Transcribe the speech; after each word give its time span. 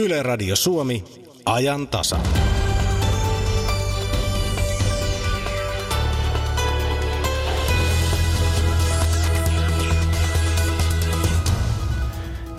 Yle 0.00 0.22
Radio 0.22 0.56
Suomi, 0.56 1.04
ajan 1.46 1.88
tasa. 1.88 2.18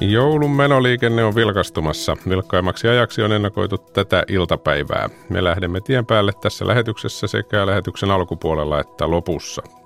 Joulun 0.01 0.51
menoliikenne 0.51 1.23
on 1.23 1.35
vilkastumassa. 1.35 2.17
Vilkkaimmaksi 2.29 2.87
ajaksi 2.87 3.21
on 3.21 3.31
ennakoitu 3.31 3.77
tätä 3.77 4.23
iltapäivää. 4.27 5.09
Me 5.29 5.43
lähdemme 5.43 5.81
tien 5.81 6.05
päälle 6.05 6.31
tässä 6.41 6.67
lähetyksessä 6.67 7.27
sekä 7.27 7.65
lähetyksen 7.65 8.11
alkupuolella 8.11 8.79
että 8.79 9.11
lopussa. 9.11 9.78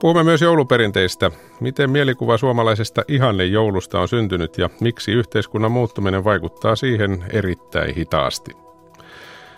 Puhumme 0.00 0.22
myös 0.22 0.42
jouluperinteistä. 0.42 1.30
Miten 1.60 1.90
mielikuva 1.90 2.36
suomalaisesta 2.36 3.02
ihanne 3.08 3.44
joulusta 3.44 4.00
on 4.00 4.08
syntynyt 4.08 4.58
ja 4.58 4.70
miksi 4.80 5.12
yhteiskunnan 5.12 5.72
muuttuminen 5.72 6.24
vaikuttaa 6.24 6.76
siihen 6.76 7.24
erittäin 7.32 7.94
hitaasti. 7.94 8.50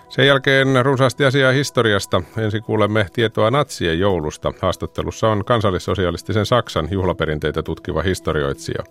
Sen 0.09 0.27
jälkeen 0.27 0.67
runsaasti 0.83 1.25
asiaa 1.25 1.53
historiasta. 1.53 2.23
Ensin 2.39 2.63
kuulemme 2.63 3.07
tietoa 3.13 3.51
natsien 3.51 3.99
joulusta. 3.99 4.53
Haastattelussa 4.63 5.29
on 5.29 5.45
kansallissosialistisen 5.45 6.47
Saksan 6.47 6.89
juhlaperinteitä 6.91 7.63
tutkiva 7.63 8.03
historioitsija. 8.03 8.85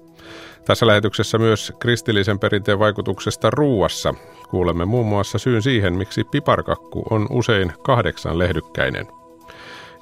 Tässä 0.66 0.88
lähetyksessä 0.88 1.38
myös 1.38 1.74
kristillisen 1.80 2.40
perinteen 2.40 2.80
vaikutuksesta 2.80 3.50
ruuassa. 3.50 4.14
Kuulemme 4.50 4.86
muun 4.86 5.06
muassa 5.06 5.38
syyn 5.38 5.62
siihen, 5.62 5.94
miksi 5.94 6.24
piparkakku 6.24 7.04
on 7.10 7.28
usein 7.30 7.74
kahdeksan 7.84 8.40
lehdykkäinen. 8.40 9.08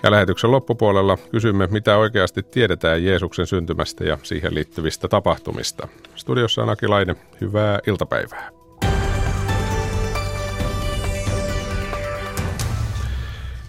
Ja 0.03 0.11
lähetyksen 0.11 0.51
loppupuolella 0.51 1.17
kysymme, 1.31 1.67
mitä 1.67 1.97
oikeasti 1.97 2.43
tiedetään 2.43 3.03
Jeesuksen 3.03 3.47
syntymästä 3.47 4.03
ja 4.03 4.17
siihen 4.23 4.55
liittyvistä 4.55 5.07
tapahtumista. 5.07 5.87
Studiossa 6.15 6.63
on 6.63 6.69
Aki 6.69 6.87
Laine. 6.87 7.15
Hyvää 7.41 7.79
iltapäivää. 7.87 8.49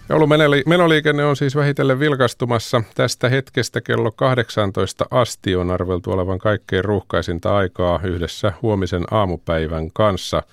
Joulumenoliikenne 0.09 1.25
on 1.25 1.35
siis 1.35 1.55
vähitellen 1.55 1.99
vilkastumassa. 1.99 2.83
Tästä 2.95 3.29
hetkestä 3.29 3.81
kello 3.81 4.11
18 4.11 5.05
asti 5.11 5.55
on 5.55 5.71
arveltu 5.71 6.11
olevan 6.11 6.39
kaikkein 6.39 6.85
ruuhkaisinta 6.85 7.57
aikaa 7.57 7.99
yhdessä 8.03 8.53
huomisen 8.61 9.03
aamupäivän 9.11 9.91
kanssa. 9.93 10.43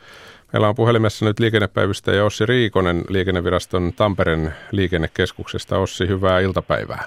Meillä 0.52 0.68
on 0.68 0.74
puhelimessa 0.74 1.24
nyt 1.24 1.40
liikennepäivystäjä 1.40 2.24
Ossi 2.24 2.46
Riikonen 2.46 3.04
Liikenneviraston 3.08 3.92
Tampereen 3.96 4.54
liikennekeskuksesta. 4.72 5.78
Ossi, 5.78 6.08
hyvää 6.08 6.40
iltapäivää. 6.40 7.04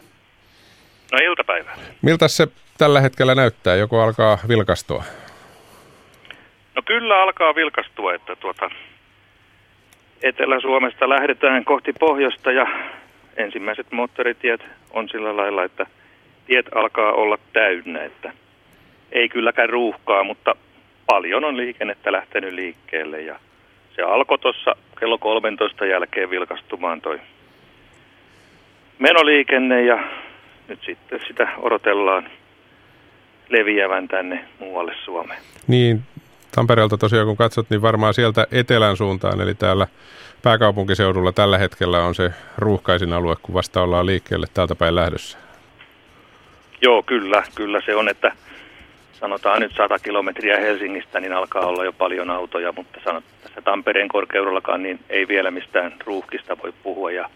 No 1.12 1.18
iltapäivää. 1.18 1.76
Miltä 2.02 2.28
se 2.28 2.48
tällä 2.78 3.02
hetkellä 3.02 3.36
näyttää? 3.36 3.76
Joko 3.76 4.02
alkaa 4.02 4.38
vilkastua? 4.48 5.04
No 6.76 6.82
kyllä 6.86 7.24
alkaa 7.24 7.56
vilkastua, 7.56 8.14
että 8.14 8.36
tuota, 8.36 8.70
Etelä-Suomesta 10.24 11.10
lähdetään 11.10 11.66
kohti 11.66 11.94
pohjoista 11.94 12.52
ja 12.52 12.68
ensimmäiset 13.38 13.92
moottoritiet 13.92 14.62
on 14.92 15.10
sillä 15.10 15.38
lailla, 15.38 15.64
että 15.64 15.86
tiet 16.48 16.66
alkaa 16.76 17.12
olla 17.12 17.38
täynnä, 17.54 18.04
että 18.04 18.34
ei 19.12 19.30
kylläkään 19.30 19.70
ruuhkaa, 19.70 20.24
mutta 20.24 20.56
paljon 21.06 21.44
on 21.44 21.58
liikennettä 21.58 22.12
lähtenyt 22.12 22.54
liikkeelle 22.54 23.22
ja 23.22 23.40
se 23.96 24.02
alkoi 24.02 24.40
tuossa 24.40 24.76
kello 25.00 25.18
13 25.18 25.86
jälkeen 25.86 26.30
vilkastumaan 26.30 27.02
toi 27.02 27.20
menoliikenne 29.00 29.84
ja 29.84 30.04
nyt 30.68 30.80
sitten 30.86 31.20
sitä 31.28 31.48
odotellaan 31.58 32.30
leviävän 33.50 34.08
tänne 34.08 34.46
muualle 34.60 34.96
Suomeen. 35.06 35.42
Niin, 35.68 36.02
Tampereelta 36.56 36.98
tosiaan 36.98 37.28
kun 37.28 37.38
katsot, 37.38 37.70
niin 37.70 37.82
varmaan 37.82 38.14
sieltä 38.14 38.48
etelän 38.52 38.98
suuntaan, 38.98 39.42
eli 39.42 39.56
täällä 39.56 39.88
pääkaupunkiseudulla 40.44 41.32
tällä 41.32 41.58
hetkellä 41.58 42.04
on 42.04 42.16
se 42.16 42.32
ruuhkaisin 42.58 43.14
alue, 43.14 43.36
kun 43.42 43.56
vasta 43.56 43.82
ollaan 43.82 44.06
liikkeelle 44.06 44.48
täältä 44.54 44.76
päin 44.76 44.96
lähdössä. 44.96 45.38
Joo, 46.82 47.04
kyllä, 47.04 47.44
kyllä 47.56 47.82
se 47.86 47.96
on, 47.96 48.10
että 48.10 48.32
sanotaan 49.20 49.62
nyt 49.62 49.72
100 49.78 50.00
kilometriä 50.00 50.58
Helsingistä, 50.58 51.20
niin 51.20 51.34
alkaa 51.34 51.66
olla 51.66 51.86
jo 51.86 51.94
paljon 51.94 52.30
autoja, 52.30 52.72
mutta 52.72 53.00
sanot, 53.04 53.24
tässä 53.44 53.62
Tampereen 53.62 54.08
korkeudellakaan 54.08 54.84
niin 54.84 55.00
ei 55.10 55.28
vielä 55.28 55.52
mistään 55.52 55.94
ruuhkista 56.06 56.58
voi 56.64 56.74
puhua 56.84 57.12
ja 57.12 57.30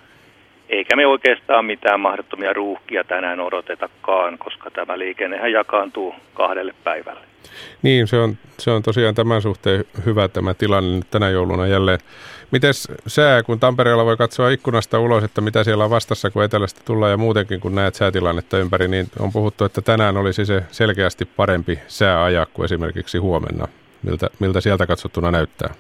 eikä 0.69 0.95
me 0.95 1.07
oikeastaan 1.07 1.65
mitään 1.65 1.99
mahdottomia 1.99 2.53
ruuhkia 2.53 3.03
tänään 3.03 3.39
odotetakaan, 3.39 4.37
koska 4.37 4.71
tämä 4.71 4.99
liikennehän 4.99 5.51
jakaantuu 5.51 6.15
kahdelle 6.33 6.73
päivälle. 6.83 7.21
Niin, 7.81 8.07
se 8.07 8.17
on, 8.17 8.37
se 8.57 8.71
on 8.71 8.83
tosiaan 8.83 9.15
tämän 9.15 9.41
suhteen 9.41 9.85
hyvä 10.05 10.27
tämä 10.27 10.53
tilanne 10.53 11.01
tänä 11.11 11.29
jouluna 11.29 11.67
jälleen. 11.67 11.99
Miten 12.51 12.73
sää, 13.07 13.43
kun 13.43 13.59
Tampereella 13.59 14.05
voi 14.05 14.17
katsoa 14.17 14.49
ikkunasta 14.49 14.99
ulos, 14.99 15.23
että 15.23 15.41
mitä 15.41 15.63
siellä 15.63 15.83
on 15.83 15.89
vastassa, 15.89 16.29
kun 16.29 16.43
etelästä 16.43 16.81
tullaan 16.85 17.11
ja 17.11 17.17
muutenkin 17.17 17.59
kun 17.59 17.75
näet 17.75 17.95
säätilannetta 17.95 18.57
ympäri, 18.57 18.87
niin 18.87 19.05
on 19.19 19.31
puhuttu, 19.31 19.65
että 19.65 19.81
tänään 19.81 20.17
olisi 20.17 20.45
se 20.45 20.63
selkeästi 20.71 21.25
parempi 21.25 21.79
sääaja 21.87 22.45
kuin 22.53 22.65
esimerkiksi 22.65 23.17
huomenna. 23.17 23.67
Miltä, 24.03 24.29
miltä 24.39 24.61
sieltä 24.61 24.87
katsottuna 24.87 25.31
näyttää? 25.31 25.73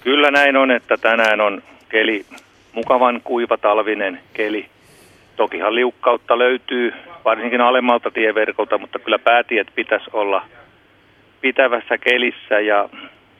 Kyllä 0.00 0.30
näin 0.30 0.56
on, 0.56 0.70
että 0.70 0.96
tänään 0.96 1.40
on 1.40 1.62
keli 1.88 2.26
mukavan 2.72 3.20
kuiva 3.24 3.56
talvinen 3.56 4.20
keli. 4.32 4.66
Tokihan 5.36 5.74
liukkautta 5.74 6.38
löytyy 6.38 6.92
varsinkin 7.24 7.60
alemmalta 7.60 8.10
tieverkolta, 8.10 8.78
mutta 8.78 8.98
kyllä 8.98 9.18
päätiet 9.18 9.68
pitäisi 9.74 10.10
olla 10.12 10.44
pitävässä 11.40 11.98
kelissä 11.98 12.60
ja 12.60 12.88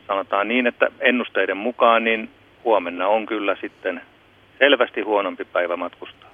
sanotaan 0.07 0.49
niin, 0.49 0.67
että 0.67 0.87
ennusteiden 1.01 1.57
mukaan 1.57 2.05
niin 2.05 2.31
huomenna 2.65 3.09
on 3.09 3.27
kyllä 3.27 3.57
sitten 3.61 4.01
selvästi 4.59 5.01
huonompi 5.01 5.45
päivä 5.45 5.77
matkustaa. 5.77 6.31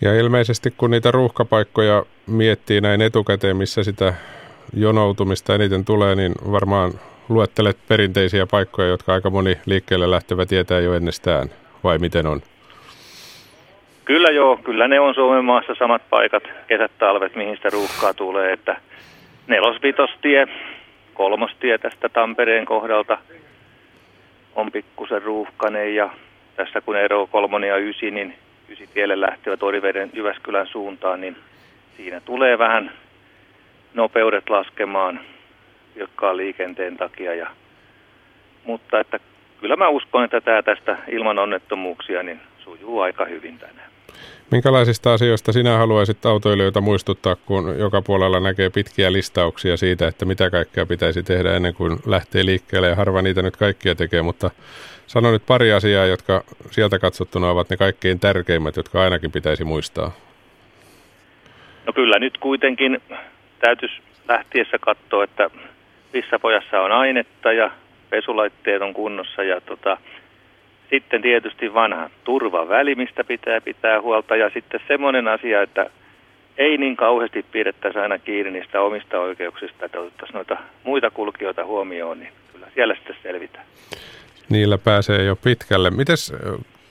Ja 0.00 0.14
ilmeisesti 0.14 0.74
kun 0.76 0.90
niitä 0.90 1.10
ruuhkapaikkoja 1.10 2.04
miettii 2.26 2.80
näin 2.80 3.02
etukäteen, 3.02 3.56
missä 3.56 3.82
sitä 3.84 4.14
jonoutumista 4.74 5.54
eniten 5.54 5.84
tulee, 5.84 6.14
niin 6.14 6.32
varmaan 6.52 6.92
luettelet 7.28 7.76
perinteisiä 7.88 8.46
paikkoja, 8.50 8.88
jotka 8.88 9.14
aika 9.14 9.30
moni 9.30 9.58
liikkeelle 9.66 10.10
lähtevä 10.10 10.46
tietää 10.46 10.80
jo 10.80 10.94
ennestään, 10.94 11.48
vai 11.84 11.98
miten 11.98 12.26
on? 12.26 12.40
Kyllä 14.04 14.28
joo, 14.28 14.56
kyllä 14.56 14.88
ne 14.88 15.00
on 15.00 15.14
Suomen 15.14 15.44
maassa 15.44 15.74
samat 15.78 16.02
paikat, 16.10 16.42
kesät, 16.66 16.92
talvet, 16.98 17.36
mihin 17.36 17.56
sitä 17.56 17.70
ruuhkaa 17.70 18.14
tulee, 18.14 18.52
että 18.52 18.80
nelosvitostie, 19.46 20.46
kolmostie 21.16 21.78
tästä 21.78 22.08
Tampereen 22.08 22.64
kohdalta 22.64 23.18
on 24.54 24.72
pikkusen 24.72 25.22
ruuhkainen 25.22 25.94
ja 25.94 26.10
tässä 26.56 26.80
kun 26.80 26.96
ero 26.96 27.26
kolmonen 27.26 27.68
ja 27.68 27.76
ysi, 27.76 28.10
niin 28.10 28.34
ysitielle 28.68 29.20
lähtevät 29.20 29.62
Oriveden 29.62 30.10
Jyväskylän 30.12 30.66
suuntaan, 30.66 31.20
niin 31.20 31.36
siinä 31.96 32.20
tulee 32.20 32.58
vähän 32.58 32.92
nopeudet 33.94 34.50
laskemaan 34.50 35.20
vilkkaan 35.96 36.36
liikenteen 36.36 36.96
takia. 36.96 37.34
Ja, 37.34 37.50
mutta 38.64 39.00
että 39.00 39.20
kyllä 39.60 39.76
mä 39.76 39.88
uskon, 39.88 40.24
että 40.24 40.40
tämä 40.40 40.62
tästä 40.62 40.98
ilman 41.08 41.38
onnettomuuksia 41.38 42.22
niin 42.22 42.40
sujuu 42.58 43.00
aika 43.00 43.24
hyvin 43.24 43.58
tänään. 43.58 43.95
Minkälaisista 44.50 45.12
asioista 45.12 45.52
sinä 45.52 45.76
haluaisit 45.78 46.26
autoilijoita 46.26 46.80
muistuttaa, 46.80 47.36
kun 47.36 47.78
joka 47.78 48.02
puolella 48.02 48.40
näkee 48.40 48.70
pitkiä 48.70 49.12
listauksia 49.12 49.76
siitä, 49.76 50.08
että 50.08 50.24
mitä 50.24 50.50
kaikkea 50.50 50.86
pitäisi 50.86 51.22
tehdä 51.22 51.56
ennen 51.56 51.74
kuin 51.74 51.98
lähtee 52.06 52.44
liikkeelle, 52.44 52.88
ja 52.88 52.94
harva 52.94 53.22
niitä 53.22 53.42
nyt 53.42 53.56
kaikkia 53.56 53.94
tekee, 53.94 54.22
mutta 54.22 54.50
sano 55.06 55.30
nyt 55.30 55.42
pari 55.46 55.72
asiaa, 55.72 56.06
jotka 56.06 56.44
sieltä 56.70 56.98
katsottuna 56.98 57.50
ovat 57.50 57.70
ne 57.70 57.76
kaikkein 57.76 58.20
tärkeimmät, 58.20 58.76
jotka 58.76 59.02
ainakin 59.02 59.32
pitäisi 59.32 59.64
muistaa. 59.64 60.12
No 61.86 61.92
kyllä 61.92 62.18
nyt 62.18 62.38
kuitenkin 62.38 63.02
täytyisi 63.58 63.94
lähtiessä 64.28 64.78
katsoa, 64.80 65.24
että 65.24 65.50
missä 66.12 66.38
pojassa 66.38 66.80
on 66.80 66.92
ainetta 66.92 67.52
ja 67.52 67.70
pesulaitteet 68.10 68.82
on 68.82 68.94
kunnossa 68.94 69.42
ja 69.42 69.60
tota, 69.60 69.98
sitten 70.90 71.22
tietysti 71.22 71.74
vanha 71.74 72.10
turvaväli, 72.24 72.94
mistä 72.94 73.24
pitää 73.24 73.60
pitää 73.60 74.00
huolta 74.00 74.36
ja 74.36 74.50
sitten 74.54 74.80
semmoinen 74.88 75.28
asia, 75.28 75.62
että 75.62 75.90
ei 76.58 76.78
niin 76.78 76.96
kauheasti 76.96 77.44
pidettäisi 77.52 77.98
aina 77.98 78.18
kiinni 78.18 78.50
niistä 78.50 78.80
omista 78.80 79.20
oikeuksista, 79.20 79.84
että 79.84 80.00
otettaisiin 80.00 80.34
noita 80.34 80.56
muita 80.84 81.10
kulkijoita 81.10 81.64
huomioon, 81.64 82.20
niin 82.20 82.32
kyllä 82.52 82.66
siellä 82.74 82.94
sitten 82.94 83.16
selvitään. 83.22 83.64
Niillä 84.48 84.78
pääsee 84.78 85.24
jo 85.24 85.36
pitkälle. 85.36 85.90
Mites 85.90 86.32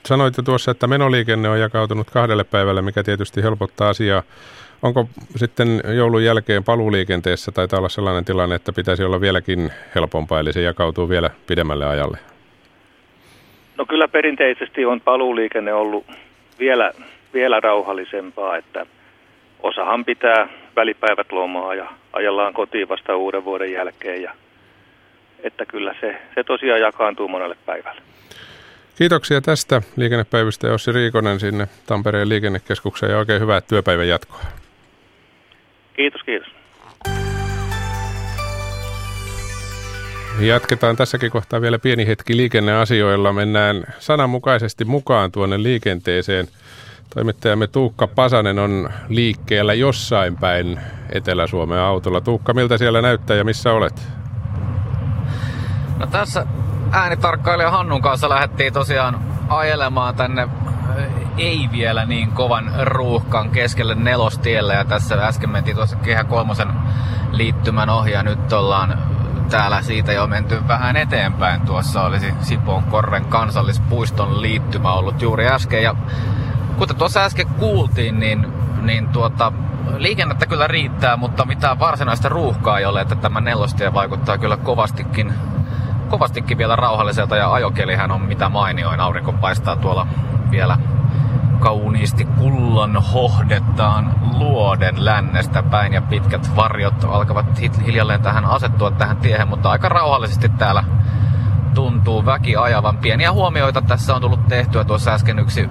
sanoitte 0.06 0.42
tuossa, 0.42 0.70
että 0.70 0.86
menoliikenne 0.86 1.48
on 1.48 1.60
jakautunut 1.60 2.10
kahdelle 2.10 2.44
päivälle, 2.44 2.82
mikä 2.82 3.02
tietysti 3.02 3.42
helpottaa 3.42 3.88
asiaa. 3.88 4.22
Onko 4.82 5.08
sitten 5.36 5.80
joulun 5.96 6.24
jälkeen 6.24 6.64
paluuliikenteessä, 6.64 7.52
tai 7.52 7.68
olla 7.72 7.88
sellainen 7.88 8.24
tilanne, 8.24 8.54
että 8.54 8.72
pitäisi 8.72 9.04
olla 9.04 9.20
vieläkin 9.20 9.70
helpompaa, 9.94 10.40
eli 10.40 10.52
se 10.52 10.62
jakautuu 10.62 11.08
vielä 11.08 11.30
pidemmälle 11.46 11.86
ajalle? 11.86 12.18
No 13.78 13.86
kyllä 13.86 14.08
perinteisesti 14.08 14.84
on 14.84 15.00
paluuliikenne 15.00 15.72
ollut 15.72 16.06
vielä, 16.58 16.92
vielä 17.34 17.60
rauhallisempaa, 17.60 18.56
että 18.56 18.86
osahan 19.62 20.04
pitää 20.04 20.48
välipäivät 20.76 21.32
lomaa 21.32 21.74
ja 21.74 21.90
ajellaan 22.12 22.54
kotiin 22.54 22.88
vasta 22.88 23.16
uuden 23.16 23.44
vuoden 23.44 23.72
jälkeen 23.72 24.22
ja 24.22 24.32
että 25.42 25.66
kyllä 25.66 25.94
se, 26.00 26.16
se 26.34 26.44
tosiaan 26.44 26.80
jakaantuu 26.80 27.28
monelle 27.28 27.56
päivälle. 27.66 28.00
Kiitoksia 28.98 29.40
tästä 29.40 29.82
liikennepäivistä 29.96 30.72
Ossi 30.72 30.92
Riikonen 30.92 31.40
sinne 31.40 31.68
Tampereen 31.86 32.28
liikennekeskukseen 32.28 33.12
ja 33.12 33.18
oikein 33.18 33.40
hyvää 33.40 33.60
työpäivän 33.60 34.08
jatkoa. 34.08 34.40
Kiitos, 35.96 36.22
kiitos. 36.22 36.48
Jatketaan 40.40 40.96
tässäkin 40.96 41.30
kohtaa 41.30 41.60
vielä 41.60 41.78
pieni 41.78 42.06
hetki 42.06 42.36
liikenneasioilla. 42.36 43.32
Mennään 43.32 43.84
sananmukaisesti 43.98 44.84
mukaan 44.84 45.32
tuonne 45.32 45.62
liikenteeseen. 45.62 46.48
Toimittajamme 47.14 47.66
Tuukka 47.66 48.06
Pasanen 48.06 48.58
on 48.58 48.90
liikkeellä 49.08 49.74
jossain 49.74 50.36
päin 50.36 50.80
Etelä-Suomen 51.12 51.78
autolla. 51.78 52.20
Tuukka, 52.20 52.54
miltä 52.54 52.78
siellä 52.78 53.02
näyttää 53.02 53.36
ja 53.36 53.44
missä 53.44 53.72
olet? 53.72 54.08
No 55.98 56.06
tässä 56.06 56.46
äänitarkkailija 56.92 57.70
Hannun 57.70 58.02
kanssa 58.02 58.28
lähdettiin 58.28 58.72
tosiaan 58.72 59.20
ajelemaan 59.48 60.14
tänne 60.14 60.48
ei 61.38 61.68
vielä 61.72 62.06
niin 62.06 62.30
kovan 62.30 62.72
ruuhkan 62.82 63.50
keskelle 63.50 63.94
nelostielle 63.94 64.74
ja 64.74 64.84
tässä 64.84 65.14
äsken 65.14 65.50
mentiin 65.50 65.76
tuossa 65.76 65.96
Kehä 65.96 66.24
kolmosen 66.24 66.68
liittymän 67.30 67.90
ohi 67.90 68.12
ja 68.12 68.22
nyt 68.22 68.52
ollaan 68.52 68.98
täällä 69.48 69.82
siitä 69.82 70.12
jo 70.12 70.26
menty 70.26 70.68
vähän 70.68 70.96
eteenpäin. 70.96 71.60
Tuossa 71.60 72.02
olisi 72.02 72.34
Sipoon 72.40 72.82
Korven 72.82 73.24
kansallispuiston 73.24 74.42
liittymä 74.42 74.92
ollut 74.92 75.22
juuri 75.22 75.46
äsken 75.46 75.82
ja 75.82 75.94
kuten 76.78 76.96
tuossa 76.96 77.24
äsken 77.24 77.46
kuultiin, 77.46 78.20
niin, 78.20 78.46
niin 78.82 79.08
tuota, 79.08 79.52
liikennettä 79.96 80.46
kyllä 80.46 80.66
riittää, 80.66 81.16
mutta 81.16 81.44
mitään 81.44 81.78
varsinaista 81.78 82.28
ruuhkaa 82.28 82.78
ei 82.78 82.84
ole, 82.84 83.00
että 83.00 83.16
tämä 83.16 83.40
nelostie 83.40 83.94
vaikuttaa 83.94 84.38
kyllä 84.38 84.56
kovastikin 84.56 85.34
kovastikin 86.08 86.58
vielä 86.58 86.76
rauhalliselta 86.76 87.36
ja 87.36 87.52
ajokelihän 87.52 88.10
on 88.10 88.22
mitä 88.22 88.48
mainioin. 88.48 89.00
Aurinko 89.00 89.32
paistaa 89.32 89.76
tuolla 89.76 90.06
vielä 90.50 90.78
kauniisti 91.60 92.24
kullan 92.24 92.96
hohdettaan 92.96 94.14
luoden 94.38 95.04
lännestä 95.04 95.62
päin 95.62 95.92
ja 95.92 96.02
pitkät 96.02 96.56
varjot 96.56 97.04
alkavat 97.04 97.60
hiljalleen 97.86 98.22
tähän 98.22 98.44
asettua 98.44 98.90
tähän 98.90 99.16
tiehen, 99.16 99.48
mutta 99.48 99.70
aika 99.70 99.88
rauhallisesti 99.88 100.48
täällä 100.48 100.84
tuntuu 101.74 102.26
väki 102.26 102.56
ajavan. 102.56 102.98
Pieniä 102.98 103.32
huomioita 103.32 103.82
tässä 103.82 104.14
on 104.14 104.20
tullut 104.20 104.48
tehtyä. 104.48 104.84
Tuossa 104.84 105.10
äsken 105.10 105.38
yksi 105.38 105.70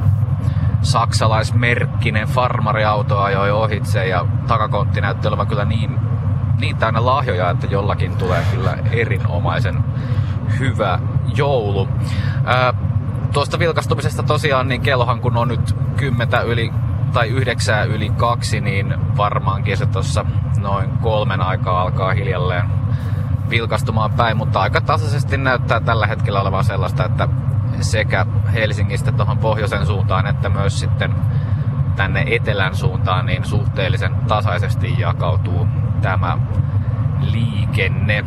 saksalaismerkkinen 0.81 2.27
farmariauto 2.27 3.19
ajoi 3.19 3.51
ohitse 3.51 4.07
ja 4.07 4.25
takakontti 4.47 5.01
näytti 5.01 5.27
olevan 5.27 5.47
kyllä 5.47 5.65
niin, 5.65 5.99
niin 6.59 6.77
täynnä 6.77 7.05
lahjoja, 7.05 7.49
että 7.49 7.67
jollakin 7.69 8.17
tulee 8.17 8.43
kyllä 8.51 8.77
erinomaisen 8.91 9.83
hyvä 10.59 10.99
joulu. 11.35 11.89
Ää, 12.45 12.73
tuosta 13.35 13.59
vilkastumisesta 13.59 14.23
tosiaan, 14.23 14.67
niin 14.67 14.81
kellohan 14.81 15.21
kun 15.21 15.37
on 15.37 15.47
nyt 15.47 15.75
kymmentä 15.97 16.41
yli 16.41 16.71
tai 17.13 17.27
yhdeksää 17.29 17.83
yli 17.83 18.09
kaksi, 18.09 18.61
niin 18.61 18.95
varmaankin 19.17 19.77
se 19.77 19.85
tuossa 19.85 20.25
noin 20.57 20.89
kolmen 20.89 21.41
aikaa 21.41 21.81
alkaa 21.81 22.13
hiljalleen 22.13 22.69
vilkastumaan 23.49 24.11
päin, 24.11 24.37
mutta 24.37 24.61
aika 24.61 24.81
tasaisesti 24.81 25.37
näyttää 25.37 25.79
tällä 25.79 26.07
hetkellä 26.07 26.41
olevan 26.41 26.63
sellaista, 26.63 27.05
että 27.05 27.27
sekä 27.81 28.25
Helsingistä 28.53 29.11
tuohon 29.11 29.37
pohjoisen 29.37 29.85
suuntaan 29.85 30.27
että 30.27 30.49
myös 30.49 30.79
sitten 30.79 31.15
tänne 31.95 32.25
etelän 32.27 32.75
suuntaan 32.75 33.25
niin 33.25 33.45
suhteellisen 33.45 34.15
tasaisesti 34.27 34.95
jakautuu 34.99 35.67
tämä 36.01 36.37
liikenne. 37.19 38.25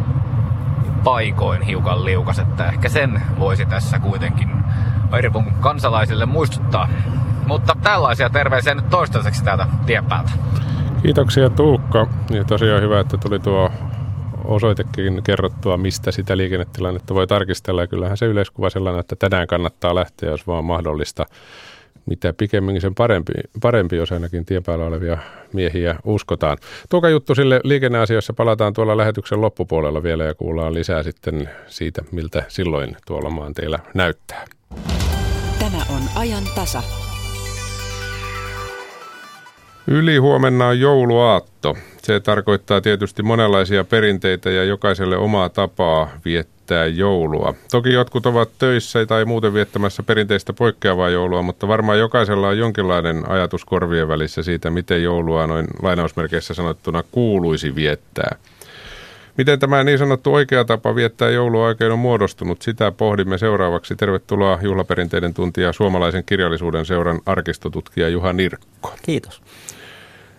paikoin 1.05 1.63
hiukan 1.63 2.05
liukas, 2.05 2.39
että 2.39 2.67
ehkä 2.67 2.89
sen 2.89 3.23
voisi 3.39 3.67
tässä 3.67 3.99
kuitenkin 3.99 4.51
Airipun 5.11 5.53
kansalaisille 5.61 6.27
muistuttaa. 6.27 6.89
Mutta 7.47 7.77
tällaisia 7.83 8.31
terveisiä 8.31 8.75
nyt 8.75 8.91
toistaiseksi 8.91 9.45
täältä 9.45 9.67
tien 9.87 10.05
päältä. 10.05 10.31
Kiitoksia 11.05 11.51
Tuukka. 11.51 12.07
Ja 12.31 12.45
tosiaan 12.45 12.83
hyvä, 12.83 13.01
että 13.01 13.17
tuli 13.17 13.39
tuo 13.39 13.71
osoitekin 14.45 15.23
kerrottua, 15.23 15.77
mistä 15.77 16.13
sitä 16.13 16.37
liikennetilannetta 16.37 17.15
voi 17.15 17.27
tarkistella. 17.27 17.81
Ja 17.81 17.87
kyllähän 17.87 18.17
se 18.17 18.27
yleiskuva 18.27 18.71
sellainen, 18.71 19.01
että 19.01 19.17
tänään 19.17 19.47
kannattaa 19.47 19.95
lähteä, 19.95 20.31
jos 20.31 20.47
vaan 20.47 20.65
mahdollista. 20.65 21.27
Mitä 22.07 22.33
pikemminkin 22.33 22.81
sen 22.81 22.95
parempi, 22.95 23.33
parempi 23.63 23.97
jos 23.97 24.13
ainakin 24.13 24.45
tien 24.45 24.63
päällä 24.63 24.85
olevia 24.85 25.19
miehiä 25.53 25.97
uskotaan. 26.05 26.59
Tuoka 26.91 27.09
juttu 27.09 27.35
sille 27.35 27.61
liikenneasioissa 27.65 28.33
palataan 28.33 28.73
tuolla 28.73 28.97
lähetyksen 28.97 29.41
loppupuolella 29.41 30.03
vielä 30.03 30.25
ja 30.25 30.35
kuullaan 30.35 30.75
lisää 30.75 31.03
sitten 31.03 31.51
siitä, 31.67 32.03
miltä 32.13 32.43
silloin 32.49 32.97
tuolla 33.07 33.31
maan 33.31 33.55
teillä 33.55 33.79
näyttää. 33.95 34.45
Tämä 35.59 35.79
on 35.89 36.03
ajan 36.17 36.45
tasa. 36.55 36.83
Yli 39.87 40.17
huomenna 40.17 40.67
on 40.67 40.81
jouluaatto. 40.81 41.77
Se 42.03 42.21
tarkoittaa 42.21 42.81
tietysti 42.81 43.23
monenlaisia 43.23 43.85
perinteitä 43.85 44.51
ja 44.51 44.65
jokaiselle 44.65 45.17
omaa 45.17 45.49
tapaa 45.49 46.11
viettää 46.25 46.87
joulua. 46.87 47.55
Toki 47.71 47.93
jotkut 47.93 48.27
ovat 48.27 48.51
töissä 48.59 49.07
tai 49.07 49.25
muuten 49.25 49.55
viettämässä 49.55 50.03
perinteistä 50.03 50.53
poikkeavaa 50.53 51.09
joulua, 51.09 51.43
mutta 51.43 51.69
varmaan 51.69 51.99
jokaisella 51.99 52.49
on 52.49 52.59
jonkinlainen 52.59 53.31
ajatus 53.31 53.65
korvien 53.65 54.09
välissä 54.09 54.43
siitä, 54.43 54.71
miten 54.71 55.03
joulua 55.03 55.47
noin 55.47 55.67
lainausmerkeissä 55.83 56.55
sanottuna 56.55 57.03
kuuluisi 57.11 57.75
viettää. 57.75 58.37
Miten 59.37 59.59
tämä 59.59 59.85
niin 59.85 59.99
sanottu 59.99 60.35
oikea 60.35 60.65
tapa 60.65 60.95
viettää 60.95 61.31
joulua 61.31 61.67
oikein 61.67 61.93
on 61.93 61.99
muodostunut, 61.99 62.63
sitä 62.63 62.93
pohdimme 62.93 63.39
seuraavaksi. 63.39 63.97
Tervetuloa 63.97 64.59
juhlaperinteiden 64.63 65.35
tuntija 65.35 65.73
suomalaisen 65.73 66.25
kirjallisuuden 66.25 66.87
seuran 66.87 67.21
arkistotutkija 67.27 68.09
Juha 68.09 68.33
Nirkko. 68.33 68.95
Kiitos. 69.03 69.43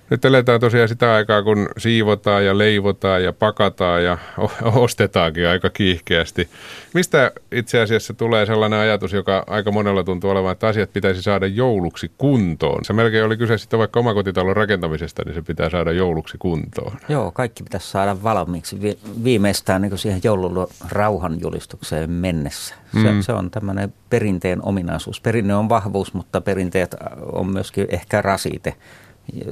Nyt 0.09 0.25
eletään 0.25 0.59
tosiaan 0.59 0.89
sitä 0.89 1.13
aikaa, 1.13 1.43
kun 1.43 1.69
siivotaan 1.77 2.45
ja 2.45 2.57
leivotaan 2.57 3.23
ja 3.23 3.33
pakataan 3.33 4.03
ja 4.03 4.17
ostetaankin 4.63 5.47
aika 5.47 5.69
kiihkeästi. 5.69 6.49
Mistä 6.93 7.31
itse 7.51 7.81
asiassa 7.81 8.13
tulee 8.13 8.45
sellainen 8.45 8.79
ajatus, 8.79 9.13
joka 9.13 9.43
aika 9.47 9.71
monella 9.71 10.03
tuntuu 10.03 10.29
olevan, 10.29 10.51
että 10.51 10.67
asiat 10.67 10.93
pitäisi 10.93 11.21
saada 11.21 11.47
jouluksi 11.47 12.11
kuntoon? 12.17 12.85
Se 12.85 12.93
melkein 12.93 13.25
oli 13.25 13.37
kyse 13.37 13.57
sitten 13.57 13.79
vaikka 13.79 13.99
omakotitalon 13.99 14.55
rakentamisesta, 14.55 15.23
niin 15.25 15.35
se 15.35 15.41
pitää 15.41 15.69
saada 15.69 15.91
jouluksi 15.91 16.37
kuntoon. 16.37 16.97
Joo, 17.09 17.31
kaikki 17.31 17.63
pitäisi 17.63 17.91
saada 17.91 18.23
valmiiksi 18.23 18.97
viimeistään 19.23 19.81
niin 19.81 19.97
siihen 19.97 20.21
joulun 20.23 20.67
rauhanjulistukseen 20.89 22.11
mennessä. 22.11 22.75
Se, 22.93 23.11
mm. 23.11 23.21
se 23.21 23.33
on 23.33 23.51
tämmöinen 23.51 23.93
perinteen 24.09 24.65
ominaisuus. 24.65 25.21
Perinne 25.21 25.55
on 25.55 25.69
vahvuus, 25.69 26.13
mutta 26.13 26.41
perinteet 26.41 26.95
on 27.31 27.47
myöskin 27.47 27.85
ehkä 27.89 28.21
rasite 28.21 28.73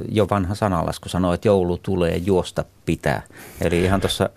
jo 0.09 0.27
vanha 0.29 0.55
sanalasku 0.55 1.09
sanoo, 1.09 1.33
että 1.33 1.47
joulu 1.47 1.77
tulee, 1.77 2.17
juosta 2.17 2.65
pitää. 2.85 3.21
Eli 3.61 3.83
ihan 3.83 4.01
tuossa 4.01 4.29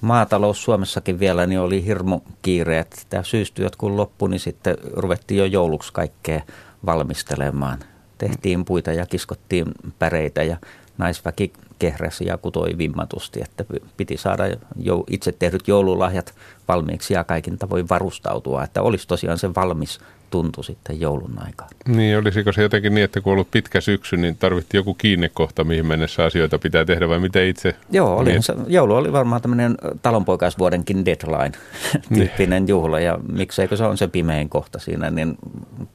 maatalous 0.00 0.62
Suomessakin 0.62 1.20
vielä 1.20 1.46
niin 1.46 1.60
oli 1.60 1.84
hirmu 1.84 2.20
kiire, 2.42 2.78
että 2.78 3.22
syystyöt 3.22 3.76
kun 3.76 3.96
loppui, 3.96 4.28
niin 4.28 4.40
sitten 4.40 4.76
ruvettiin 4.92 5.38
jo 5.38 5.44
jouluksi 5.44 5.92
kaikkea 5.92 6.42
valmistelemaan. 6.86 7.78
Tehtiin 8.18 8.64
puita 8.64 8.92
ja 8.92 9.06
kiskottiin 9.06 9.66
päreitä 9.98 10.42
ja 10.42 10.56
naisväki 10.98 11.52
kehräsi 11.78 12.26
ja 12.26 12.36
kutoi 12.36 12.78
vimmatusti, 12.78 13.40
että 13.42 13.64
piti 13.96 14.16
saada 14.16 14.44
jo 14.76 15.04
itse 15.10 15.32
tehdyt 15.32 15.68
joululahjat 15.68 16.34
valmiiksi 16.68 17.14
ja 17.14 17.24
kaikin 17.24 17.58
tavoin 17.58 17.88
varustautua, 17.88 18.64
että 18.64 18.82
olisi 18.82 19.08
tosiaan 19.08 19.38
se 19.38 19.54
valmis 19.54 20.00
tuntui 20.30 20.64
sitten 20.64 21.00
joulun 21.00 21.34
aikaan. 21.38 21.70
Niin, 21.88 22.18
olisiko 22.18 22.52
se 22.52 22.62
jotenkin 22.62 22.94
niin, 22.94 23.04
että 23.04 23.20
kun 23.20 23.30
on 23.30 23.34
ollut 23.34 23.50
pitkä 23.50 23.80
syksy, 23.80 24.16
niin 24.16 24.36
tarvittiin 24.36 24.78
joku 24.78 24.94
kiinnekohta, 24.94 25.64
mihin 25.64 25.86
mennessä 25.86 26.24
asioita 26.24 26.58
pitää 26.58 26.84
tehdä, 26.84 27.08
vai 27.08 27.20
miten 27.20 27.46
itse? 27.46 27.76
Joo, 27.90 28.16
oli, 28.16 28.42
se, 28.42 28.54
joulu 28.66 28.94
oli 28.94 29.12
varmaan 29.12 29.42
tämmöinen 29.42 29.74
talonpoikaisvuodenkin 30.02 31.04
deadline-tyyppinen 31.04 32.68
juhla, 32.72 33.00
ja 33.00 33.18
mikseikö 33.32 33.76
se 33.76 33.84
on 33.84 33.98
se 33.98 34.08
pimein 34.08 34.48
kohta 34.48 34.78
siinä, 34.78 35.10
niin 35.10 35.38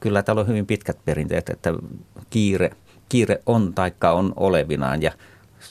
kyllä 0.00 0.22
täällä 0.22 0.40
on 0.40 0.48
hyvin 0.48 0.66
pitkät 0.66 0.98
perinteet, 1.04 1.48
että 1.48 1.74
kiire, 2.30 2.70
kiire 3.08 3.40
on 3.46 3.74
taikka 3.74 4.10
on 4.10 4.32
olevinaan, 4.36 5.02
ja– 5.02 5.12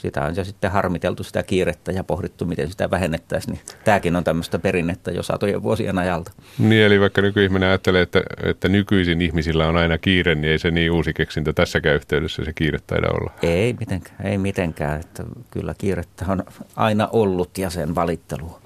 sitä 0.02 0.24
on 0.24 0.36
jo 0.36 0.44
sitten 0.44 0.72
harmiteltu 0.72 1.24
sitä 1.24 1.44
kiirettä 1.44 1.92
ja 1.92 2.04
pohdittu, 2.04 2.46
miten 2.46 2.72
sitä 2.72 2.92
vähennettäisiin. 2.92 3.54
Niin 3.54 3.62
tämäkin 3.84 4.16
on 4.16 4.24
tämmöistä 4.24 4.60
perinnettä 4.60 5.12
jo 5.12 5.24
satojen 5.24 5.64
vuosien 5.64 5.98
ajalta. 5.98 6.32
Niin, 6.60 6.86
eli 6.86 7.00
vaikka 7.00 7.22
nykyihminen 7.22 7.70
ajattelee, 7.70 8.02
että, 8.02 8.24
että 8.44 8.70
nykyisin 8.70 9.22
ihmisillä 9.22 9.68
on 9.68 9.78
aina 9.78 9.98
kiire, 9.98 10.36
niin 10.36 10.52
ei 10.52 10.60
se 10.60 10.72
niin 10.72 10.92
uusi 10.92 11.14
keksintö 11.14 11.54
tässäkään 11.54 11.96
yhteydessä 11.96 12.46
se 12.46 12.54
kiire 12.54 12.80
taida 12.88 13.08
olla. 13.08 13.32
Ei 13.42 13.76
mitenkään, 13.80 14.26
ei 14.28 14.38
mitenkään. 14.38 15.00
Että 15.00 15.24
kyllä 15.52 15.76
kiirettä 15.78 16.26
on 16.28 16.44
aina 16.76 17.08
ollut 17.12 17.58
ja 17.58 17.70
sen 17.70 17.96
valittelu 17.96 18.58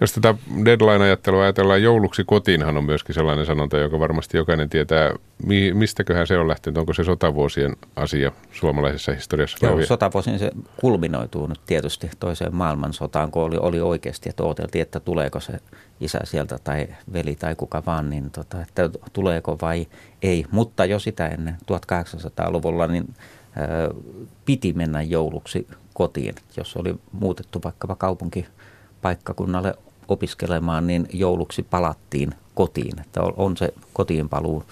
jos 0.00 0.12
tätä 0.12 0.34
deadline-ajattelua 0.64 1.42
ajatellaan 1.42 1.82
jouluksi 1.82 2.24
kotiinhan 2.24 2.76
on 2.76 2.84
myöskin 2.84 3.14
sellainen 3.14 3.46
sanonta, 3.46 3.78
joka 3.78 4.00
varmasti 4.00 4.36
jokainen 4.36 4.68
tietää. 4.70 5.10
Mistäköhän 5.74 6.26
se 6.26 6.38
on 6.38 6.48
lähtenyt? 6.48 6.78
Onko 6.78 6.92
se 6.92 7.04
sotavuosien 7.04 7.76
asia 7.96 8.32
suomalaisessa 8.52 9.12
historiassa? 9.12 9.66
Joo, 9.66 9.86
sotavuosien 9.86 10.38
se 10.38 10.50
kulminoituu 10.76 11.46
nyt 11.46 11.60
tietysti 11.66 12.10
toiseen 12.20 12.54
maailmansotaan, 12.54 13.30
kun 13.30 13.42
oli, 13.42 13.56
oli 13.56 13.80
oikeasti, 13.80 14.28
että 14.28 14.42
odoteltiin, 14.42 14.82
että 14.82 15.00
tuleeko 15.00 15.40
se 15.40 15.52
isä 16.00 16.20
sieltä 16.24 16.58
tai 16.64 16.88
veli 17.12 17.36
tai 17.36 17.54
kuka 17.54 17.82
vaan, 17.86 18.10
niin 18.10 18.30
tota, 18.30 18.62
että 18.62 18.90
tuleeko 19.12 19.58
vai 19.62 19.86
ei. 20.22 20.44
Mutta 20.50 20.84
jo 20.84 20.98
sitä 20.98 21.28
ennen 21.28 21.56
1800-luvulla 21.72 22.86
niin 22.86 23.14
piti 24.44 24.72
mennä 24.72 25.02
jouluksi 25.02 25.66
kotiin, 25.94 26.34
jos 26.56 26.76
oli 26.76 26.94
muutettu 27.12 27.60
vaikkapa 27.64 27.96
kaupunki 27.96 28.46
paikkakunnalle 29.02 29.74
opiskelemaan, 30.08 30.86
niin 30.86 31.08
jouluksi 31.12 31.62
palattiin 31.62 32.34
kotiin. 32.54 33.00
Että 33.00 33.20
on 33.36 33.56
se 33.56 33.74
kotiin 33.92 34.28
paluu 34.28 34.64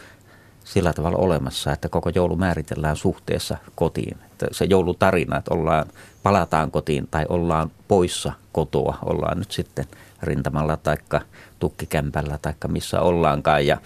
sillä 0.65 0.93
tavalla 0.93 1.19
olemassa, 1.19 1.73
että 1.73 1.89
koko 1.89 2.11
joulu 2.15 2.37
määritellään 2.37 2.97
suhteessa 2.97 3.57
kotiin. 3.75 4.19
Että 4.33 4.47
se 4.53 4.65
joulutarina, 4.65 5.37
että 5.37 5.55
ollaan, 5.55 5.87
palataan 6.23 6.71
kotiin 6.71 7.09
tai 7.11 7.27
ollaan 7.29 7.71
poissa 7.89 8.33
kotoa, 8.53 8.99
ollaan 9.03 9.39
nyt 9.39 9.51
sitten 9.51 9.85
rintamalla 10.23 10.77
tai 10.77 10.97
tukkikämpällä 11.59 12.39
tai 12.43 12.55
missä 12.69 13.01
ollaankaan 13.01 13.67
ja 13.67 13.79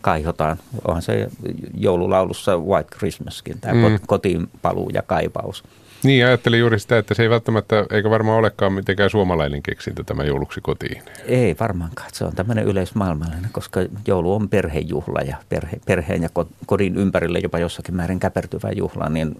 kaihotaan. 0.00 0.58
Onhan 0.88 1.02
se 1.02 1.30
joululaulussa 1.74 2.58
White 2.58 2.96
Christmaskin, 2.96 3.60
tämä 3.60 3.88
mm. 3.88 3.98
kotiin 4.06 4.48
paluu 4.62 4.90
ja 4.94 5.02
kaipaus. 5.02 5.64
Niin, 6.02 6.26
ajattelin 6.26 6.60
juuri 6.60 6.78
sitä, 6.78 6.98
että 6.98 7.14
se 7.14 7.22
ei 7.22 7.30
välttämättä, 7.30 7.86
eikä 7.90 8.10
varmaan 8.10 8.38
olekaan 8.38 8.72
mitenkään 8.72 9.10
suomalainen 9.10 9.62
keksintö 9.62 10.04
tämä 10.04 10.24
jouluksi 10.24 10.60
kotiin. 10.60 11.02
Ei 11.24 11.56
varmaankaan, 11.60 12.08
se 12.12 12.24
on 12.24 12.32
tämmöinen 12.34 12.64
yleismaailmallinen, 12.64 13.50
koska 13.52 13.80
joulu 14.06 14.34
on 14.34 14.48
perhejuhla 14.48 15.20
ja 15.20 15.36
perhe, 15.48 15.80
perheen 15.86 16.22
ja 16.22 16.28
kodin 16.66 16.96
ympärille 16.96 17.38
jopa 17.38 17.58
jossakin 17.58 17.94
määrin 17.94 18.20
käpertyvä 18.20 18.70
juhla, 18.76 19.08
niin 19.08 19.36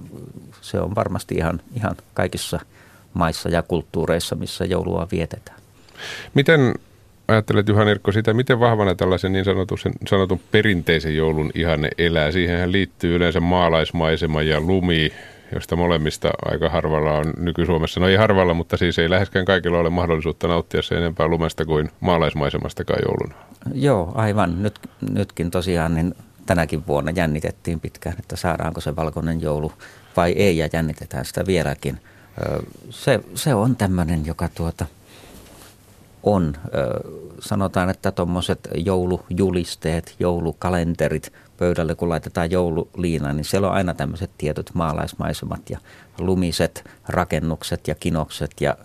se 0.61 0.81
on 0.81 0.95
varmasti 0.95 1.35
ihan, 1.35 1.61
ihan 1.77 1.97
kaikissa 2.15 2.61
maissa 3.15 3.49
ja 3.49 3.63
kulttuureissa, 3.63 4.37
missä 4.37 4.65
joulua 4.65 5.09
vietetään. 5.13 5.59
Miten 6.35 6.75
ajattelet 7.29 7.69
Juha 7.69 7.91
Erkko 7.91 8.13
sitä, 8.13 8.35
miten 8.35 8.61
vahvana 8.61 8.95
tällaisen 8.95 9.33
niin 9.33 9.45
sanotun, 9.45 9.79
sanotun 10.09 10.41
perinteisen 10.53 11.17
joulun 11.17 11.51
ihanne 11.55 11.91
elää? 11.99 12.33
Siihenhän 12.33 12.73
liittyy 12.73 13.17
yleensä 13.17 13.41
maalaismaisema 13.41 14.43
ja 14.43 14.61
lumi, 14.61 15.13
josta 15.55 15.77
molemmista 15.77 16.31
aika 16.45 16.69
harvalla 16.69 17.13
on 17.13 17.33
nyky-Suomessa. 17.39 18.01
No 18.01 18.09
ei 18.09 18.17
harvalla, 18.17 18.55
mutta 18.55 18.77
siis 18.77 18.99
ei 18.99 19.11
läheskään 19.11 19.45
kaikilla 19.45 19.79
ole 19.79 19.91
mahdollisuutta 19.91 20.49
nauttia 20.49 20.83
se 20.83 20.95
enempää 20.95 21.29
lumesta 21.29 21.65
kuin 21.65 21.91
maalaismaisemastakaan 22.01 23.01
jouluna. 23.07 23.35
Joo, 23.75 24.13
aivan. 24.15 24.63
Nyt, 24.63 24.79
nytkin 25.11 25.51
tosiaan 25.51 25.95
niin 25.95 26.15
tänäkin 26.47 26.87
vuonna 26.87 27.11
jännitettiin 27.11 27.81
pitkään, 27.81 28.17
että 28.19 28.37
saadaanko 28.37 28.81
se 28.81 28.97
valkoinen 28.97 29.41
joulu 29.41 29.73
vai 30.17 30.33
ei, 30.33 30.57
ja 30.57 30.69
jännitetään 30.73 31.25
sitä 31.25 31.47
vieläkin. 31.47 32.01
Se, 32.91 33.21
se 33.35 33.55
on 33.55 33.77
tämmöinen, 33.77 34.27
joka 34.27 34.49
tuota, 34.55 34.87
on, 36.23 36.57
sanotaan, 37.41 37.91
että 37.91 38.13
tuommoiset 38.13 38.69
joulujulisteet, 38.75 40.17
joulukalenterit– 40.19 41.33
pöydälle, 41.59 41.95
kun 41.95 42.09
laitetaan 42.09 42.51
joululiina, 42.51 43.33
niin 43.33 43.45
siellä 43.45 43.69
on 43.69 43.75
aina 43.75 43.95
tämmöiset 43.95 44.31
tietyt 44.39 44.71
maalaismaisemat 44.75 45.71
ja 45.71 45.79
lumiset 46.19 46.91
rakennukset 47.09 47.89
ja 47.89 47.95
kinokset 47.95 48.51
ja 48.61 48.77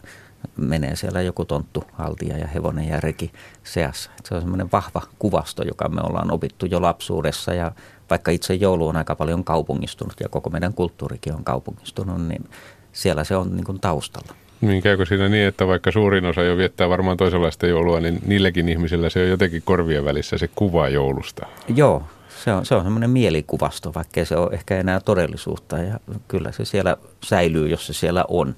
menee 0.57 0.95
siellä 0.95 1.21
joku 1.21 1.45
tonttu, 1.45 1.83
haltia 1.93 2.37
ja 2.37 2.47
hevonen 2.47 2.87
ja 2.87 2.99
reki 2.99 3.31
seassa. 3.63 4.11
Se 4.25 4.35
on 4.35 4.41
semmoinen 4.41 4.71
vahva 4.71 5.01
kuvasto, 5.19 5.63
joka 5.63 5.89
me 5.89 6.01
ollaan 6.01 6.31
opittu 6.31 6.65
jo 6.65 6.81
lapsuudessa 6.81 7.53
ja 7.53 7.71
vaikka 8.09 8.31
itse 8.31 8.53
joulu 8.53 8.87
on 8.87 8.97
aika 8.97 9.15
paljon 9.15 9.43
kaupungistunut 9.43 10.13
ja 10.19 10.29
koko 10.29 10.49
meidän 10.49 10.73
kulttuurikin 10.73 11.33
on 11.33 11.43
kaupungistunut, 11.43 12.27
niin 12.27 12.49
siellä 12.91 13.23
se 13.23 13.35
on 13.35 13.55
niin 13.55 13.65
kuin 13.65 13.79
taustalla. 13.79 14.35
Niin 14.61 14.83
käykö 14.83 15.05
siinä 15.05 15.29
niin, 15.29 15.47
että 15.47 15.67
vaikka 15.67 15.91
suurin 15.91 16.25
osa 16.25 16.41
jo 16.41 16.57
viettää 16.57 16.89
varmaan 16.89 17.17
toisenlaista 17.17 17.67
joulua, 17.67 17.99
niin 17.99 18.19
niilläkin 18.25 18.69
ihmisillä 18.69 19.09
se 19.09 19.23
on 19.23 19.29
jotenkin 19.29 19.61
korvien 19.65 20.05
välissä 20.05 20.37
se 20.37 20.49
kuva 20.55 20.89
joulusta? 20.89 21.45
Joo, 21.75 22.03
se 22.43 22.53
on, 22.53 22.65
se 22.65 22.75
on 22.75 22.83
semmoinen 22.83 23.09
mielikuvasto, 23.09 23.93
vaikkei 23.93 24.25
se 24.25 24.35
ole 24.35 24.53
ehkä 24.53 24.77
enää 24.77 25.00
todellisuutta 25.00 25.77
ja 25.77 26.00
kyllä 26.27 26.51
se 26.51 26.65
siellä 26.65 26.97
säilyy, 27.23 27.69
jos 27.69 27.88
se 27.88 27.93
siellä 27.93 28.25
on. 28.27 28.55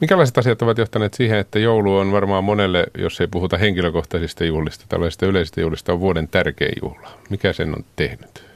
Minkälaiset 0.00 0.38
asiat 0.38 0.62
ovat 0.62 0.78
johtaneet 0.78 1.14
siihen, 1.14 1.38
että 1.38 1.58
joulu 1.58 1.96
on 1.96 2.12
varmaan 2.12 2.44
monelle, 2.44 2.86
jos 2.98 3.20
ei 3.20 3.26
puhuta 3.26 3.58
henkilökohtaisista 3.58 4.44
juhlista, 4.44 4.84
tällaisista 4.88 5.26
yleisistä 5.26 5.60
juhlista, 5.60 5.92
on 5.92 6.00
vuoden 6.00 6.28
tärkein 6.28 6.74
juhla? 6.82 7.10
Mikä 7.30 7.52
sen 7.52 7.68
on 7.68 7.84
tehnyt? 7.96 8.51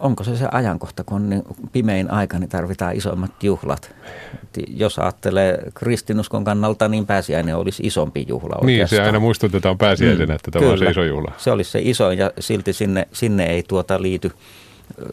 Onko 0.00 0.24
se 0.24 0.36
se 0.36 0.48
ajankohta, 0.52 1.04
kun 1.04 1.16
on 1.16 1.30
niin 1.30 1.42
pimein 1.72 2.10
aika, 2.10 2.38
niin 2.38 2.48
tarvitaan 2.48 2.96
isommat 2.96 3.42
juhlat. 3.42 3.94
Jos 4.68 4.98
ajattelee 4.98 5.58
kristinuskon 5.74 6.44
kannalta, 6.44 6.88
niin 6.88 7.06
pääsiäinen 7.06 7.56
olisi 7.56 7.82
isompi 7.86 8.24
juhla 8.28 8.56
oikeastaan. 8.60 8.66
Niin, 8.66 8.88
se 8.88 9.02
aina 9.02 9.20
muistutetaan 9.20 9.78
pääsiäisenä, 9.78 10.32
mm, 10.32 10.36
että 10.36 10.50
tämä 10.50 10.70
on 10.70 10.78
se 10.78 10.90
iso 10.90 11.04
juhla. 11.04 11.32
Se 11.36 11.50
olisi 11.50 11.70
se 11.70 11.80
iso 11.82 12.10
ja 12.10 12.30
silti 12.40 12.72
sinne, 12.72 13.08
sinne 13.12 13.46
ei 13.46 13.62
tuota 13.62 14.02
liity 14.02 14.32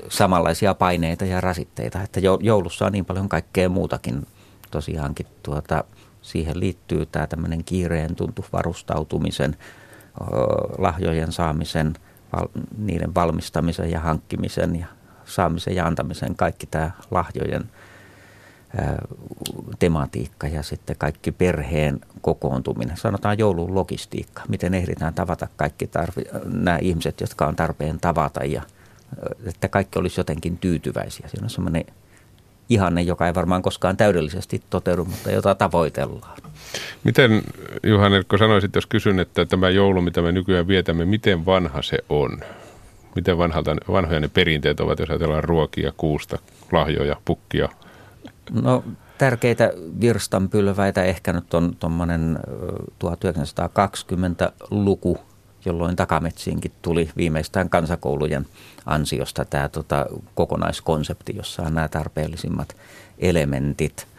samanlaisia 0.09 0.73
paineita 0.73 1.25
ja 1.25 1.41
rasitteita. 1.41 2.01
Että 2.01 2.19
joulussa 2.39 2.85
on 2.85 2.91
niin 2.91 3.05
paljon 3.05 3.29
kaikkea 3.29 3.69
muutakin 3.69 4.27
tosiaankin. 4.71 5.25
Tuota, 5.43 5.83
siihen 6.21 6.59
liittyy 6.59 7.05
tämä 7.05 7.27
tämmöinen 7.27 7.63
kiireen 7.63 8.15
tuntu 8.15 8.45
varustautumisen, 8.53 9.55
lahjojen 10.77 11.31
saamisen– 11.31 11.93
niiden 12.77 13.15
valmistamisen 13.15 13.91
ja 13.91 13.99
hankkimisen 13.99 14.79
ja 14.79 14.85
saamisen 15.25 15.75
ja 15.75 15.85
antamisen, 15.87 16.35
kaikki 16.35 16.65
tämä 16.65 16.91
lahjojen 17.11 17.63
tematiikka 19.79 20.47
ja 20.47 20.63
sitten 20.63 20.95
kaikki 20.99 21.31
perheen 21.31 21.99
kokoontuminen. 22.21 22.97
Sanotaan 22.97 23.39
joulun 23.39 23.75
logistiikka, 23.75 24.43
miten 24.47 24.73
ehditään 24.73 25.13
tavata 25.13 25.47
kaikki 25.55 25.87
tarvi, 25.87 26.23
nämä 26.45 26.77
ihmiset, 26.77 27.21
jotka 27.21 27.47
on 27.47 27.55
tarpeen 27.55 27.99
tavata 27.99 28.43
ja 28.45 28.61
että 29.45 29.67
kaikki 29.67 29.99
olisi 29.99 30.19
jotenkin 30.19 30.57
tyytyväisiä. 30.57 31.27
Siinä 31.27 31.45
on 31.45 31.49
semmoinen 31.49 31.85
ihanne, 32.69 33.01
joka 33.01 33.27
ei 33.27 33.35
varmaan 33.35 33.61
koskaan 33.61 33.97
täydellisesti 33.97 34.61
toteudu, 34.69 35.05
mutta 35.05 35.31
jota 35.31 35.55
tavoitellaan. 35.55 36.37
Miten, 37.03 37.41
Juhan 37.83 38.13
Erkko, 38.13 38.37
sanoisit, 38.37 38.75
jos 38.75 38.85
kysyn, 38.85 39.19
että 39.19 39.45
tämä 39.45 39.69
joulu, 39.69 40.01
mitä 40.01 40.21
me 40.21 40.31
nykyään 40.31 40.67
vietämme, 40.67 41.05
miten 41.05 41.45
vanha 41.45 41.81
se 41.81 41.97
on? 42.09 42.39
Miten 43.15 43.37
vanhalta, 43.37 43.75
vanhoja 43.91 44.19
ne 44.19 44.27
perinteet 44.27 44.79
ovat, 44.79 44.99
jos 44.99 45.09
ajatellaan 45.09 45.43
ruokia, 45.43 45.93
kuusta, 45.97 46.37
lahjoja, 46.71 47.15
pukkia? 47.25 47.69
No 48.51 48.83
tärkeitä 49.17 49.73
virstanpylväitä 50.01 51.03
ehkä 51.03 51.33
nyt 51.33 51.53
on 51.53 51.75
tuommoinen 51.79 52.39
1920-luku, 53.03 55.17
jolloin 55.65 55.95
takametsiinkin 55.95 56.71
tuli 56.81 57.09
viimeistään 57.17 57.69
kansakoulujen 57.69 58.45
ansiosta 58.85 59.45
tämä 59.45 59.69
tota, 59.69 60.05
kokonaiskonsepti, 60.35 61.33
jossa 61.35 61.63
on 61.63 61.73
nämä 61.73 61.87
tarpeellisimmat 61.87 62.75
elementit– 63.19 64.07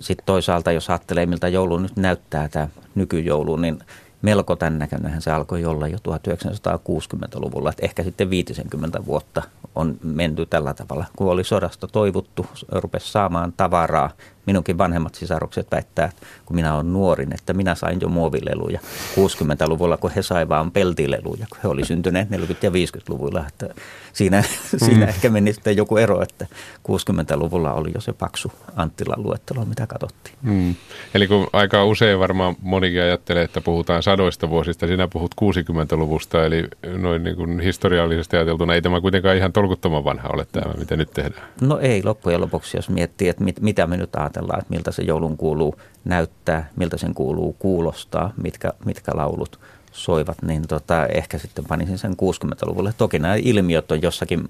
sitten 0.00 0.26
toisaalta, 0.26 0.72
jos 0.72 0.90
ajattelee, 0.90 1.26
miltä 1.26 1.48
joulu 1.48 1.78
nyt 1.78 1.96
näyttää, 1.96 2.48
tämä 2.48 2.68
nykyjoulu, 2.94 3.56
niin 3.56 3.78
melko 4.22 4.56
tämän 4.56 4.78
näköinenhän 4.78 5.22
se 5.22 5.30
alkoi 5.30 5.64
olla 5.64 5.88
jo 5.88 5.98
1960-luvulla. 5.98 7.70
Että 7.70 7.84
ehkä 7.86 8.02
sitten 8.02 8.30
50 8.30 9.06
vuotta 9.06 9.42
on 9.74 9.98
menty 10.02 10.46
tällä 10.46 10.74
tavalla. 10.74 11.04
Kun 11.16 11.30
oli 11.30 11.44
sodasta 11.44 11.86
toivuttu, 11.86 12.46
rupesi 12.68 13.12
saamaan 13.12 13.52
tavaraa, 13.56 14.10
minunkin 14.46 14.78
vanhemmat 14.78 15.14
sisarukset 15.14 15.66
väittää, 15.70 16.04
että 16.06 16.26
kun 16.46 16.56
minä 16.56 16.74
olen 16.74 16.92
nuorin, 16.92 17.34
että 17.34 17.52
minä 17.52 17.74
sain 17.74 18.00
jo 18.00 18.08
muovileluja 18.08 18.80
60-luvulla, 19.14 19.96
kun 19.96 20.10
he 20.10 20.22
sai 20.22 20.48
vaan 20.48 20.70
peltileluja, 20.70 21.46
kun 21.50 21.58
he 21.62 21.68
oli 21.68 21.84
syntyneet 21.84 22.28
40- 22.28 22.32
ja 22.62 22.70
50-luvulla. 22.70 23.44
Että 23.48 23.74
siinä, 24.12 24.40
mm. 24.72 24.78
siinä 24.78 25.06
ehkä 25.06 25.30
meni 25.30 25.52
sitten 25.52 25.76
joku 25.76 25.96
ero, 25.96 26.22
että 26.22 26.46
60-luvulla 26.88 27.72
oli 27.72 27.90
jo 27.94 28.00
se 28.00 28.12
paksu 28.12 28.52
Anttilan 28.76 29.22
luettelo, 29.22 29.64
mitä 29.64 29.86
katsottiin. 29.86 30.36
Mm. 30.42 30.74
Eli 31.14 31.28
kun 31.28 31.46
aika 31.52 31.84
usein 31.84 32.18
varmaan 32.18 32.56
monikin 32.62 33.02
ajattelee, 33.02 33.42
että 33.42 33.60
puhutaan 33.60 34.02
sadoista 34.02 34.50
vuosista, 34.50 34.86
sinä 34.86 35.08
puhut 35.08 35.34
60-luvusta, 35.40 36.44
eli 36.44 36.64
noin 36.96 37.24
niin 37.24 37.36
kuin 37.36 37.60
historiallisesti 37.60 38.36
ajateltuna 38.36 38.74
ei 38.74 38.82
tämä 38.82 39.00
kuitenkaan 39.00 39.36
ihan 39.36 39.52
tolkuttoman 39.52 40.04
vanha 40.04 40.28
ole 40.28 40.46
tämä, 40.52 40.74
mitä 40.78 40.96
nyt 40.96 41.10
tehdään. 41.10 41.46
No 41.60 41.78
ei 41.78 42.02
loppujen 42.04 42.40
lopuksi, 42.40 42.76
jos 42.76 42.90
miettii, 42.90 43.28
että 43.28 43.44
mit, 43.44 43.60
mitä 43.60 43.86
me 43.86 43.96
nyt 43.96 44.16
ajatellaan, 44.16 44.31
että 44.40 44.66
miltä 44.68 44.92
se 44.92 45.02
joulun 45.02 45.36
kuuluu 45.36 45.74
näyttää, 46.04 46.70
miltä 46.76 46.96
sen 46.96 47.14
kuuluu 47.14 47.56
kuulostaa, 47.58 48.32
mitkä, 48.42 48.72
mitkä 48.84 49.12
laulut 49.14 49.60
soivat, 49.92 50.42
niin 50.42 50.68
tota, 50.68 51.06
ehkä 51.06 51.38
sitten 51.38 51.64
panisin 51.64 51.98
sen 51.98 52.12
60-luvulle. 52.12 52.94
Toki 52.98 53.18
nämä 53.18 53.34
ilmiöt 53.34 53.92
on 53.92 54.02
jossakin 54.02 54.48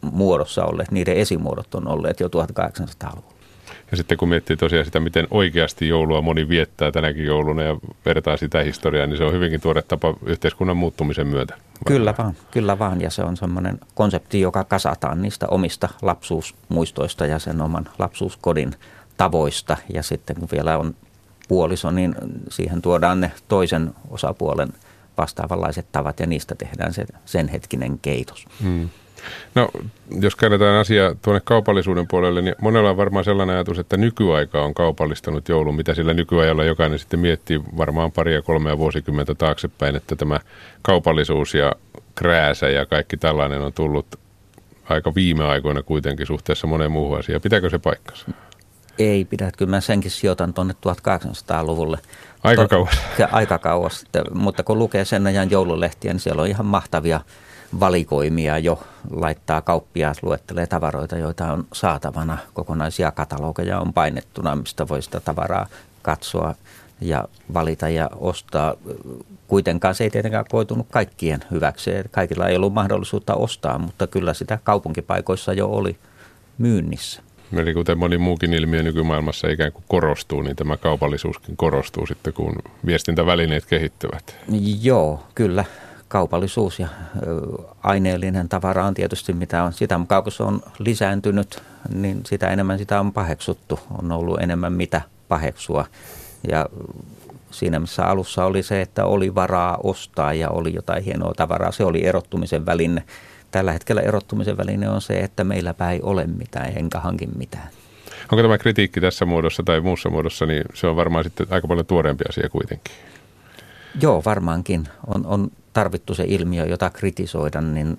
muodossa 0.00 0.64
olleet, 0.64 0.90
niiden 0.90 1.16
esimuodot 1.16 1.74
on 1.74 1.88
olleet 1.88 2.20
jo 2.20 2.28
1800-luvulla. 2.28 3.34
Ja 3.90 3.96
sitten 3.96 4.18
kun 4.18 4.28
miettii 4.28 4.56
tosiaan 4.56 4.84
sitä, 4.84 5.00
miten 5.00 5.26
oikeasti 5.30 5.88
joulua 5.88 6.22
moni 6.22 6.48
viettää 6.48 6.92
tänäkin 6.92 7.24
jouluna 7.24 7.62
ja 7.62 7.76
vertaa 8.06 8.36
sitä 8.36 8.62
historiaa, 8.62 9.06
niin 9.06 9.18
se 9.18 9.24
on 9.24 9.32
hyvinkin 9.32 9.60
tuore 9.60 9.82
tapa 9.82 10.14
yhteiskunnan 10.26 10.76
muuttumisen 10.76 11.26
myötä. 11.26 11.54
Kyllä 11.86 12.14
vaan, 12.18 12.34
kyllä 12.50 12.78
vaan. 12.78 13.00
Ja 13.00 13.10
se 13.10 13.22
on 13.22 13.36
semmoinen 13.36 13.78
konsepti, 13.94 14.40
joka 14.40 14.64
kasataan 14.64 15.22
niistä 15.22 15.46
omista 15.48 15.88
lapsuusmuistoista 16.02 17.26
ja 17.26 17.38
sen 17.38 17.60
oman 17.60 17.88
lapsuuskodin 17.98 18.74
tavoista. 19.16 19.76
Ja 19.94 20.02
sitten 20.02 20.36
kun 20.36 20.48
vielä 20.52 20.78
on 20.78 20.94
puoliso, 21.48 21.90
niin 21.90 22.14
siihen 22.48 22.82
tuodaan 22.82 23.20
ne 23.20 23.32
toisen 23.48 23.94
osapuolen 24.10 24.68
vastaavanlaiset 25.18 25.86
tavat 25.92 26.20
ja 26.20 26.26
niistä 26.26 26.54
tehdään 26.54 26.92
se, 26.92 27.06
sen 27.24 27.48
hetkinen 27.48 27.98
keitos. 27.98 28.46
Hmm. 28.62 28.88
No, 29.54 29.68
jos 30.20 30.36
käännetään 30.36 30.80
asiaa 30.80 31.14
tuonne 31.22 31.40
kaupallisuuden 31.44 32.08
puolelle, 32.08 32.42
niin 32.42 32.54
monella 32.60 32.90
on 32.90 32.96
varmaan 32.96 33.24
sellainen 33.24 33.56
ajatus, 33.56 33.78
että 33.78 33.96
nykyaika 33.96 34.62
on 34.62 34.74
kaupallistanut 34.74 35.48
joulun, 35.48 35.74
mitä 35.74 35.94
sillä 35.94 36.14
nykyajalla 36.14 36.64
jokainen 36.64 36.98
sitten 36.98 37.20
miettii 37.20 37.60
varmaan 37.76 38.12
paria 38.12 38.42
kolmea 38.42 38.78
vuosikymmentä 38.78 39.34
taaksepäin, 39.34 39.96
että 39.96 40.16
tämä 40.16 40.40
kaupallisuus 40.82 41.54
ja 41.54 41.72
krääsä 42.14 42.68
ja 42.68 42.86
kaikki 42.86 43.16
tällainen 43.16 43.62
on 43.62 43.72
tullut 43.72 44.06
aika 44.88 45.14
viime 45.14 45.44
aikoina 45.44 45.82
kuitenkin 45.82 46.26
suhteessa 46.26 46.66
moneen 46.66 46.92
muuhun 46.92 47.18
asiaan. 47.18 47.42
Pitääkö 47.42 47.70
se 47.70 47.78
paikkansa? 47.78 48.26
Ei 48.98 49.24
pidä, 49.24 49.50
kyllä 49.56 49.70
mä 49.70 49.80
senkin 49.80 50.10
sijoitan 50.10 50.54
tuonne 50.54 50.74
1800-luvulle. 50.74 51.98
Aika 52.44 52.68
kauas. 52.68 52.94
To, 53.16 53.26
aika 53.32 53.58
kauas, 53.58 54.04
mutta 54.34 54.62
kun 54.62 54.78
lukee 54.78 55.04
sen 55.04 55.26
ajan 55.26 55.50
joululehtiä, 55.50 56.12
niin 56.12 56.20
siellä 56.20 56.42
on 56.42 56.48
ihan 56.48 56.66
mahtavia 56.66 57.20
valikoimia 57.80 58.58
jo 58.58 58.82
laittaa 59.10 59.60
kauppiaat, 59.60 60.22
luettelee 60.22 60.66
tavaroita, 60.66 61.18
joita 61.18 61.52
on 61.52 61.66
saatavana. 61.72 62.38
Kokonaisia 62.54 63.10
katalogeja 63.10 63.80
on 63.80 63.92
painettuna, 63.92 64.56
mistä 64.56 64.88
voi 64.88 65.02
sitä 65.02 65.20
tavaraa 65.20 65.66
katsoa 66.02 66.54
ja 67.00 67.24
valita 67.54 67.88
ja 67.88 68.10
ostaa. 68.16 68.74
Kuitenkaan 69.48 69.94
se 69.94 70.04
ei 70.04 70.10
tietenkään 70.10 70.44
koitunut 70.50 70.86
kaikkien 70.90 71.44
hyväksi. 71.50 71.90
Kaikilla 72.10 72.48
ei 72.48 72.56
ollut 72.56 72.74
mahdollisuutta 72.74 73.34
ostaa, 73.34 73.78
mutta 73.78 74.06
kyllä 74.06 74.34
sitä 74.34 74.58
kaupunkipaikoissa 74.64 75.52
jo 75.52 75.68
oli 75.68 75.96
myynnissä. 76.58 77.22
Eli 77.58 77.74
kuten 77.74 77.98
moni 77.98 78.18
muukin 78.18 78.52
ilmiö 78.52 78.82
nykymaailmassa 78.82 79.48
ikään 79.48 79.72
kuin 79.72 79.84
korostuu, 79.88 80.42
niin 80.42 80.56
tämä 80.56 80.76
kaupallisuuskin 80.76 81.56
korostuu 81.56 82.06
sitten, 82.06 82.32
kun 82.32 82.54
viestintävälineet 82.86 83.66
kehittyvät. 83.66 84.36
Joo, 84.82 85.22
kyllä 85.34 85.64
kaupallisuus 86.08 86.80
ja 86.80 86.88
aineellinen 87.82 88.48
tavara 88.48 88.86
on 88.86 88.94
tietysti 88.94 89.32
mitä 89.32 89.62
on. 89.62 89.72
Sitä 89.72 89.98
mukaan 89.98 90.22
kun 90.22 90.32
se 90.32 90.42
on 90.42 90.62
lisääntynyt, 90.78 91.62
niin 91.94 92.20
sitä 92.26 92.48
enemmän 92.48 92.78
sitä 92.78 93.00
on 93.00 93.12
paheksuttu. 93.12 93.80
On 93.98 94.12
ollut 94.12 94.40
enemmän 94.40 94.72
mitä 94.72 95.00
paheksua. 95.28 95.86
Ja 96.48 96.66
siinä 97.50 97.78
missä 97.78 98.04
alussa 98.04 98.44
oli 98.44 98.62
se, 98.62 98.80
että 98.80 99.04
oli 99.04 99.34
varaa 99.34 99.78
ostaa 99.82 100.34
ja 100.34 100.50
oli 100.50 100.74
jotain 100.74 101.04
hienoa 101.04 101.32
tavaraa, 101.36 101.72
se 101.72 101.84
oli 101.84 102.06
erottumisen 102.06 102.66
väline. 102.66 103.02
Tällä 103.54 103.72
hetkellä 103.72 104.00
erottumisen 104.00 104.56
väline 104.56 104.88
on 104.88 105.00
se, 105.00 105.20
että 105.20 105.44
meilläpä 105.44 105.90
ei 105.90 106.00
ole 106.02 106.26
mitään 106.26 106.72
enkä 106.76 107.00
hankin 107.00 107.30
mitään. 107.36 107.68
Onko 108.22 108.42
tämä 108.42 108.58
kritiikki 108.58 109.00
tässä 109.00 109.24
muodossa 109.24 109.62
tai 109.62 109.80
muussa 109.80 110.10
muodossa, 110.10 110.46
niin 110.46 110.64
se 110.74 110.86
on 110.86 110.96
varmaan 110.96 111.24
sitten 111.24 111.46
aika 111.50 111.68
paljon 111.68 111.86
tuoreempi 111.86 112.24
asia 112.28 112.48
kuitenkin. 112.48 112.94
Joo, 114.00 114.22
varmaankin. 114.24 114.88
On, 115.06 115.26
on 115.26 115.50
tarvittu 115.72 116.14
se 116.14 116.24
ilmiö, 116.28 116.64
jota 116.64 116.90
kritisoida, 116.90 117.60
niin, 117.60 117.98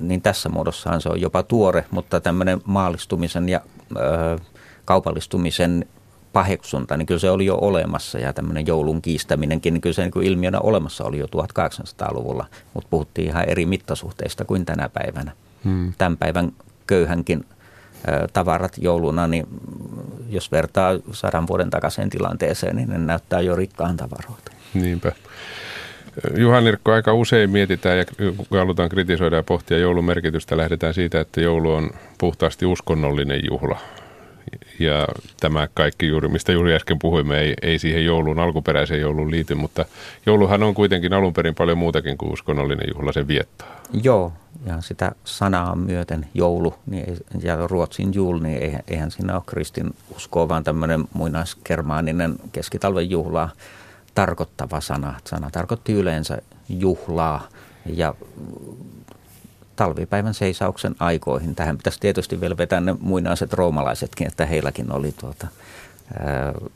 niin 0.00 0.22
tässä 0.22 0.48
muodossaan 0.48 1.00
se 1.00 1.08
on 1.08 1.20
jopa 1.20 1.42
tuore, 1.42 1.84
mutta 1.90 2.20
tämmöinen 2.20 2.60
maallistumisen 2.64 3.48
ja 3.48 3.60
ö, 3.96 4.38
kaupallistumisen 4.84 5.86
paheksunta, 6.32 6.96
niin 6.96 7.06
kyllä 7.06 7.20
se 7.20 7.30
oli 7.30 7.46
jo 7.46 7.58
olemassa 7.60 8.18
ja 8.18 8.32
tämmöinen 8.32 8.66
joulun 8.66 9.02
kiistäminenkin, 9.02 9.74
niin 9.74 9.80
kyllä 9.80 9.94
se 9.94 10.02
niin 10.02 10.12
kuin 10.12 10.26
ilmiönä 10.26 10.60
olemassa 10.60 11.04
oli 11.04 11.18
jo 11.18 11.26
1800-luvulla, 11.26 12.46
mutta 12.74 12.88
puhuttiin 12.90 13.28
ihan 13.28 13.48
eri 13.48 13.66
mittasuhteista 13.66 14.44
kuin 14.44 14.64
tänä 14.64 14.88
päivänä. 14.88 15.32
Hmm. 15.64 15.92
Tämän 15.98 16.16
päivän 16.16 16.52
köyhänkin 16.86 17.44
tavarat 18.32 18.72
jouluna, 18.78 19.26
niin 19.26 19.46
jos 20.28 20.52
vertaa 20.52 20.92
sadan 21.12 21.46
vuoden 21.46 21.70
takaisin 21.70 22.10
tilanteeseen, 22.10 22.76
niin 22.76 22.88
ne 22.88 22.98
näyttää 22.98 23.40
jo 23.40 23.56
rikkaan 23.56 23.96
tavaroita. 23.96 24.52
Niinpä. 24.74 25.12
Juha 26.36 26.60
Nirkko, 26.60 26.92
aika 26.92 27.14
usein 27.14 27.50
mietitään 27.50 27.98
ja 27.98 28.04
kun 28.48 28.58
halutaan 28.58 28.88
kritisoida 28.88 29.36
ja 29.36 29.42
pohtia 29.42 29.78
joulun 29.78 30.04
merkitystä, 30.04 30.56
lähdetään 30.56 30.94
siitä, 30.94 31.20
että 31.20 31.40
joulu 31.40 31.72
on 31.72 31.90
puhtaasti 32.18 32.66
uskonnollinen 32.66 33.40
juhla. 33.50 33.78
Ja 34.78 35.08
tämä 35.40 35.68
kaikki 35.74 36.08
juuri, 36.08 36.28
mistä 36.28 36.52
juuri 36.52 36.74
äsken 36.74 36.98
puhuimme, 36.98 37.38
ei, 37.38 37.54
ei 37.62 37.78
siihen 37.78 38.04
jouluun, 38.04 38.38
alkuperäiseen 38.38 39.00
jouluun 39.00 39.30
liity, 39.30 39.54
mutta 39.54 39.84
jouluhan 40.26 40.62
on 40.62 40.74
kuitenkin 40.74 41.12
alun 41.12 41.32
perin 41.32 41.54
paljon 41.54 41.78
muutakin 41.78 42.18
kuin 42.18 42.32
uskonnollinen 42.32 42.88
juhla 42.94 43.12
sen 43.12 43.28
viettaa. 43.28 43.82
Joo, 44.02 44.32
ja 44.66 44.80
sitä 44.80 45.12
sanaa 45.24 45.76
myöten 45.76 46.26
joulu 46.34 46.74
niin 46.86 47.18
ja 47.42 47.66
ruotsin 47.66 48.14
jul, 48.14 48.38
niin 48.38 48.80
eihän 48.88 49.10
siinä 49.10 49.34
ole 49.34 49.42
kristin 49.46 49.94
uskoa, 50.16 50.48
vaan 50.48 50.64
tämmöinen 50.64 51.04
muinaiskermaaninen 51.12 52.36
keskitalven 52.52 53.10
juhlaa 53.10 53.50
tarkoittava 54.14 54.80
sana. 54.80 55.14
Sana 55.24 55.50
tarkoitti 55.50 55.92
yleensä 55.92 56.38
juhlaa 56.68 57.48
ja 57.86 58.14
talvipäivän 59.82 60.34
seisauksen 60.34 60.94
aikoihin. 60.98 61.54
Tähän 61.54 61.76
pitäisi 61.76 62.00
tietysti 62.00 62.40
vielä 62.40 62.56
vetää 62.56 62.80
ne 62.80 62.96
muinaiset 63.00 63.52
roomalaisetkin, 63.52 64.26
että 64.26 64.46
heilläkin 64.46 64.92
oli 64.92 65.12
tuota, 65.20 65.46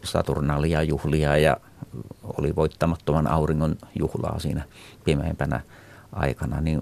Saturnalia 0.04 0.82
juhlia 0.82 1.36
ja 1.36 1.56
oli 2.38 2.56
voittamattoman 2.56 3.26
auringon 3.26 3.76
juhlaa 3.98 4.38
siinä 4.38 4.62
pimeimpänä 5.04 5.60
aikana, 6.12 6.60
niin 6.60 6.80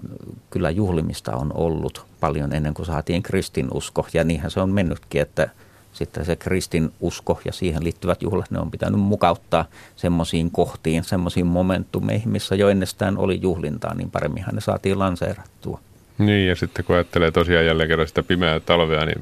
kyllä 0.49 0.69
juhlimista 0.69 1.35
on 1.35 1.51
ollut 1.55 2.05
paljon 2.19 2.53
ennen 2.53 2.73
kuin 2.73 2.85
saatiin 2.85 3.23
kristinusko. 3.23 4.07
Ja 4.13 4.23
niinhän 4.23 4.51
se 4.51 4.59
on 4.59 4.69
mennytkin, 4.69 5.21
että 5.21 5.49
sitten 5.93 6.25
se 6.25 6.35
kristin 6.35 6.93
usko 6.99 7.39
ja 7.45 7.51
siihen 7.51 7.83
liittyvät 7.83 8.21
juhlat, 8.21 8.51
ne 8.51 8.59
on 8.59 8.71
pitänyt 8.71 8.99
mukauttaa 8.99 9.65
semmoisiin 9.95 10.51
kohtiin, 10.51 11.03
semmoisiin 11.03 11.47
momentumeihin, 11.47 12.29
missä 12.29 12.55
jo 12.55 12.69
ennestään 12.69 13.17
oli 13.17 13.39
juhlintaa, 13.41 13.93
niin 13.93 14.11
paremminhan 14.11 14.55
ne 14.55 14.61
saatiin 14.61 14.99
lanseerattua. 14.99 15.79
Niin, 16.17 16.47
ja 16.47 16.55
sitten 16.55 16.85
kun 16.85 16.95
ajattelee 16.95 17.31
tosiaan 17.31 17.65
jälleen 17.65 17.89
kerran 17.89 18.07
sitä 18.07 18.23
pimeää 18.23 18.59
talvea, 18.59 19.05
niin 19.05 19.21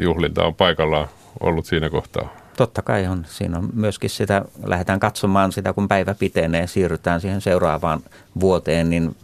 juhlinta 0.00 0.44
on 0.44 0.54
paikallaan 0.54 1.08
ollut 1.40 1.66
siinä 1.66 1.90
kohtaa. 1.90 2.34
Totta 2.56 2.82
kai 2.82 3.06
on. 3.06 3.24
Siinä 3.28 3.58
on 3.58 3.68
myöskin 3.74 4.10
sitä, 4.10 4.44
lähdetään 4.64 5.00
katsomaan 5.00 5.52
sitä, 5.52 5.72
kun 5.72 5.88
päivä 5.88 6.14
pitenee, 6.14 6.66
siirrytään 6.66 7.20
siihen 7.20 7.40
seuraavaan 7.40 8.00
vuoteen, 8.40 8.90
niin 8.90 9.16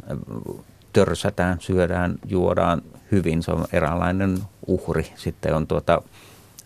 törsätään, 0.92 1.60
syödään, 1.60 2.14
juodaan 2.26 2.82
hyvin. 3.12 3.42
Se 3.42 3.50
on 3.50 3.64
eräänlainen 3.72 4.38
uhri. 4.66 5.06
Sitten 5.16 5.54
on 5.54 5.66
tuota, 5.66 6.02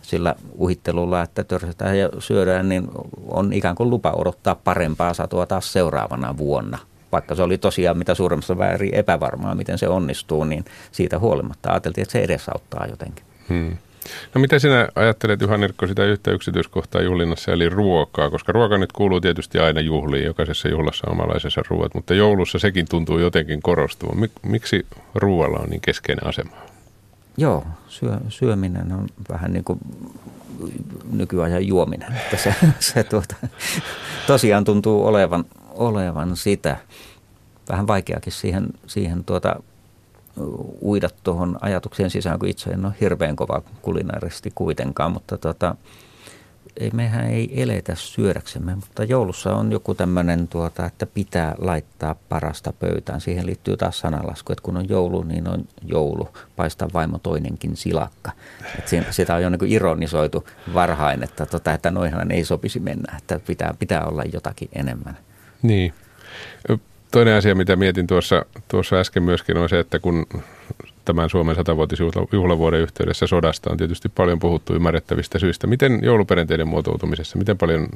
sillä 0.03 0.35
uhittelulla, 0.53 1.23
että 1.23 1.45
törsätään 1.45 1.99
ja 1.99 2.09
syödään, 2.19 2.69
niin 2.69 2.89
on 3.29 3.53
ikään 3.53 3.75
kuin 3.75 3.91
lupa 3.91 4.13
odottaa 4.13 4.55
parempaa 4.55 5.15
satoa 5.15 5.47
taas 5.47 5.73
seuraavana 5.73 6.37
vuonna. 6.37 6.79
Vaikka 7.13 7.35
se 7.35 7.43
oli 7.43 7.59
tosiaan 7.59 7.99
mitä 7.99 8.15
suuremmassa 8.15 8.59
väärin 8.59 8.95
epävarmaa, 8.95 9.55
miten 9.55 9.79
se 9.79 9.89
onnistuu, 9.89 10.45
niin 10.45 10.65
siitä 10.93 11.19
huolimatta 11.19 11.71
ajateltiin, 11.71 12.03
että 12.03 12.13
se 12.13 12.21
edesauttaa 12.21 12.87
jotenkin. 12.87 13.25
Hmm. 13.49 13.77
No 14.35 14.41
mitä 14.41 14.59
sinä 14.59 14.89
ajattelet, 14.95 15.41
Juha 15.41 15.57
Nirkko, 15.57 15.87
sitä 15.87 16.05
yhtä 16.05 16.31
yksityiskohtaa 16.31 17.03
juhlinnassa, 17.03 17.53
eli 17.53 17.69
ruokaa? 17.69 18.31
Koska 18.31 18.53
ruoka 18.53 18.79
nyt 18.79 18.93
kuuluu 18.93 19.21
tietysti 19.21 19.59
aina 19.59 19.81
juhliin, 19.81 20.25
jokaisessa 20.25 20.69
juhlassa 20.69 21.07
on 21.07 21.13
omalaisensa 21.13 21.63
ruoat, 21.69 21.95
mutta 21.95 22.15
joulussa 22.15 22.59
sekin 22.59 22.87
tuntuu 22.89 23.19
jotenkin 23.19 23.63
korostuvan. 23.63 24.21
Mik, 24.21 24.33
miksi 24.43 24.87
ruoalla 25.15 25.59
on 25.59 25.71
niin 25.71 25.81
keskeinen 25.81 26.27
asema? 26.27 26.57
Joo, 27.37 27.65
syö, 27.89 28.17
syöminen 28.29 28.93
on 28.93 29.07
vähän 29.29 29.53
niin 29.53 29.65
kuin 29.65 29.79
nykyajan 31.13 31.67
juominen. 31.67 32.13
Että 32.13 32.37
se, 32.37 32.55
se 32.81 33.05
tuota, 33.05 33.35
tosiaan 34.27 34.65
tuntuu 34.65 35.07
olevan, 35.07 35.45
olevan 35.79 36.37
sitä. 36.37 36.77
Vähän 37.69 37.87
vaikeakin 37.87 38.33
siihen, 38.33 38.69
siihen 38.87 39.25
tuota, 39.25 39.57
uida 40.83 41.09
tuohon 41.23 41.59
ajatukseen 41.61 42.11
sisään, 42.11 42.39
kun 42.39 42.49
itse 42.49 42.71
en 42.71 42.87
ole 42.87 42.95
hirveän 43.01 43.37
kova 43.37 43.63
kulinaaristi 43.83 44.53
kuitenkaan, 44.55 45.13
mutta 45.13 45.39
tota, 45.39 45.77
ei, 46.77 46.91
mehän 46.95 47.27
ei 47.27 47.63
eletä 47.63 47.95
syödäksemme, 47.95 48.75
mutta 48.75 49.05
joulussa 49.05 49.57
on 49.57 49.73
joku 49.73 49.95
tämmöinen, 49.95 50.49
tuota, 50.49 50.87
että 50.87 51.07
pitää 51.07 51.55
laittaa 51.59 52.15
parasta 52.29 52.73
pöytään. 52.73 53.21
Siihen 53.21 53.47
liittyy 53.47 53.77
taas 53.77 53.99
sanalasku, 53.99 54.53
että 54.53 54.63
kun 54.63 54.77
on 54.77 54.89
joulu, 54.89 55.23
niin 55.23 55.49
on 55.49 55.65
joulu. 55.83 56.29
Paista 56.57 56.89
vaimo 56.95 57.19
toinenkin 57.19 57.77
silakka. 57.77 58.33
Et 58.79 58.89
siinä, 58.89 59.13
sitä 59.13 59.35
on 59.35 59.43
jo 59.43 59.51
niin 59.51 59.73
ironisoitu 59.73 60.49
varhain, 60.75 61.23
että, 61.23 61.47
tota, 61.47 61.73
että 61.73 61.91
noinhan 61.91 62.31
ei 62.31 62.45
sopisi 62.45 62.81
mennä, 62.81 63.17
että 63.19 63.41
pitää, 63.47 63.75
pitää 63.79 64.05
olla 64.05 64.23
jotakin 64.33 64.69
enemmän. 64.73 65.19
Niin. 65.63 65.95
Toinen 67.11 67.35
asia, 67.35 67.55
mitä 67.55 67.77
mietin 67.77 68.07
tuossa, 68.07 68.45
tuossa 68.69 68.97
äsken 68.97 69.23
myöskin, 69.23 69.57
on 69.57 69.69
se, 69.69 69.79
että 69.79 69.99
kun 69.99 70.27
tämän 71.05 71.31
Suomen 71.31 71.57
satavuotisjuhlavuoden 71.57 72.81
yhteydessä 72.81 73.27
sodasta 73.27 73.71
on 73.71 73.77
tietysti 73.77 74.09
paljon 74.09 74.39
puhuttu 74.39 74.75
ymmärrettävistä 74.75 75.39
syistä. 75.39 75.67
Miten 75.67 76.01
jouluperinteiden 76.03 76.69
muotoutumisessa, 76.69 77.39
miten 77.39 77.59
paljon 77.59 77.89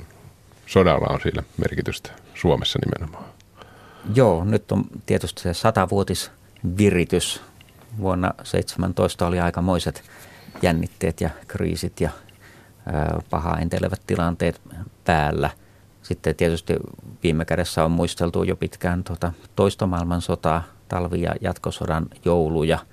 sodalla 0.67 1.07
on 1.15 1.21
siellä 1.21 1.43
merkitystä 1.59 2.11
Suomessa 2.35 2.79
nimenomaan? 2.85 3.25
Joo, 4.15 4.45
nyt 4.45 4.73
on 4.73 4.85
tietysti 5.07 5.43
se 5.43 5.55
satavuotisviritys. 5.55 7.43
Vuonna 7.99 8.35
17 8.43 9.27
oli 9.27 9.41
aikamoiset 9.41 10.03
jännitteet 10.63 11.21
ja 11.21 11.31
kriisit 11.49 12.01
ja 12.01 12.11
pahaentelevät 13.31 14.01
tilanteet 14.07 14.61
päällä. 15.05 15.51
Sitten 16.03 16.37
tietysti 16.37 16.77
viime 17.23 17.45
kädessä 17.45 17.85
on 17.85 17.91
muisteltu 17.91 18.43
jo 18.43 18.57
pitkään 18.57 19.05
tuota 19.05 19.33
toista 19.57 19.87
maailmansotaa, 19.87 20.63
talvi- 20.89 21.23
ja 21.23 21.35
jatkosodan 21.41 22.07
jouluja– 22.25 22.79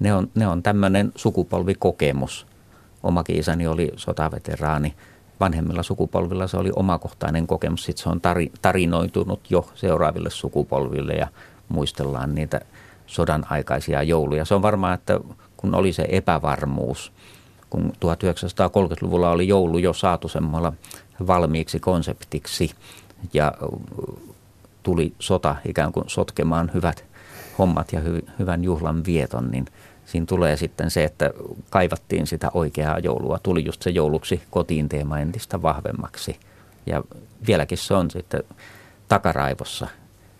ne 0.00 0.14
on, 0.14 0.30
ne 0.34 0.48
on 0.48 0.62
tämmöinen 0.62 1.12
sukupolvikokemus. 1.16 2.46
Omakin 3.02 3.36
isäni 3.36 3.66
oli 3.66 3.92
sotaveteraani. 3.96 4.94
Vanhemmilla 5.40 5.82
sukupolvilla 5.82 6.46
se 6.46 6.56
oli 6.56 6.70
omakohtainen 6.76 7.46
kokemus. 7.46 7.84
Sitten 7.84 8.02
se 8.02 8.08
on 8.08 8.20
tarinoitunut 8.62 9.50
jo 9.50 9.68
seuraaville 9.74 10.30
sukupolville 10.30 11.12
ja 11.12 11.28
muistellaan 11.68 12.34
niitä 12.34 12.60
sodan 13.06 13.46
aikaisia 13.50 14.02
jouluja. 14.02 14.44
Se 14.44 14.54
on 14.54 14.62
varmaan, 14.62 14.94
että 14.94 15.20
kun 15.56 15.74
oli 15.74 15.92
se 15.92 16.06
epävarmuus, 16.08 17.12
kun 17.70 17.92
1930-luvulla 17.92 19.30
oli 19.30 19.48
joulu 19.48 19.78
jo 19.78 19.92
saatu 19.92 20.28
semmoilla 20.28 20.72
valmiiksi 21.26 21.80
konseptiksi 21.80 22.70
ja 23.32 23.52
tuli 24.82 25.12
sota 25.18 25.56
ikään 25.64 25.92
kuin 25.92 26.04
sotkemaan 26.08 26.70
hyvät 26.74 27.04
hommat 27.58 27.92
ja 27.92 28.00
hy, 28.00 28.22
hyvän 28.38 28.64
juhlan 28.64 29.04
vieton, 29.04 29.50
niin 29.50 29.66
siinä 30.06 30.26
tulee 30.26 30.56
sitten 30.56 30.90
se, 30.90 31.04
että 31.04 31.30
kaivattiin 31.70 32.26
sitä 32.26 32.50
oikeaa 32.54 32.98
joulua. 32.98 33.38
Tuli 33.42 33.64
just 33.64 33.82
se 33.82 33.90
jouluksi 33.90 34.42
kotiin 34.50 34.88
teema 34.88 35.18
entistä 35.18 35.62
vahvemmaksi. 35.62 36.36
Ja 36.86 37.02
vieläkin 37.46 37.78
se 37.78 37.94
on 37.94 38.10
sitten 38.10 38.42
takaraivossa, 39.08 39.86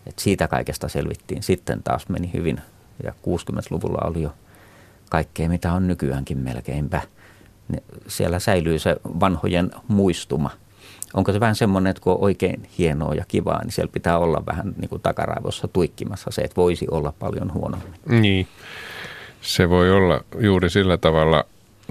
että 0.06 0.22
siitä 0.22 0.48
kaikesta 0.48 0.88
selvittiin. 0.88 1.42
Sitten 1.42 1.82
taas 1.82 2.08
meni 2.08 2.30
hyvin 2.34 2.60
ja 3.04 3.12
60-luvulla 3.12 4.08
oli 4.10 4.22
jo 4.22 4.34
kaikkea, 5.10 5.48
mitä 5.48 5.72
on 5.72 5.88
nykyäänkin 5.88 6.38
melkeinpä. 6.38 7.02
Siellä 8.06 8.38
säilyy 8.38 8.78
se 8.78 8.96
vanhojen 9.04 9.70
muistuma. 9.88 10.50
Onko 11.14 11.32
se 11.32 11.40
vähän 11.40 11.54
semmoinen, 11.54 11.90
että 11.90 12.02
kun 12.02 12.12
on 12.12 12.22
oikein 12.22 12.68
hienoa 12.78 13.14
ja 13.14 13.24
kivaa, 13.28 13.62
niin 13.62 13.72
siellä 13.72 13.92
pitää 13.92 14.18
olla 14.18 14.42
vähän 14.46 14.74
niin 14.76 14.88
kuin 14.88 15.02
takaraivossa 15.02 15.68
tuikkimassa 15.68 16.30
se, 16.30 16.42
että 16.42 16.56
voisi 16.56 16.86
olla 16.90 17.12
paljon 17.18 17.52
huonommin. 17.54 17.94
Niin. 18.08 18.48
Se 19.40 19.70
voi 19.70 19.90
olla 19.90 20.24
juuri 20.40 20.70
sillä 20.70 20.96
tavalla. 20.96 21.44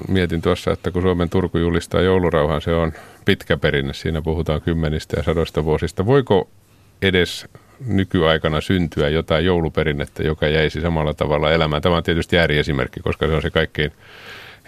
Mietin 0.07 0.41
tuossa, 0.41 0.71
että 0.71 0.91
kun 0.91 1.01
Suomen 1.01 1.29
Turku 1.29 1.57
julistaa 1.57 2.01
joulurauhan, 2.01 2.61
se 2.61 2.73
on 2.73 2.93
pitkä 3.25 3.57
perinne. 3.57 3.93
Siinä 3.93 4.21
puhutaan 4.21 4.61
kymmenistä 4.61 5.17
ja 5.17 5.23
sadoista 5.23 5.65
vuosista. 5.65 6.05
Voiko 6.05 6.49
edes 7.01 7.47
nykyaikana 7.85 8.61
syntyä 8.61 9.09
jotain 9.09 9.45
jouluperinnettä, 9.45 10.23
joka 10.23 10.47
jäisi 10.47 10.81
samalla 10.81 11.13
tavalla 11.13 11.51
elämään? 11.51 11.81
Tämä 11.81 11.97
on 11.97 12.03
tietysti 12.03 12.37
ääriesimerkki, 12.37 12.99
koska 12.99 13.27
se 13.27 13.33
on 13.33 13.41
se 13.41 13.49
kaikkein 13.49 13.91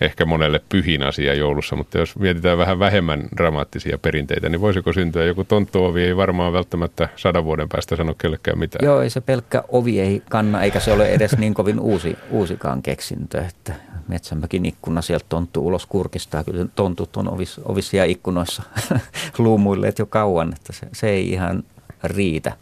ehkä 0.01 0.25
monelle 0.25 0.61
pyhin 0.69 1.03
asia 1.03 1.33
joulussa, 1.33 1.75
mutta 1.75 1.97
jos 1.97 2.19
mietitään 2.19 2.57
vähän 2.57 2.79
vähemmän 2.79 3.27
dramaattisia 3.37 3.97
perinteitä, 3.97 4.49
niin 4.49 4.61
voisiko 4.61 4.93
syntyä 4.93 5.25
joku 5.25 5.43
tonttuovi, 5.43 6.03
ei 6.03 6.17
varmaan 6.17 6.53
välttämättä 6.53 7.09
sadan 7.15 7.45
vuoden 7.45 7.69
päästä 7.69 7.95
sano 7.95 8.13
kellekään 8.13 8.59
mitään. 8.59 8.85
Joo, 8.85 9.01
ei 9.01 9.09
se 9.09 9.21
pelkkä 9.21 9.63
ovi 9.67 9.99
ei 9.99 10.21
kanna, 10.29 10.63
eikä 10.63 10.79
se 10.79 10.91
ole 10.91 11.09
edes 11.09 11.37
niin 11.37 11.53
kovin 11.53 11.79
uusi, 11.79 12.17
uusikaan 12.31 12.81
keksintö, 12.81 13.45
että 13.45 13.73
Metsämäkin 14.09 14.65
ikkuna 14.65 15.01
sieltä 15.01 15.25
tonttu 15.29 15.67
ulos 15.67 15.85
kurkistaa. 15.85 16.43
Kyllä 16.43 16.65
tontut 16.75 17.17
on 17.17 17.33
ovis, 17.33 17.61
ovissa 17.65 17.97
ja 17.97 18.05
ikkunoissa 18.05 18.63
luumuilleet 19.37 19.99
jo 19.99 20.05
kauan, 20.05 20.53
että 20.53 20.73
se, 20.73 20.87
se 20.93 21.09
ei 21.09 21.31
ihan 21.31 21.63
riitä 22.03 22.53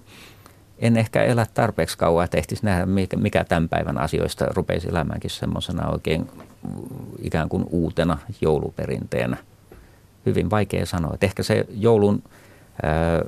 en 0.80 0.98
ehkä 0.98 1.24
elä 1.24 1.46
tarpeeksi 1.54 1.98
kauan, 1.98 2.26
että 2.26 2.38
ehtisi 2.38 2.66
nähdä, 2.66 2.86
mikä 3.16 3.44
tämän 3.44 3.70
päivän 3.70 3.98
asioista 3.98 4.46
rupeisi 4.46 4.90
elämäänkin 4.90 5.30
semmoisena 5.30 5.90
oikein 5.90 6.30
ikään 7.22 7.50
kuin 7.50 7.66
uutena 7.70 8.18
jouluperinteenä. 8.42 9.38
Hyvin 10.26 10.50
vaikea 10.50 10.86
sanoa. 10.86 11.14
Että 11.14 11.26
ehkä 11.26 11.44
se 11.44 11.66
joulun 11.70 12.24
ää, 12.84 13.22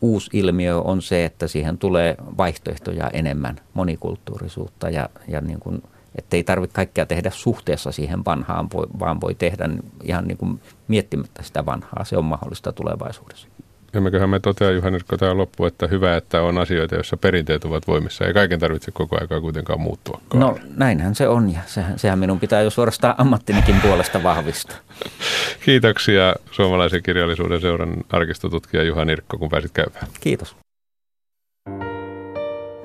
uusi 0.00 0.30
ilmiö 0.32 0.80
on 0.80 1.02
se, 1.02 1.24
että 1.24 1.48
siihen 1.48 1.78
tulee 1.78 2.16
vaihtoehtoja 2.38 3.10
enemmän, 3.12 3.60
monikulttuurisuutta 3.74 4.90
ja, 4.90 5.08
ja 5.28 5.40
niin 5.40 5.60
kuin, 5.60 5.82
että 6.14 6.36
ei 6.36 6.44
tarvitse 6.44 6.74
kaikkea 6.74 7.06
tehdä 7.06 7.30
suhteessa 7.30 7.92
siihen 7.92 8.24
vanhaan, 8.24 8.68
vaan 8.98 9.20
voi 9.20 9.34
tehdä 9.34 9.68
ihan 10.02 10.28
niin 10.28 10.38
kuin 10.38 10.60
miettimättä 10.88 11.42
sitä 11.42 11.66
vanhaa. 11.66 12.04
Se 12.04 12.16
on 12.16 12.24
mahdollista 12.24 12.72
tulevaisuudessa. 12.72 13.48
Emmeköhän 13.94 14.30
me 14.30 14.40
totea 14.40 14.70
Juha 14.70 14.90
Nyrkko 14.90 15.16
tähän 15.16 15.38
loppu, 15.38 15.64
että 15.64 15.86
hyvä, 15.86 16.16
että 16.16 16.42
on 16.42 16.58
asioita, 16.58 16.94
joissa 16.94 17.16
perinteet 17.16 17.64
ovat 17.64 17.86
voimissa. 17.86 18.24
Ei 18.24 18.34
kaiken 18.34 18.60
tarvitse 18.60 18.90
koko 18.90 19.16
aikaa 19.20 19.40
kuitenkaan 19.40 19.80
muuttua. 19.80 20.20
No 20.34 20.58
näinhän 20.76 21.14
se 21.14 21.28
on 21.28 21.52
ja 21.52 21.60
sehän, 21.66 21.98
sehän 21.98 22.18
minun 22.18 22.40
pitää 22.40 22.62
jo 22.62 22.70
suorastaan 22.70 23.14
ammattinikin 23.18 23.80
puolesta 23.80 24.22
vahvistaa. 24.22 24.76
Kiitoksia 25.64 26.34
Suomalaisen 26.50 27.02
kirjallisuuden 27.02 27.60
seuran 27.60 27.94
arkistotutkija 28.10 28.82
Juha 28.82 29.04
Nirkko, 29.04 29.38
kun 29.38 29.48
pääsit 29.48 29.72
käymään. 29.72 30.06
Kiitos. 30.20 30.56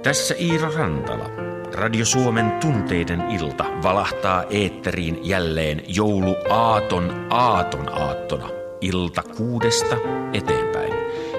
Tässä 0.04 0.36
Iira 0.40 0.72
Rantala. 0.78 1.30
Radio 1.74 2.06
Suomen 2.06 2.52
tunteiden 2.52 3.22
ilta 3.32 3.66
valahtaa 3.84 4.44
eetteriin 4.50 5.20
jälleen 5.30 5.82
joulu 5.88 6.36
aaton 6.50 7.28
aaton 7.30 7.90
aattona. 8.02 8.50
Ilta 8.82 9.24
kuudesta 9.38 9.98
eteenpäin. 10.34 10.73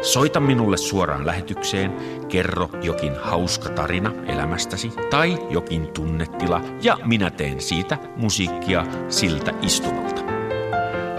Soita 0.05 0.41
minulle 0.41 0.77
suoraan 0.77 1.27
lähetykseen, 1.27 1.93
kerro 2.29 2.69
jokin 2.83 3.13
hauska 3.17 3.69
tarina 3.69 4.13
elämästäsi 4.27 4.93
tai 5.11 5.39
jokin 5.51 5.89
tunnetila 5.93 6.61
ja 6.83 6.99
minä 7.05 7.31
teen 7.31 7.61
siitä 7.61 7.99
musiikkia 8.17 8.87
siltä 9.09 9.53
istumalta. 9.63 10.23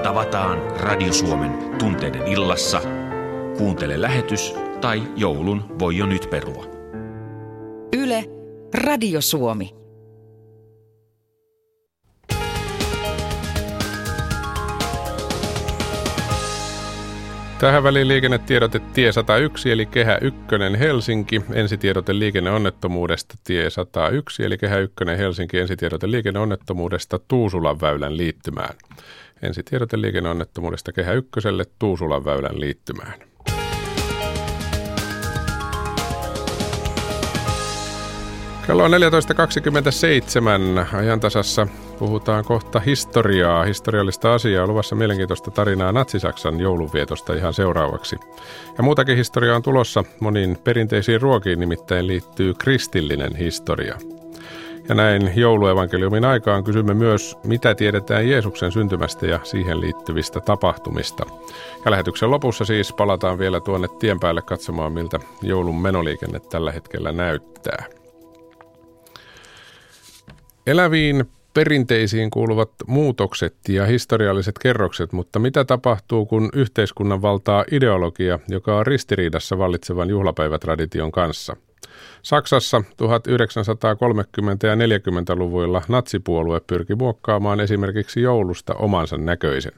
Tavataan 0.03 0.57
Radio 0.79 1.13
Suomen 1.13 1.51
tunteiden 1.79 2.27
illassa. 2.27 2.81
Kuuntele 3.57 4.01
lähetys 4.01 4.53
tai 4.81 5.03
joulun 5.15 5.75
voi 5.79 5.97
jo 5.97 6.05
nyt 6.05 6.27
perua. 6.29 6.65
Yle, 7.97 8.25
Radio 8.73 9.21
Suomi. 9.21 9.84
Tähän 17.59 17.83
väliin 17.83 18.07
liikennetiedote 18.07 18.81
tie 18.93 19.11
101 19.11 19.71
eli 19.71 19.85
kehä 19.85 20.17
1 20.21 20.39
Helsinki, 20.79 21.41
ensitiedote 21.53 22.19
liikenneonnettomuudesta 22.19 23.35
tie 23.43 23.69
101 23.69 24.43
eli 24.43 24.57
kehä 24.57 24.77
1 24.77 24.95
Helsinki, 25.17 25.59
ensitiedote 25.59 26.11
liikenneonnettomuudesta 26.11 27.19
Tuusulan 27.27 27.81
väylän 27.81 28.17
liittymään. 28.17 28.75
Ensitiedote 29.41 30.01
liikenneonnettomuudesta 30.01 30.91
kehä 30.91 31.13
1 31.13 31.31
Tuusulan 31.79 32.25
väylän 32.25 32.59
liittymään. 32.59 33.13
Kello 38.67 38.83
on 38.83 38.91
14.27 38.91 40.95
ajantasassa. 40.95 41.67
Puhutaan 41.99 42.45
kohta 42.45 42.79
historiaa, 42.79 43.63
historiallista 43.63 44.33
asiaa. 44.33 44.67
Luvassa 44.67 44.95
mielenkiintoista 44.95 45.51
tarinaa 45.51 45.91
Natsisaksan 45.91 46.59
joulunvietosta 46.59 47.33
ihan 47.33 47.53
seuraavaksi. 47.53 48.15
Ja 48.77 48.83
muutakin 48.83 49.17
historiaa 49.17 49.55
on 49.55 49.63
tulossa. 49.63 50.03
Moniin 50.19 50.57
perinteisiin 50.63 51.21
ruokiin 51.21 51.59
nimittäin 51.59 52.07
liittyy 52.07 52.53
kristillinen 52.53 53.35
historia. 53.35 53.97
Ja 54.89 54.95
näin 54.95 55.31
jouluevankeliumin 55.35 56.25
aikaan 56.25 56.63
kysymme 56.63 56.93
myös, 56.93 57.37
mitä 57.43 57.75
tiedetään 57.75 58.29
Jeesuksen 58.29 58.71
syntymästä 58.71 59.25
ja 59.25 59.39
siihen 59.43 59.81
liittyvistä 59.81 60.39
tapahtumista. 60.39 61.25
Ja 61.85 61.91
lähetyksen 61.91 62.31
lopussa 62.31 62.65
siis 62.65 62.93
palataan 62.93 63.39
vielä 63.39 63.59
tuonne 63.59 63.87
tien 63.99 64.19
päälle 64.19 64.41
katsomaan, 64.41 64.91
miltä 64.93 65.19
joulun 65.41 65.81
menoliikenne 65.81 66.39
tällä 66.39 66.71
hetkellä 66.71 67.11
näyttää. 67.11 67.85
Eläviin 70.67 71.34
perinteisiin 71.55 72.29
kuuluvat 72.29 72.71
muutokset 72.87 73.55
ja 73.69 73.85
historialliset 73.85 74.59
kerrokset, 74.59 75.13
mutta 75.13 75.39
mitä 75.39 75.65
tapahtuu, 75.65 76.25
kun 76.25 76.49
yhteiskunnan 76.53 77.21
valtaa 77.21 77.65
ideologia, 77.71 78.39
joka 78.47 78.77
on 78.77 78.87
ristiriidassa 78.87 79.57
vallitsevan 79.57 80.09
juhlapäivätradition 80.09 81.11
kanssa? 81.11 81.55
Saksassa 82.21 82.79
1930- 82.79 82.83
ja 84.67 84.75
40-luvuilla 84.75 85.81
natsipuolue 85.87 86.61
pyrki 86.67 86.95
muokkaamaan 86.95 87.59
esimerkiksi 87.59 88.21
joulusta 88.21 88.73
omansa 88.73 89.17
näköisen. 89.17 89.73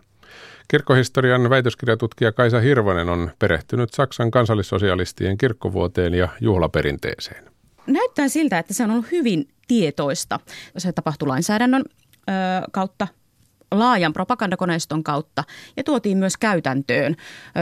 Kirkkohistorian 0.68 1.50
väitöskirjatutkija 1.50 2.32
Kaisa 2.32 2.60
Hirvonen 2.60 3.10
on 3.10 3.32
perehtynyt 3.40 3.94
Saksan 3.94 4.32
kansallissosialistien 4.32 5.38
kirkkovuoteen 5.38 6.14
ja 6.14 6.28
juhlaperinteeseen. 6.42 7.44
Näyttää 7.88 8.28
siltä, 8.28 8.60
että 8.60 8.74
se 8.74 8.84
on 8.84 8.92
ollut 8.92 9.12
hyvin 9.12 9.48
tietoista. 9.68 10.40
Se 10.78 10.92
tapahtui 10.92 11.28
lainsäädännön 11.28 11.84
ö, 12.30 12.32
kautta, 12.72 13.08
laajan 13.72 14.14
propagandakoneiston 14.14 15.04
kautta 15.04 15.44
ja 15.78 15.84
tuotiin 15.84 16.18
myös 16.18 16.38
käytäntöön 16.38 17.16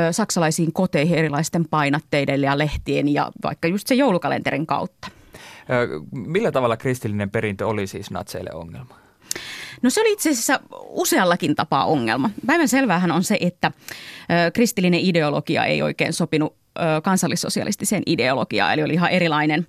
ö, 0.09 0.13
saksalaisiin 0.13 0.73
koteihin 0.73 1.17
erilaisten 1.17 1.67
painatteiden 1.67 2.41
ja 2.41 2.57
lehtien 2.57 3.07
ja 3.07 3.31
vaikka 3.43 3.67
just 3.67 3.87
se 3.87 3.95
joulukalenterin 3.95 4.67
kautta. 4.67 5.07
Millä 6.11 6.51
tavalla 6.51 6.77
kristillinen 6.77 7.29
perintö 7.29 7.67
oli 7.67 7.87
siis 7.87 8.11
natseille 8.11 8.49
ongelma? 8.53 9.04
No 9.81 9.89
se 9.89 10.01
oli 10.01 10.11
itse 10.13 10.29
asiassa 10.29 10.59
useallakin 10.89 11.55
tapaa 11.55 11.85
ongelma. 11.85 12.29
Päivän 12.45 12.67
selvähän 12.67 13.11
on 13.11 13.23
se, 13.23 13.38
että 13.41 13.71
kristillinen 14.53 14.99
ideologia 14.99 15.65
ei 15.65 15.81
oikein 15.81 16.13
sopinut 16.13 16.55
kansallissosialistiseen 17.03 18.03
ideologiaan. 18.05 18.73
Eli 18.73 18.83
oli 18.83 18.93
ihan 18.93 19.09
erilainen 19.09 19.67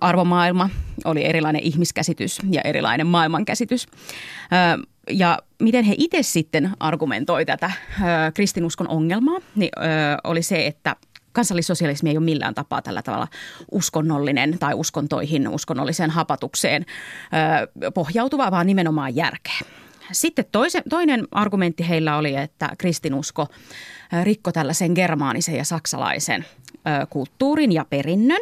arvomaailma, 0.00 0.70
oli 1.04 1.24
erilainen 1.24 1.62
ihmiskäsitys 1.62 2.38
ja 2.50 2.60
erilainen 2.64 3.06
maailmankäsitys. 3.06 3.86
Ja 5.10 5.38
miten 5.62 5.84
he 5.84 5.94
itse 5.98 6.22
sitten 6.22 6.70
argumentoi 6.80 7.44
tätä 7.44 7.70
kristinuskon 8.34 8.88
ongelmaa, 8.88 9.38
niin 9.54 9.70
oli 10.24 10.42
se, 10.42 10.66
että 10.66 10.96
kansallissosialismi 11.36 12.10
ei 12.10 12.16
ole 12.16 12.24
millään 12.24 12.54
tapaa 12.54 12.82
tällä 12.82 13.02
tavalla 13.02 13.28
uskonnollinen 13.72 14.58
tai 14.58 14.74
uskontoihin, 14.74 15.48
uskonnolliseen 15.48 16.10
hapatukseen 16.10 16.86
pohjautuva, 17.94 18.50
vaan 18.50 18.66
nimenomaan 18.66 19.16
järkeä. 19.16 19.60
Sitten 20.12 20.44
toise, 20.52 20.82
toinen 20.88 21.28
argumentti 21.30 21.88
heillä 21.88 22.16
oli, 22.16 22.36
että 22.36 22.70
kristinusko 22.78 23.46
rikko 24.22 24.52
tällaisen 24.52 24.92
germaanisen 24.92 25.54
ja 25.54 25.64
saksalaisen 25.64 26.44
kulttuurin 27.10 27.72
ja 27.72 27.84
perinnön. 27.84 28.40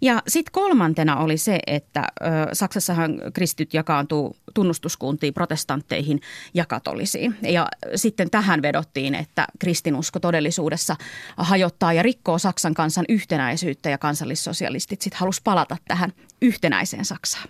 Ja 0.00 0.22
sitten 0.28 0.52
kolmantena 0.52 1.16
oli 1.16 1.36
se, 1.36 1.58
että 1.66 2.06
Saksassahan 2.52 3.20
kristityt 3.32 3.74
jakaantuu 3.74 4.36
tunnustuskuntiin, 4.54 5.34
protestantteihin 5.34 6.20
ja 6.54 6.66
katolisiin. 6.66 7.36
Ja 7.42 7.68
sitten 7.94 8.30
tähän 8.30 8.62
vedottiin, 8.62 9.14
että 9.14 9.46
kristinusko 9.58 10.20
todellisuudessa 10.20 10.96
hajottaa 11.36 11.92
ja 11.92 12.02
rikkoo 12.02 12.38
Saksan 12.38 12.74
kansan 12.74 13.04
yhtenäisyyttä 13.08 13.90
ja 13.90 13.98
kansallissosialistit 13.98 15.02
sitten 15.02 15.20
halusi 15.20 15.40
palata 15.44 15.76
tähän 15.88 16.12
yhtenäiseen 16.42 17.04
Saksaan. 17.04 17.48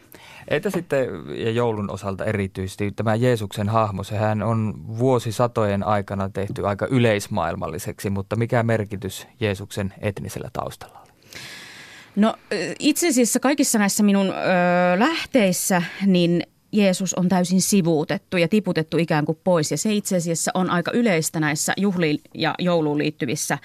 Entä 0.48 0.70
sitten 0.70 1.08
ja 1.35 1.50
joulun 1.50 1.90
osalta 1.90 2.24
erityisesti 2.24 2.92
tämä 2.92 3.14
Jeesuksen 3.14 3.68
hahmo, 3.68 4.04
sehän 4.04 4.42
on 4.42 4.74
vuosisatojen 4.98 5.82
aikana 5.82 6.28
tehty 6.28 6.66
aika 6.66 6.87
yleismaailmalliseksi, 6.87 8.11
mutta 8.11 8.37
mikä 8.37 8.62
merkitys 8.62 9.26
Jeesuksen 9.40 9.94
etnisellä 10.00 10.50
taustalla 10.52 11.00
oli? 11.00 11.12
No 12.16 12.35
itse 12.79 13.09
asiassa 13.09 13.40
kaikissa 13.40 13.79
näissä 13.79 14.03
minun 14.03 14.31
ö, 14.31 14.33
lähteissä, 14.98 15.83
niin 16.07 16.42
Jeesus 16.72 17.14
on 17.14 17.29
täysin 17.29 17.61
sivuutettu 17.61 18.37
ja 18.37 18.48
tiputettu 18.48 18.98
ikään 18.98 19.25
kuin 19.25 19.38
pois. 19.44 19.70
Ja 19.70 19.79
se 19.79 19.92
itse 19.92 20.16
asiassa 20.16 20.51
on 20.55 20.70
aika 20.70 20.90
yleistä 20.92 21.40
näissä 21.40 21.72
juhliin 21.77 22.20
ja 22.35 22.55
jouluun 22.59 22.98
liittyvissä 22.98 23.59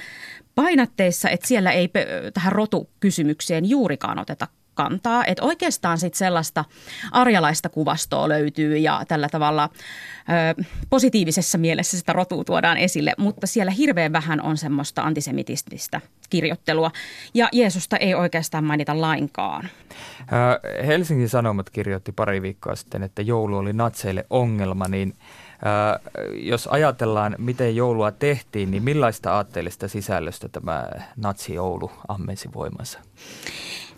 painatteissa, 0.56 1.30
että 1.30 1.48
siellä 1.48 1.72
ei 1.72 1.90
tähän 2.34 2.52
rotukysymykseen 2.52 3.70
juurikaan 3.70 4.20
oteta 4.20 4.48
kantaa. 4.78 5.26
Että 5.26 5.44
oikeastaan 5.44 5.98
sitten 5.98 6.18
sellaista 6.18 6.66
arjalaista 7.12 7.70
kuvastoa 7.70 8.30
löytyy 8.30 8.78
ja 8.78 9.02
tällä 9.08 9.30
tavalla 9.30 9.70
ö, 10.60 10.64
positiivisessa 10.90 11.58
mielessä 11.58 11.98
sitä 11.98 12.14
rotua 12.14 12.44
tuodaan 12.44 12.78
esille, 12.78 13.14
mutta 13.18 13.48
siellä 13.48 13.72
hirveän 13.72 14.14
vähän 14.14 14.42
on 14.42 14.58
semmoista 14.58 15.02
antisemitististä 15.02 16.02
kirjoittelua 16.30 16.92
ja 17.34 17.50
Jeesusta 17.52 17.98
ei 17.98 18.16
oikeastaan 18.16 18.64
mainita 18.64 19.02
lainkaan. 19.02 19.70
Helsingin 20.88 21.30
Sanomat 21.30 21.70
kirjoitti 21.70 22.12
pari 22.12 22.42
viikkoa 22.42 22.76
sitten, 22.76 23.04
että 23.04 23.22
joulu 23.22 23.58
oli 23.58 23.74
natseille 23.74 24.26
ongelma, 24.30 24.88
niin 24.88 25.14
jos 26.34 26.68
ajatellaan, 26.68 27.36
miten 27.38 27.76
joulua 27.76 28.12
tehtiin, 28.12 28.72
niin 28.72 28.84
millaista 28.84 29.34
aatteellista 29.34 29.88
sisällöstä 29.88 30.50
tämä 30.50 30.88
natsijoulu 31.16 31.92
ammensi 32.08 32.50
voimansa? 32.54 33.00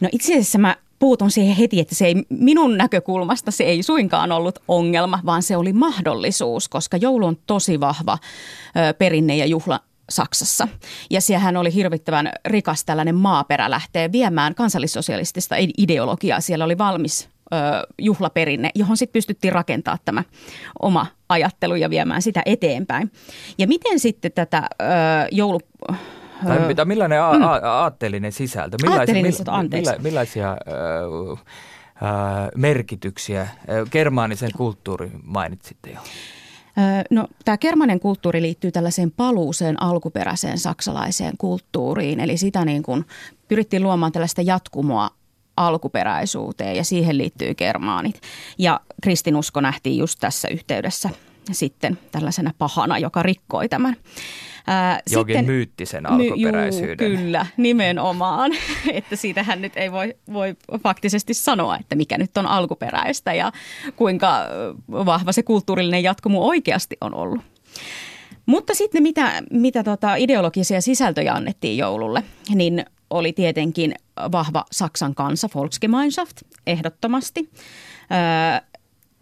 No 0.02 0.10
itse 0.12 0.34
asiassa 0.34 0.58
mä 0.58 0.76
puutun 1.00 1.32
siihen 1.32 1.56
heti, 1.56 1.80
että 1.80 1.96
se 1.96 2.06
ei 2.06 2.16
minun 2.30 2.78
näkökulmasta 2.78 3.52
se 3.52 3.64
ei 3.64 3.84
suinkaan 3.84 4.32
ollut 4.32 4.60
ongelma, 4.68 5.20
vaan 5.26 5.44
se 5.44 5.58
oli 5.58 5.74
mahdollisuus, 5.74 6.70
koska 6.70 6.98
joulu 6.98 7.26
on 7.26 7.38
tosi 7.48 7.80
vahva 7.80 8.18
perinne 8.98 9.38
ja 9.38 9.46
juhla 9.46 9.80
Saksassa. 10.10 10.68
Ja 11.10 11.22
siellähän 11.22 11.58
oli 11.58 11.74
hirvittävän 11.74 12.32
rikas 12.46 12.86
tällainen 12.86 13.16
maaperä 13.16 13.70
lähtee 13.70 14.12
viemään 14.12 14.56
kansallissosialistista 14.56 15.56
ideologiaa. 15.78 16.42
Siellä 16.42 16.66
oli 16.66 16.78
valmis 16.78 17.30
ö, 17.54 17.58
juhlaperinne, 18.02 18.70
johon 18.76 18.98
sitten 18.98 19.14
pystyttiin 19.20 19.54
rakentaa 19.54 19.98
tämä 20.06 20.24
oma 20.82 21.06
ajattelu 21.30 21.76
ja 21.76 21.90
viemään 21.90 22.22
sitä 22.22 22.42
eteenpäin. 22.46 23.12
Ja 23.58 23.68
miten 23.68 24.00
sitten 24.00 24.32
tätä 24.32 24.58
ö, 24.82 24.86
joulu 25.32 25.60
tai 26.48 26.68
mitä, 26.68 26.86
millainen 26.86 27.24
a- 27.24 27.34
mm. 27.34 27.44
a- 27.44 27.60
aatteellinen 27.64 28.32
sisältö? 28.32 28.78
Millaisia, 28.82 29.00
aatteellinen 29.00 29.70
milla, 29.72 29.94
millaisia 30.04 30.52
äh, 30.52 30.58
äh, 32.04 32.50
merkityksiä 32.56 33.48
germaanisen 33.92 34.52
kulttuuri 34.58 35.12
mainitsitte 35.24 35.90
jo? 35.90 36.00
No, 37.10 37.28
tämä 37.46 37.58
kermanen 37.58 38.00
kulttuuri 38.00 38.42
liittyy 38.42 38.72
tällaiseen 38.72 39.12
paluuseen 39.12 39.82
alkuperäiseen 39.82 40.58
saksalaiseen 40.58 41.34
kulttuuriin. 41.38 42.20
Eli 42.20 42.38
sitä 42.38 42.66
niin 42.66 42.84
kuin 42.84 43.06
pyrittiin 43.48 43.84
luomaan 43.84 44.12
tällaista 44.12 44.42
jatkumoa 44.42 45.10
alkuperäisuuteen 45.58 46.76
ja 46.76 46.84
siihen 46.84 47.18
liittyy 47.18 47.54
germaanit. 47.56 48.22
Ja 48.58 48.80
kristinusko 49.02 49.62
nähtiin 49.62 49.98
just 49.98 50.20
tässä 50.20 50.48
yhteydessä 50.48 51.10
sitten 51.52 52.00
tällaisena 52.12 52.54
pahana, 52.58 52.98
joka 52.98 53.24
rikkoi 53.24 53.70
tämän. 53.70 53.96
Ää, 54.68 55.00
Jokin 55.12 55.36
sitten, 55.36 55.46
myyttisen 55.46 56.06
alkuperäisyyden. 56.06 57.12
Juu, 57.12 57.18
kyllä, 57.18 57.46
nimenomaan. 57.58 58.52
että 58.94 59.16
siitähän 59.16 59.62
nyt 59.62 59.74
ei 59.76 59.92
voi, 59.92 60.16
voi 60.34 60.56
faktisesti 60.84 61.34
sanoa, 61.34 61.78
että 61.78 61.96
mikä 61.96 62.18
nyt 62.18 62.38
on 62.38 62.48
alkuperäistä 62.48 63.34
ja 63.34 63.52
kuinka 63.96 64.46
vahva 64.92 65.32
se 65.32 65.44
kulttuurillinen 65.44 66.04
jatkumo 66.04 66.48
oikeasti 66.48 66.98
on 67.02 67.14
ollut. 67.14 67.42
Mutta 68.46 68.74
sitten 68.74 69.04
mitä, 69.04 69.44
mitä 69.52 69.84
tota 69.84 70.16
ideologisia 70.16 70.82
sisältöjä 70.82 71.34
annettiin 71.34 71.78
joululle, 71.78 72.24
niin 72.56 72.86
oli 73.10 73.34
tietenkin 73.34 73.96
vahva 74.32 74.66
Saksan 74.72 75.16
kansa, 75.16 75.50
Volksgemeinschaft, 75.56 76.38
ehdottomasti. 76.68 77.50
Öö, 77.52 78.70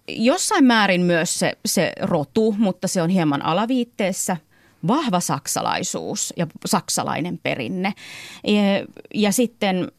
jossain 0.08 0.65
määrin 0.65 1.02
myös 1.02 1.39
se, 1.39 1.54
se 1.65 1.91
rotu, 2.02 2.56
mutta 2.58 2.88
se 2.88 3.02
on 3.02 3.10
hieman 3.10 3.45
alaviitteessä 3.45 4.38
vahva 4.88 5.19
saksalaisuus 5.19 6.34
ja 6.38 6.47
saksalainen 6.65 7.39
perinne. 7.43 7.93
Ja, 8.43 8.62
ja 9.13 9.32
sitten 9.32 9.91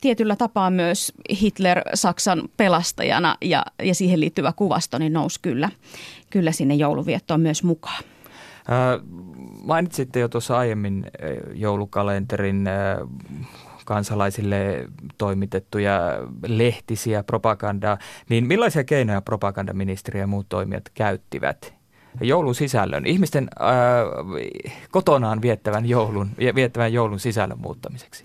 tietyllä 0.00 0.36
tapaa 0.36 0.70
myös 0.70 1.12
Hitler 1.40 1.82
Saksan 1.94 2.42
pelastajana 2.56 3.36
ja, 3.40 3.64
ja 3.82 3.94
siihen 3.94 4.20
liittyvä 4.20 4.52
kuvasto 4.52 4.98
niin 4.98 5.12
nousi 5.12 5.40
kyllä, 5.42 5.70
kyllä 6.30 6.52
sinne 6.52 6.74
jouluviettoon 6.74 7.40
myös 7.40 7.62
mukaan. 7.62 8.02
Äh, 8.70 9.06
mainitsitte 9.64 10.20
jo 10.20 10.28
tuossa 10.28 10.58
aiemmin 10.58 11.06
joulukalenterin 11.54 12.66
äh, 12.66 12.98
kansalaisille 13.86 14.88
toimitettuja 15.18 16.00
lehtisiä 16.46 17.22
propagandaa, 17.22 17.98
niin 18.28 18.46
millaisia 18.46 18.84
keinoja 18.84 19.20
propagandaministeri 19.20 20.20
ja 20.20 20.26
muut 20.26 20.48
toimijat 20.48 20.90
käyttivät 20.94 21.75
joulun 22.20 22.54
sisällön, 22.54 23.06
ihmisten 23.06 23.48
äh, 23.60 23.68
kotonaan 24.90 25.42
viettävän 25.42 25.86
joulun, 25.86 26.30
viettävän 26.54 26.92
joulun 26.92 27.20
sisällön 27.20 27.60
muuttamiseksi? 27.60 28.24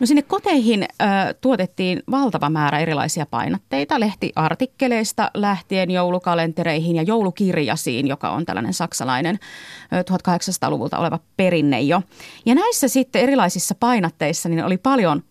No 0.00 0.06
sinne 0.06 0.22
koteihin 0.22 0.82
ö, 0.82 1.06
tuotettiin 1.40 2.02
valtava 2.10 2.50
määrä 2.50 2.78
erilaisia 2.78 3.26
painotteita, 3.26 4.00
lehtiartikkeleista 4.00 5.30
lähtien 5.34 5.90
joulukalentereihin 5.90 6.96
ja 6.96 7.02
joulukirjasiin, 7.02 8.06
joka 8.06 8.30
on 8.30 8.44
tällainen 8.44 8.74
saksalainen 8.74 9.38
ö, 9.92 10.02
1800-luvulta 10.02 10.98
oleva 10.98 11.18
perinne 11.36 11.80
jo. 11.80 12.02
Ja 12.46 12.54
näissä 12.54 12.88
sitten 12.88 13.22
erilaisissa 13.22 13.74
painatteissa 13.80 14.48
niin 14.48 14.64
oli 14.64 14.78
paljon 14.78 15.22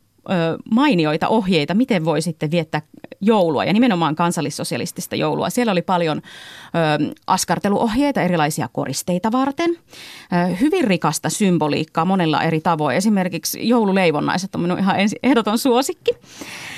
mainioita 0.72 1.28
ohjeita, 1.28 1.74
miten 1.74 2.06
voi 2.06 2.22
sitten 2.22 2.52
viettää 2.52 2.82
joulua 3.22 3.66
ja 3.66 3.74
nimenomaan 3.74 4.16
kansallissosialistista 4.16 5.16
joulua. 5.16 5.50
Siellä 5.50 5.72
oli 5.72 5.82
paljon 5.82 6.18
ö, 6.18 7.14
askarteluohjeita, 7.28 8.22
erilaisia 8.22 8.70
koristeita 8.74 9.32
varten, 9.32 9.70
ö, 9.72 10.56
hyvin 10.56 10.84
rikasta 10.84 11.30
symboliikkaa 11.30 12.06
monella 12.06 12.44
eri 12.44 12.62
tavoin. 12.62 12.98
Esimerkiksi 12.98 13.68
joululeivonnaiset 13.70 14.56
on 14.56 14.62
minun 14.62 14.80
ihan 14.80 15.00
ensi, 15.00 15.16
ehdoton 15.24 15.58
suosikki. 15.58 16.12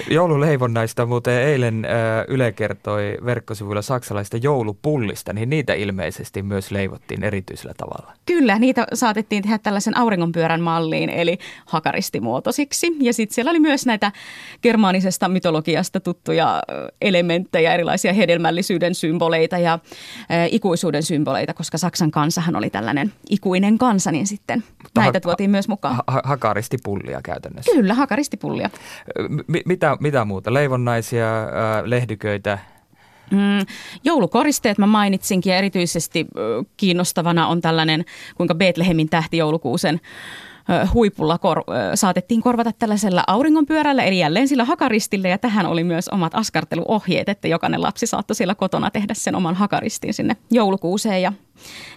Joululeivonnaista 0.09 1.05
muuten 1.05 1.33
eilen 1.33 1.85
ö, 1.85 2.25
Yle 2.27 2.51
kertoi 2.51 3.17
verkkosivuilla 3.25 3.81
saksalaista 3.81 4.37
joulupullista, 4.37 5.33
niin 5.33 5.49
niitä 5.49 5.73
ilmeisesti 5.73 6.41
myös 6.43 6.71
leivottiin 6.71 7.23
erityisellä 7.23 7.73
tavalla. 7.77 8.13
Kyllä, 8.25 8.59
niitä 8.59 8.87
saatettiin 8.93 9.43
tehdä 9.43 9.57
tällaisen 9.57 9.97
auringonpyörän 9.97 10.61
malliin, 10.61 11.09
eli 11.09 11.37
hakaristimuotoisiksi. 11.65 12.87
Ja 12.99 13.13
sitten 13.13 13.30
siellä 13.31 13.49
oli 13.49 13.59
myös 13.59 13.85
näitä 13.85 14.11
germaanisesta 14.63 15.29
mytologiasta 15.29 15.99
tuttuja 15.99 16.63
elementtejä, 17.01 17.73
erilaisia 17.73 18.13
hedelmällisyyden 18.13 18.95
symboleita 18.95 19.57
ja 19.57 19.79
ikuisuuden 20.51 21.03
symboleita, 21.03 21.53
koska 21.53 21.77
Saksan 21.77 22.11
kansahan 22.11 22.55
oli 22.55 22.69
tällainen 22.69 23.13
ikuinen 23.29 23.77
kansa, 23.77 24.11
niin 24.11 24.27
sitten 24.27 24.63
Mutta 24.83 25.01
näitä 25.01 25.15
ha- 25.17 25.21
tuotiin 25.21 25.49
myös 25.51 25.67
mukaan. 25.67 25.95
Ha- 26.07 26.21
hakaristipullia 26.23 27.21
käytännössä. 27.23 27.71
Kyllä, 27.71 27.93
hakaristipullia. 27.93 28.69
M- 29.29 29.55
mitä, 29.65 29.97
mitä 29.99 30.25
muuta? 30.25 30.53
Leivonnaisia, 30.53 31.39
äh, 31.43 31.47
lehdyköitä, 31.85 32.59
Mm, 33.31 33.65
joulukoristeet 34.03 34.77
mä 34.77 34.87
mainitsinkin 34.87 35.51
ja 35.51 35.57
erityisesti 35.57 36.27
kiinnostavana 36.77 37.47
on 37.47 37.61
tällainen, 37.61 38.05
kuinka 38.35 38.55
Betlehemin 38.55 39.09
tähti 39.09 39.37
joulukuusen 39.37 39.99
huipulla 40.93 41.37
kor- 41.37 41.63
saatettiin 41.95 42.41
korvata 42.41 42.71
tällaisella 42.79 43.23
auringonpyörällä, 43.27 44.03
eli 44.03 44.19
jälleen 44.19 44.47
sillä 44.47 44.65
hakaristillä. 44.65 45.27
Ja 45.29 45.37
tähän 45.37 45.65
oli 45.65 45.83
myös 45.83 46.09
omat 46.09 46.35
askarteluohjeet, 46.35 47.29
että 47.29 47.47
jokainen 47.47 47.81
lapsi 47.81 48.07
saattoi 48.07 48.35
siellä 48.35 48.55
kotona 48.55 48.91
tehdä 48.91 49.13
sen 49.13 49.35
oman 49.35 49.55
hakaristin 49.55 50.13
sinne 50.13 50.37
joulukuuseen 50.51 51.21
ja 51.21 51.33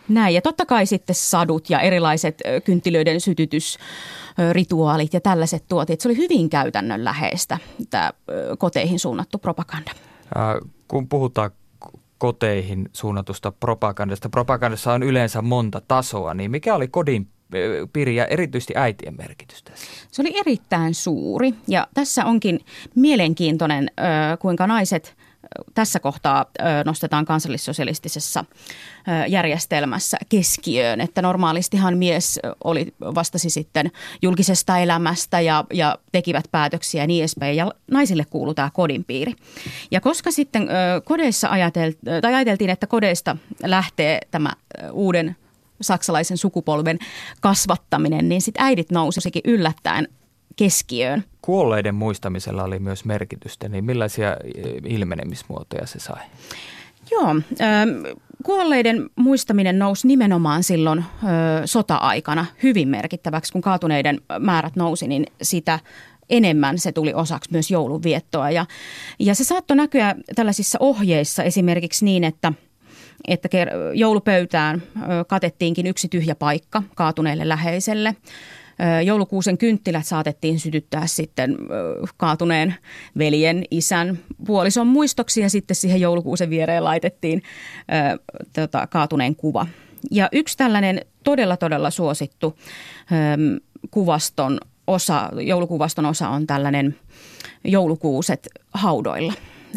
näin. 0.08 0.34
Ja 0.34 0.42
totta 0.42 0.66
kai 0.66 0.86
sitten 0.86 1.16
sadut 1.16 1.70
ja 1.70 1.80
erilaiset 1.80 2.42
kynttilöiden 2.64 3.20
sytytysrituaalit 3.20 5.14
ja 5.14 5.20
tällaiset 5.20 5.64
tuotit. 5.68 6.00
Se 6.00 6.08
oli 6.08 6.16
hyvin 6.16 6.50
käytännönläheistä, 6.50 7.58
tämä 7.90 8.12
koteihin 8.58 8.98
suunnattu 8.98 9.38
propaganda. 9.38 9.90
kun 10.88 11.08
puhutaan 11.08 11.50
koteihin 12.18 12.88
suunnatusta 12.92 13.52
propagandasta. 13.52 14.28
Propagandassa 14.28 14.92
on 14.92 15.02
yleensä 15.02 15.42
monta 15.42 15.82
tasoa, 15.88 16.34
niin 16.34 16.50
mikä 16.50 16.74
oli 16.74 16.88
kodin 16.88 17.28
piiri 17.92 18.16
ja 18.16 18.26
erityisesti 18.26 18.72
äitien 18.76 19.16
merkitys 19.16 19.62
tässä? 19.62 19.86
Se 20.12 20.22
oli 20.22 20.38
erittäin 20.38 20.94
suuri 20.94 21.54
ja 21.68 21.86
tässä 21.94 22.24
onkin 22.24 22.60
mielenkiintoinen, 22.94 23.90
kuinka 24.38 24.66
naiset 24.66 25.16
tässä 25.74 26.00
kohtaa 26.00 26.46
nostetaan 26.84 27.24
kansallissosialistisessa 27.24 28.44
järjestelmässä 29.28 30.16
keskiöön, 30.28 31.00
että 31.00 31.22
normaalistihan 31.22 31.98
mies 31.98 32.40
oli, 32.64 32.86
vastasi 33.00 33.50
sitten 33.50 33.90
julkisesta 34.22 34.78
elämästä 34.78 35.40
ja, 35.40 35.64
ja 35.72 35.98
tekivät 36.12 36.44
päätöksiä 36.50 37.02
ja 37.02 37.06
niin 37.06 37.22
edespäin 37.22 37.56
ja 37.56 37.72
naisille 37.90 38.24
kuuluu 38.30 38.54
tämä 38.54 38.70
kodinpiiri. 38.74 39.32
Ja 39.90 40.00
koska 40.00 40.30
sitten 40.30 40.68
kodeissa 41.04 41.48
ajateltiin, 41.48 42.22
tai 42.22 42.34
ajateltiin, 42.34 42.70
että 42.70 42.86
kodeista 42.86 43.36
lähtee 43.62 44.20
tämä 44.30 44.52
uuden 44.92 45.36
saksalaisen 45.80 46.38
sukupolven 46.38 46.98
kasvattaminen, 47.40 48.28
niin 48.28 48.42
sitten 48.42 48.64
äidit 48.64 48.90
nousikin 48.90 49.42
yllättäen 49.44 50.08
keskiöön. 50.56 51.24
Kuolleiden 51.42 51.94
muistamisella 51.94 52.64
oli 52.64 52.78
myös 52.78 53.04
merkitystä, 53.04 53.68
niin 53.68 53.84
millaisia 53.84 54.36
eh, 54.54 54.64
ilmenemismuotoja 54.84 55.86
se 55.86 55.98
sai? 55.98 56.22
Joo, 57.10 57.28
ähm, 57.28 57.90
kuolleiden 58.42 59.10
muistaminen 59.16 59.78
nousi 59.78 60.06
nimenomaan 60.06 60.62
silloin 60.62 61.04
sota-aikana 61.64 62.46
hyvin 62.62 62.88
merkittäväksi, 62.88 63.52
kun 63.52 63.62
kaatuneiden 63.62 64.20
määrät 64.38 64.76
nousi, 64.76 65.08
niin 65.08 65.26
sitä 65.42 65.78
enemmän 66.30 66.78
se 66.78 66.92
tuli 66.92 67.14
osaksi 67.14 67.52
myös 67.52 67.70
joulunviettoa. 67.70 68.50
Ja, 68.50 68.66
ja 69.18 69.34
se 69.34 69.44
saattoi 69.44 69.76
näkyä 69.76 70.14
tällaisissa 70.34 70.78
ohjeissa 70.80 71.42
esimerkiksi 71.42 72.04
niin, 72.04 72.24
että– 72.24 72.52
että 73.28 73.48
joulupöytään 73.94 74.82
katettiinkin 75.26 75.86
yksi 75.86 76.08
tyhjä 76.08 76.34
paikka 76.34 76.82
kaatuneelle 76.94 77.48
läheiselle. 77.48 78.16
Joulukuusen 79.04 79.58
kynttilät 79.58 80.06
saatettiin 80.06 80.60
sytyttää 80.60 81.06
sitten 81.06 81.56
kaatuneen 82.16 82.74
veljen, 83.18 83.64
isän, 83.70 84.18
puolison 84.46 84.86
muistoksi 84.86 85.40
ja 85.40 85.50
sitten 85.50 85.74
siihen 85.74 86.00
joulukuusen 86.00 86.50
viereen 86.50 86.84
laitettiin 86.84 87.42
tota, 88.52 88.86
kaatuneen 88.86 89.36
kuva. 89.36 89.66
Ja 90.10 90.28
yksi 90.32 90.56
tällainen 90.56 91.00
todella 91.24 91.56
todella 91.56 91.90
suosittu 91.90 92.58
kuvaston 93.90 94.60
osa, 94.86 95.30
joulukuvaston 95.40 96.06
osa 96.06 96.28
on 96.28 96.46
tällainen 96.46 96.96
joulukuuset 97.64 98.48
haudoilla. 98.74 99.32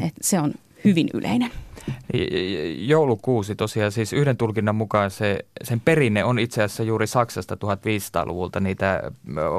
Et 0.07 0.13
se 0.21 0.39
on 0.39 0.53
hyvin 0.85 1.09
yleinen. 1.13 1.51
Joulukuusi 2.77 3.55
tosiaan, 3.55 3.91
siis 3.91 4.13
yhden 4.13 4.37
tulkinnan 4.37 4.75
mukaan 4.75 5.11
se, 5.11 5.45
sen 5.63 5.79
perinne 5.79 6.23
on 6.23 6.39
itse 6.39 6.63
asiassa 6.63 6.83
juuri 6.83 7.07
Saksasta 7.07 7.55
1500-luvulta. 7.55 8.59
Niitä 8.59 9.11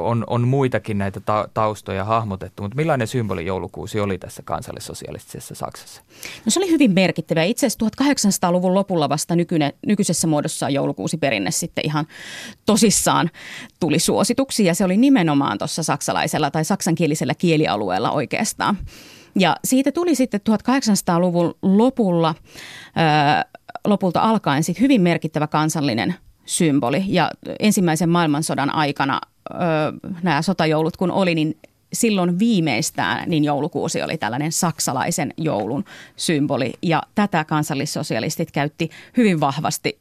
on, 0.03 0.25
on 0.27 0.49
muitakin 0.49 0.99
näitä 0.99 1.21
ta- 1.21 1.49
taustoja 1.55 2.05
hahmotettu, 2.05 2.63
mutta 2.63 2.77
millainen 2.77 3.07
symboli 3.07 3.47
joulukuusi 3.47 4.01
oli 4.01 4.19
tässä 4.19 4.43
kansallissosialistisessa 4.43 5.55
Saksassa? 5.55 6.03
No 6.45 6.51
se 6.51 6.61
oli 6.61 6.71
hyvin 6.71 6.93
merkittävä. 6.93 7.43
Itse 7.43 7.67
asiassa 7.67 7.87
1800-luvun 8.49 8.75
lopulla 8.75 9.09
vasta 9.09 9.37
nykyne, 9.37 9.75
nykyisessä 9.87 10.27
muodossa 10.27 10.71
joulukuusiperinne 10.71 11.51
sitten 11.51 11.87
ihan 11.87 12.07
tosissaan 12.67 13.31
tuli 13.81 13.99
suosituksi 13.99 14.65
ja 14.65 14.75
se 14.75 14.85
oli 14.85 14.97
nimenomaan 14.97 15.59
tuossa 15.59 15.83
saksalaisella 15.83 16.51
tai 16.51 16.65
saksankielisellä 16.65 17.35
kielialueella 17.35 18.11
oikeastaan. 18.11 18.79
Ja 19.39 19.57
siitä 19.65 19.93
tuli 19.93 20.15
sitten 20.15 20.41
1800-luvun 20.51 21.55
lopulla, 21.63 22.35
lopulta 23.85 24.21
alkaen 24.21 24.65
sitten 24.65 24.83
hyvin 24.83 25.01
merkittävä 25.01 25.47
kansallinen 25.47 26.15
symboli. 26.45 27.05
Ja 27.07 27.31
ensimmäisen 27.61 28.09
maailmansodan 28.09 28.75
aikana 28.75 29.21
nämä 30.23 30.43
sotajoulut 30.43 30.97
kun 30.97 31.11
oli, 31.11 31.35
niin 31.35 31.57
silloin 31.93 32.39
viimeistään 32.39 33.31
niin 33.31 33.45
joulukuusi 33.45 34.03
oli 34.03 34.19
tällainen 34.19 34.53
saksalaisen 34.53 35.35
joulun 35.37 35.85
symboli. 36.17 36.73
Ja 36.83 37.03
tätä 37.15 37.45
kansallissosialistit 37.45 38.53
käytti 38.53 38.91
hyvin 39.17 39.41
vahvasti 39.41 39.99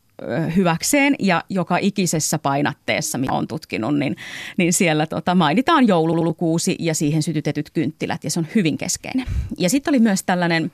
hyväkseen 0.56 1.16
ja 1.20 1.44
joka 1.50 1.78
ikisessä 1.78 2.40
painatteessa, 2.40 3.18
mitä 3.18 3.34
on 3.34 3.48
tutkinut, 3.48 3.98
niin, 3.98 4.16
niin 4.58 4.74
siellä 4.74 5.06
tota, 5.06 5.36
mainitaan 5.36 5.88
joululukuusi 5.88 6.76
ja 6.80 6.94
siihen 6.94 7.24
sytytetyt 7.24 7.70
kynttilät 7.70 8.24
ja 8.24 8.30
se 8.30 8.40
on 8.40 8.48
hyvin 8.56 8.78
keskeinen. 8.78 9.28
Ja 9.58 9.70
sitten 9.70 9.92
oli 9.92 10.00
myös 10.00 10.24
tällainen 10.24 10.72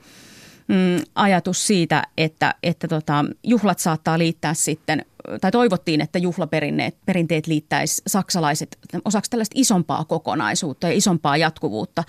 mm, 0.68 1.04
ajatus 1.14 1.66
siitä, 1.66 2.02
että, 2.18 2.54
että 2.62 2.88
tota, 2.88 3.24
juhlat 3.42 3.78
saattaa 3.78 4.18
liittää 4.18 4.54
sitten 4.54 5.04
tai 5.40 5.50
toivottiin, 5.50 6.00
että 6.00 6.18
juhlaperinteet 6.18 6.96
perinteet 7.06 7.46
liittäisi 7.46 8.02
saksalaiset 8.06 8.78
osaksi 9.04 9.30
tällaista 9.30 9.54
isompaa 9.56 10.04
kokonaisuutta 10.04 10.86
ja 10.86 10.92
isompaa 10.92 11.36
jatkuvuutta, 11.36 12.04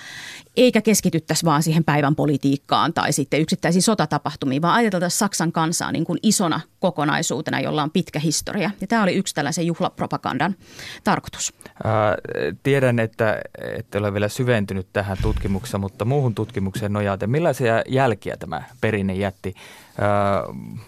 eikä 0.57 0.81
keskityttäisi 0.81 1.45
vaan 1.45 1.63
siihen 1.63 1.83
päivän 1.83 2.15
politiikkaan 2.15 2.93
tai 2.93 3.13
sitten 3.13 3.41
yksittäisiin 3.41 3.81
sotatapahtumiin, 3.81 4.61
vaan 4.61 4.75
ajateltaisiin 4.75 5.19
Saksan 5.19 5.51
kansaa 5.51 5.91
niin 5.91 6.05
kuin 6.05 6.19
isona 6.23 6.61
kokonaisuutena, 6.79 7.59
jolla 7.59 7.83
on 7.83 7.91
pitkä 7.91 8.19
historia. 8.19 8.71
Ja 8.81 8.87
tämä 8.87 9.03
oli 9.03 9.13
yksi 9.13 9.35
tällaisen 9.35 9.65
juhlapropagandan 9.65 10.55
tarkoitus. 11.03 11.53
Ää, 11.83 12.15
tiedän, 12.63 12.99
että 12.99 13.41
ette 13.77 13.97
ole 13.97 14.13
vielä 14.13 14.27
syventynyt 14.27 14.87
tähän 14.93 15.17
tutkimukseen, 15.21 15.81
mutta 15.81 16.05
muuhun 16.05 16.35
tutkimukseen 16.35 16.93
nojaten, 16.93 17.29
millaisia 17.29 17.83
jälkiä 17.87 18.37
tämä 18.37 18.63
perinne 18.81 19.13
jätti 19.13 19.53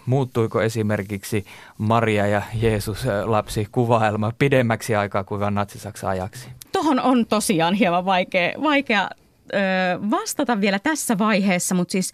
muuttuiko 0.06 0.62
esimerkiksi 0.62 1.44
Maria 1.78 2.26
ja 2.26 2.42
Jeesus 2.54 3.06
lapsi 3.24 3.68
kuvaelma 3.72 4.32
pidemmäksi 4.38 4.94
aikaa 4.96 5.24
kuin 5.24 5.40
vain 5.40 5.54
natsisaksa 5.54 6.08
ajaksi? 6.08 6.48
Tuohon 6.72 7.00
on 7.00 7.26
tosiaan 7.26 7.74
hieman 7.74 8.04
vaikea, 8.04 8.52
vaikea 8.62 9.10
vastata 10.10 10.60
vielä 10.60 10.78
tässä 10.78 11.18
vaiheessa, 11.18 11.74
mutta 11.74 11.92
siis 11.92 12.12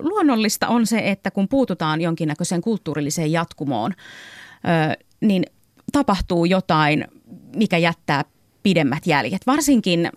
luonnollista 0.00 0.68
on 0.68 0.86
se, 0.86 0.98
että 0.98 1.30
kun 1.30 1.48
puututaan 1.48 2.00
jonkinnäköiseen 2.00 2.60
kulttuurilliseen 2.60 3.32
jatkumoon, 3.32 3.94
niin 5.20 5.44
tapahtuu 5.92 6.44
jotain, 6.44 7.06
mikä 7.56 7.78
jättää 7.78 8.24
pidemmät 8.62 9.06
jäljet. 9.06 9.46
Varsinkin 9.46 10.10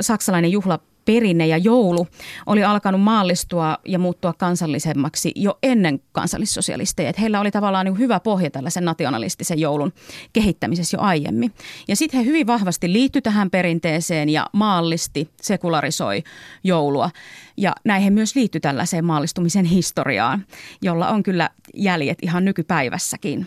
saksalainen 0.00 0.50
juhla 0.50 0.78
perinne 1.04 1.46
ja 1.46 1.56
joulu 1.56 2.06
oli 2.46 2.64
alkanut 2.64 3.00
maallistua 3.00 3.78
ja 3.84 3.98
muuttua 3.98 4.32
kansallisemmaksi 4.32 5.32
jo 5.36 5.58
ennen 5.62 6.00
kansallissosialisteja. 6.12 7.08
Että 7.08 7.20
heillä 7.20 7.40
oli 7.40 7.50
tavallaan 7.50 7.86
niin 7.86 7.98
hyvä 7.98 8.20
pohja 8.20 8.50
tällaisen 8.50 8.84
nationalistisen 8.84 9.58
joulun 9.58 9.92
kehittämisessä 10.32 10.96
jo 10.96 11.00
aiemmin. 11.00 11.52
Ja 11.88 11.96
sitten 11.96 12.20
he 12.20 12.26
hyvin 12.26 12.46
vahvasti 12.46 12.92
liittyi 12.92 13.22
tähän 13.22 13.50
perinteeseen 13.50 14.28
ja 14.28 14.46
maallisti, 14.52 15.30
sekularisoi 15.42 16.22
joulua. 16.64 17.10
Ja 17.56 17.72
näin 17.84 18.02
he 18.02 18.10
myös 18.10 18.34
liittyi 18.34 18.60
tällaiseen 18.60 19.04
maallistumisen 19.04 19.64
historiaan, 19.64 20.46
jolla 20.82 21.08
on 21.08 21.22
kyllä 21.22 21.50
jäljet 21.74 22.18
ihan 22.22 22.44
nykypäivässäkin. 22.44 23.46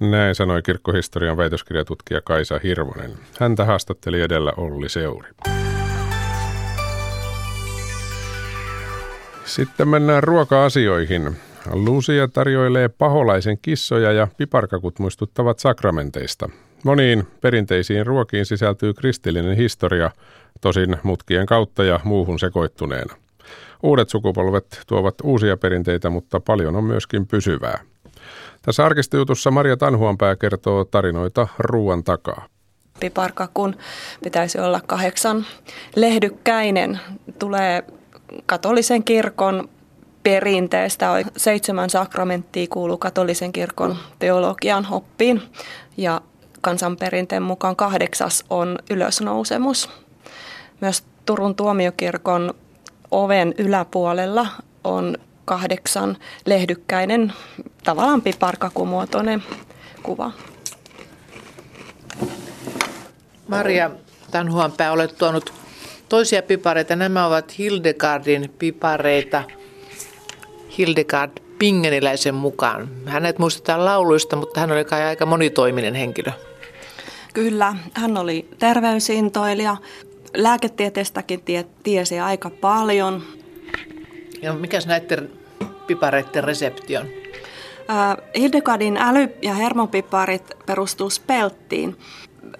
Näin 0.00 0.34
sanoi 0.34 0.62
kirkkohistorian 0.62 1.36
väitöskirjatutkija 1.36 2.20
Kaisa 2.20 2.60
Hirvonen. 2.62 3.10
Häntä 3.40 3.64
haastatteli 3.64 4.20
edellä 4.20 4.52
Olli 4.56 4.88
Seuri. 4.88 5.28
Sitten 9.44 9.88
mennään 9.88 10.22
ruoka-asioihin. 10.22 11.36
Lucia 11.72 12.28
tarjoilee 12.28 12.88
paholaisen 12.88 13.58
kissoja 13.62 14.12
ja 14.12 14.28
piparkakut 14.36 14.98
muistuttavat 14.98 15.58
sakramenteista. 15.58 16.48
Moniin 16.84 17.26
perinteisiin 17.40 18.06
ruokiin 18.06 18.46
sisältyy 18.46 18.94
kristillinen 18.94 19.56
historia, 19.56 20.10
tosin 20.60 20.96
mutkien 21.02 21.46
kautta 21.46 21.84
ja 21.84 22.00
muuhun 22.04 22.38
sekoittuneena. 22.38 23.16
Uudet 23.82 24.08
sukupolvet 24.08 24.82
tuovat 24.86 25.14
uusia 25.22 25.56
perinteitä, 25.56 26.10
mutta 26.10 26.40
paljon 26.40 26.76
on 26.76 26.84
myöskin 26.84 27.26
pysyvää. 27.26 27.80
Tässä 28.62 28.84
arkistojutussa 28.84 29.50
Maria 29.50 29.76
Tanhuanpää 29.76 30.36
kertoo 30.36 30.84
tarinoita 30.84 31.48
ruoan 31.58 32.04
takaa. 32.04 32.46
Piparkakun 33.00 33.76
pitäisi 34.24 34.58
olla 34.58 34.80
kahdeksan 34.86 35.46
lehdykkäinen. 35.96 37.00
Tulee 37.38 37.84
katolisen 38.46 39.04
kirkon 39.04 39.68
perinteestä. 40.22 41.24
Seitsemän 41.36 41.90
sakramenttia 41.90 42.66
kuuluu 42.70 42.98
katolisen 42.98 43.52
kirkon 43.52 43.96
teologian 44.18 44.86
oppiin 44.90 45.42
ja 45.96 46.20
kansanperinteen 46.60 47.42
mukaan 47.42 47.76
kahdeksas 47.76 48.44
on 48.50 48.78
ylösnousemus. 48.90 49.90
Myös 50.80 51.04
Turun 51.26 51.54
tuomiokirkon 51.54 52.54
oven 53.10 53.54
yläpuolella 53.58 54.46
on 54.84 55.16
kahdeksan 55.44 56.16
lehdykkäinen, 56.46 57.32
tavallaan 57.84 58.22
piparkakumuotoinen 58.22 59.42
kuva. 60.02 60.30
Maria 63.48 63.90
Tanhuanpää, 64.30 64.92
olet 64.92 65.18
tuonut 65.18 65.59
toisia 66.10 66.42
pipareita. 66.42 66.96
Nämä 66.96 67.26
ovat 67.26 67.58
Hildegardin 67.58 68.50
pipareita. 68.58 69.42
Hildegard 70.78 71.32
Pingeniläisen 71.58 72.34
mukaan. 72.34 72.88
Hänet 73.06 73.38
muistetaan 73.38 73.84
lauluista, 73.84 74.36
mutta 74.36 74.60
hän 74.60 74.72
oli 74.72 74.84
kai 74.84 75.02
aika 75.02 75.26
monitoiminen 75.26 75.94
henkilö. 75.94 76.32
Kyllä, 77.34 77.74
hän 77.94 78.16
oli 78.16 78.48
terveysintoilija. 78.58 79.76
Lääketieteestäkin 80.36 81.40
tie, 81.40 81.66
tiesi 81.82 82.20
aika 82.20 82.50
paljon. 82.50 83.22
Ja 84.42 84.52
mikäs 84.52 84.86
näiden 84.86 85.30
pipareiden 85.86 86.44
resepti 86.44 86.96
on? 86.96 87.06
Hildegardin 88.36 88.96
äly- 88.96 89.38
ja 89.42 89.54
hermopiparit 89.54 90.50
perustuu 90.66 91.10
spelttiin. 91.10 91.96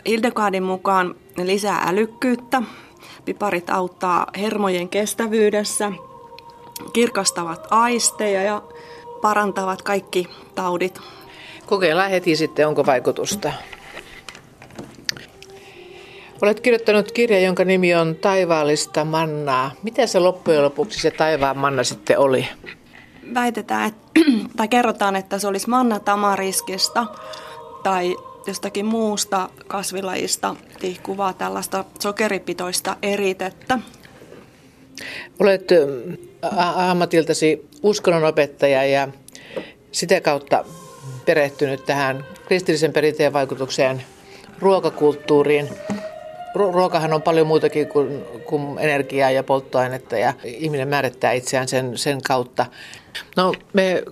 Hildegardin 0.07 0.63
mukaan 0.63 1.15
lisää 1.45 1.83
älykkyyttä, 1.87 2.63
Piparit 3.25 3.71
auttaa 3.71 4.27
hermojen 4.39 4.89
kestävyydessä, 4.89 5.93
kirkastavat 6.93 7.67
aisteja 7.71 8.43
ja 8.43 8.63
parantavat 9.23 9.83
kaikki 9.83 10.27
taudit. 10.55 11.01
Kokeillaan 11.67 12.11
heti 12.11 12.37
sitten, 12.37 12.69
onko 12.69 12.87
vaikutusta. 12.87 13.53
Olet 16.43 16.61
kirjoittanut 16.61 17.13
kirja, 17.13 17.41
jonka 17.41 17.65
nimi 17.65 17.95
on 17.95 18.15
Taivaallista 18.15 19.05
mannaa. 19.05 19.71
Mitä 19.83 20.07
se 20.07 20.19
loppujen 20.19 20.63
lopuksi 20.63 21.01
se 21.01 21.11
taivaan 21.11 21.59
manna 21.59 21.85
sitten 21.85 22.19
oli? 22.19 22.49
Väitetään, 23.35 23.89
että, 23.89 24.21
tai 24.57 24.69
kerrotaan, 24.69 25.17
että 25.17 25.39
se 25.39 25.47
olisi 25.47 25.69
manna 25.69 26.01
tamariskista 26.01 27.07
tai 27.83 28.17
jostakin 28.47 28.87
muusta 28.87 29.49
kasvilajista 29.67 30.57
tihkuvaa 30.81 31.33
tällaista 31.33 31.85
sokeripitoista 31.99 32.97
eritettä. 33.03 33.79
Olet 35.39 35.69
ammatiltasi 36.77 37.69
uskonnonopettaja 37.83 38.85
ja 38.85 39.09
sitä 39.93 40.21
kautta 40.21 40.65
perehtynyt 41.25 41.87
tähän 41.87 42.25
kristillisen 42.47 42.93
perinteen 42.93 43.33
vaikutukseen 43.33 44.03
ruokakulttuuriin. 44.59 45.69
Ruokahan 46.55 47.13
on 47.13 47.23
paljon 47.23 47.47
muutakin 47.47 47.89
kuin, 47.89 48.25
kuin 48.47 48.79
energiaa 48.79 49.31
ja 49.31 49.43
polttoainetta 49.43 50.19
ja 50.19 50.35
ihminen 50.45 50.89
määrittää 50.89 51.33
itseään 51.33 51.69
sen, 51.69 51.99
sen 51.99 52.23
kautta. 52.23 52.67
No 53.37 53.53
me 53.73 54.03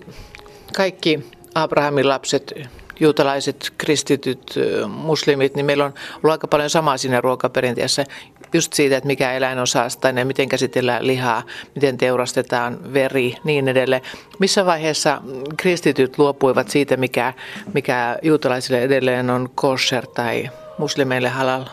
kaikki 0.75 1.19
Abrahamin 1.55 2.09
lapset 2.09 2.53
juutalaiset, 2.99 3.73
kristityt, 3.77 4.55
muslimit, 4.87 5.55
niin 5.55 5.65
meillä 5.65 5.85
on 5.85 5.93
ollut 6.15 6.31
aika 6.31 6.47
paljon 6.47 6.69
samaa 6.69 6.97
siinä 6.97 7.21
ruokaperinteessä. 7.21 8.05
Just 8.53 8.73
siitä, 8.73 8.97
että 8.97 9.07
mikä 9.07 9.33
eläin 9.33 9.59
on 9.59 9.67
saastainen, 9.67 10.27
miten 10.27 10.49
käsitellään 10.49 11.07
lihaa, 11.07 11.43
miten 11.75 11.97
teurastetaan 11.97 12.93
veri, 12.93 13.35
niin 13.43 13.67
edelleen. 13.67 14.01
Missä 14.39 14.65
vaiheessa 14.65 15.21
kristityt 15.57 16.17
luopuivat 16.17 16.69
siitä, 16.69 16.97
mikä, 16.97 17.33
mikä 17.73 18.19
juutalaisille 18.21 18.81
edelleen 18.81 19.29
on 19.29 19.49
kosher 19.55 20.07
tai 20.07 20.49
muslimeille 20.77 21.29
halal? 21.29 21.65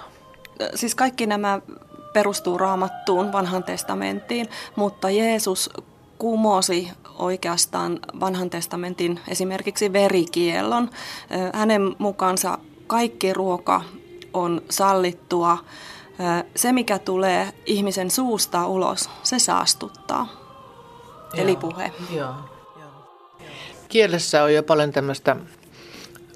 Siis 0.74 0.94
kaikki 0.94 1.26
nämä 1.26 1.60
perustuu 2.12 2.58
raamattuun, 2.58 3.32
vanhan 3.32 3.64
testamenttiin, 3.64 4.48
mutta 4.76 5.10
Jeesus 5.10 5.70
kumosi 6.18 6.88
oikeastaan 7.18 7.98
vanhan 8.20 8.50
testamentin 8.50 9.20
esimerkiksi 9.28 9.92
verikiellon. 9.92 10.90
Hänen 11.52 11.96
mukaansa 11.98 12.58
kaikki 12.86 13.32
ruoka 13.32 13.82
on 14.32 14.62
sallittua. 14.70 15.58
Se, 16.56 16.72
mikä 16.72 16.98
tulee 16.98 17.52
ihmisen 17.66 18.10
suusta 18.10 18.66
ulos, 18.66 19.10
se 19.22 19.38
saastuttaa. 19.38 20.28
Joo, 21.34 21.44
Eli 21.44 21.56
puhe. 21.56 21.92
Joo, 22.10 22.34
joo. 22.80 22.90
Kielessä 23.88 24.42
on 24.42 24.54
jo 24.54 24.62
paljon 24.62 24.92
tämmöistä 24.92 25.36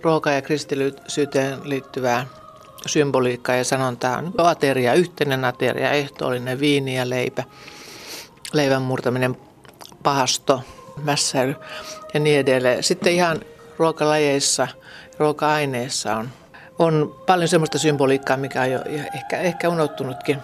ruoka- 0.02 0.30
ja 0.30 0.42
kristillisyyteen 0.42 1.58
liittyvää 1.64 2.26
symboliikkaa 2.86 3.56
ja 3.56 3.64
sanontaa. 3.64 4.22
Ateria, 4.38 4.94
yhteinen 4.94 5.44
ateria, 5.44 5.90
ehtoollinen 5.90 6.60
viini 6.60 6.96
ja 6.96 7.10
leipä, 7.10 7.44
leivän 8.52 8.82
murtaminen 8.82 9.36
pahasto, 10.02 10.62
mässäily 11.02 11.54
ja 12.14 12.20
niin 12.20 12.38
edelleen. 12.38 12.82
Sitten 12.82 13.12
ihan 13.12 13.40
ruokalajeissa, 13.78 14.68
ruoka-aineissa 15.18 16.16
on, 16.16 16.28
on 16.78 17.20
paljon 17.26 17.48
semmoista 17.48 17.78
symboliikkaa, 17.78 18.36
mikä 18.36 18.62
on 18.62 18.70
jo 18.70 18.80
ehkä, 19.14 19.38
ehkä 19.40 19.68
unohtunutkin. 19.68 20.38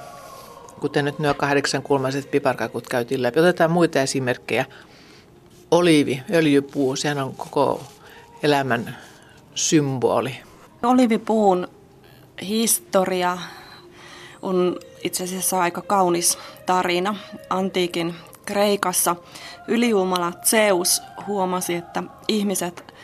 Kuten 0.81 1.05
nyt 1.05 1.19
nuo 1.19 1.35
kahdeksan 1.35 1.83
kulmaiset 1.83 2.31
piparkakut 2.31 2.89
käytiin 2.89 3.23
läpi. 3.23 3.41
Otetaan 3.41 3.71
muita 3.71 4.03
esimerkkejä. 4.03 4.65
Oliivi, 5.71 6.23
öljypuu, 6.35 6.97
sehän 6.97 7.19
on 7.19 7.35
koko 7.35 7.83
elämän 8.43 8.97
symboli. 9.55 10.37
Oliivipuun 10.83 11.69
historia 12.43 13.39
on 14.43 14.81
itse 15.05 15.25
asiassa 15.25 15.61
aika 15.61 15.83
kaunis 15.83 16.39
tarina. 16.67 17.17
Antiikin 17.51 18.15
Kreikassa 18.47 19.17
ylijumala 19.69 20.33
Zeus 20.45 21.03
huomasi, 21.27 21.75
että 21.75 22.03
ihmiset 22.29 22.95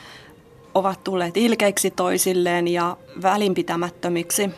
ovat 0.75 1.05
tulleet 1.05 1.37
ilkeiksi 1.37 1.91
toisilleen 1.91 2.69
ja 2.69 2.97
välinpitämättömiksi 3.23 4.51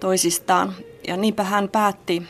toisistaan. 0.00 0.74
Ja 1.08 1.16
niinpä 1.16 1.42
hän 1.42 1.68
päätti 1.68 2.22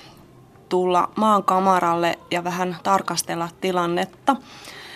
tulla 0.69 1.11
maan 1.17 1.45
kamaralle 1.45 2.19
ja 2.31 2.45
vähän 2.45 2.77
tarkastella 2.83 3.49
tilannetta. 3.61 4.37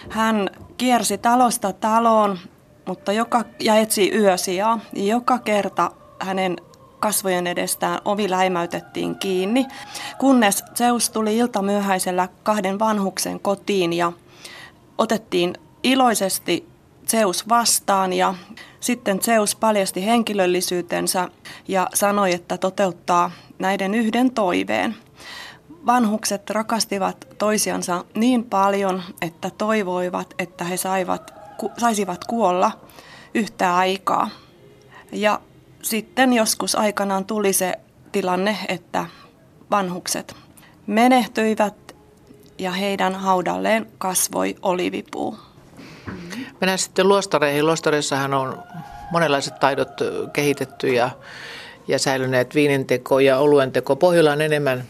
Hän 0.08 0.50
kiersi 0.76 1.18
talosta 1.18 1.72
taloon 1.72 2.38
mutta 2.86 3.12
joka, 3.12 3.44
ja 3.60 3.76
etsi 3.76 4.10
yösijaa. 4.14 4.80
Joka 4.92 5.38
kerta 5.38 5.90
hänen 6.20 6.56
kasvojen 7.02 7.46
edestään 7.46 8.00
ovi 8.04 8.30
läimäytettiin 8.30 9.16
kiinni, 9.16 9.66
kunnes 10.18 10.64
Zeus 10.74 11.10
tuli 11.10 11.36
ilta 11.36 11.62
myöhäisellä 11.62 12.28
kahden 12.42 12.78
vanhuksen 12.78 13.40
kotiin 13.40 13.92
ja 13.92 14.12
otettiin 14.98 15.54
iloisesti 15.82 16.68
Zeus 17.08 17.48
vastaan 17.48 18.12
ja 18.12 18.34
sitten 18.80 19.20
Zeus 19.20 19.56
paljasti 19.56 20.06
henkilöllisyytensä 20.06 21.28
ja 21.68 21.88
sanoi, 21.94 22.34
että 22.34 22.58
toteuttaa 22.58 23.30
näiden 23.58 23.94
yhden 23.94 24.30
toiveen. 24.30 24.94
Vanhukset 25.86 26.50
rakastivat 26.50 27.28
toisiansa 27.38 28.04
niin 28.14 28.44
paljon, 28.44 29.02
että 29.22 29.50
toivoivat, 29.50 30.34
että 30.38 30.64
he 30.64 30.76
saivat, 30.76 31.34
saisivat 31.78 32.24
kuolla 32.24 32.72
yhtä 33.34 33.76
aikaa. 33.76 34.28
Ja 35.12 35.40
sitten 35.82 36.32
joskus 36.32 36.74
aikanaan 36.74 37.24
tuli 37.24 37.52
se 37.52 37.74
tilanne, 38.12 38.58
että 38.68 39.06
vanhukset 39.70 40.36
menehtyivät 40.86 41.74
ja 42.58 42.70
heidän 42.70 43.14
haudalleen 43.14 43.86
kasvoi 43.98 44.56
olivipuu. 44.62 45.38
Mennään 46.60 46.78
sitten 46.78 47.08
luostareihin. 47.08 47.66
Luostareissahan 47.66 48.34
on 48.34 48.58
monenlaiset 49.12 49.60
taidot 49.60 49.88
kehitetty 50.32 50.88
ja, 50.88 51.10
ja 51.88 51.98
säilyneet 51.98 52.54
viininteko 52.54 53.20
ja 53.20 53.38
oluenteko. 53.38 53.96
Pohjola 53.96 54.32
on 54.32 54.40
enemmän 54.40 54.84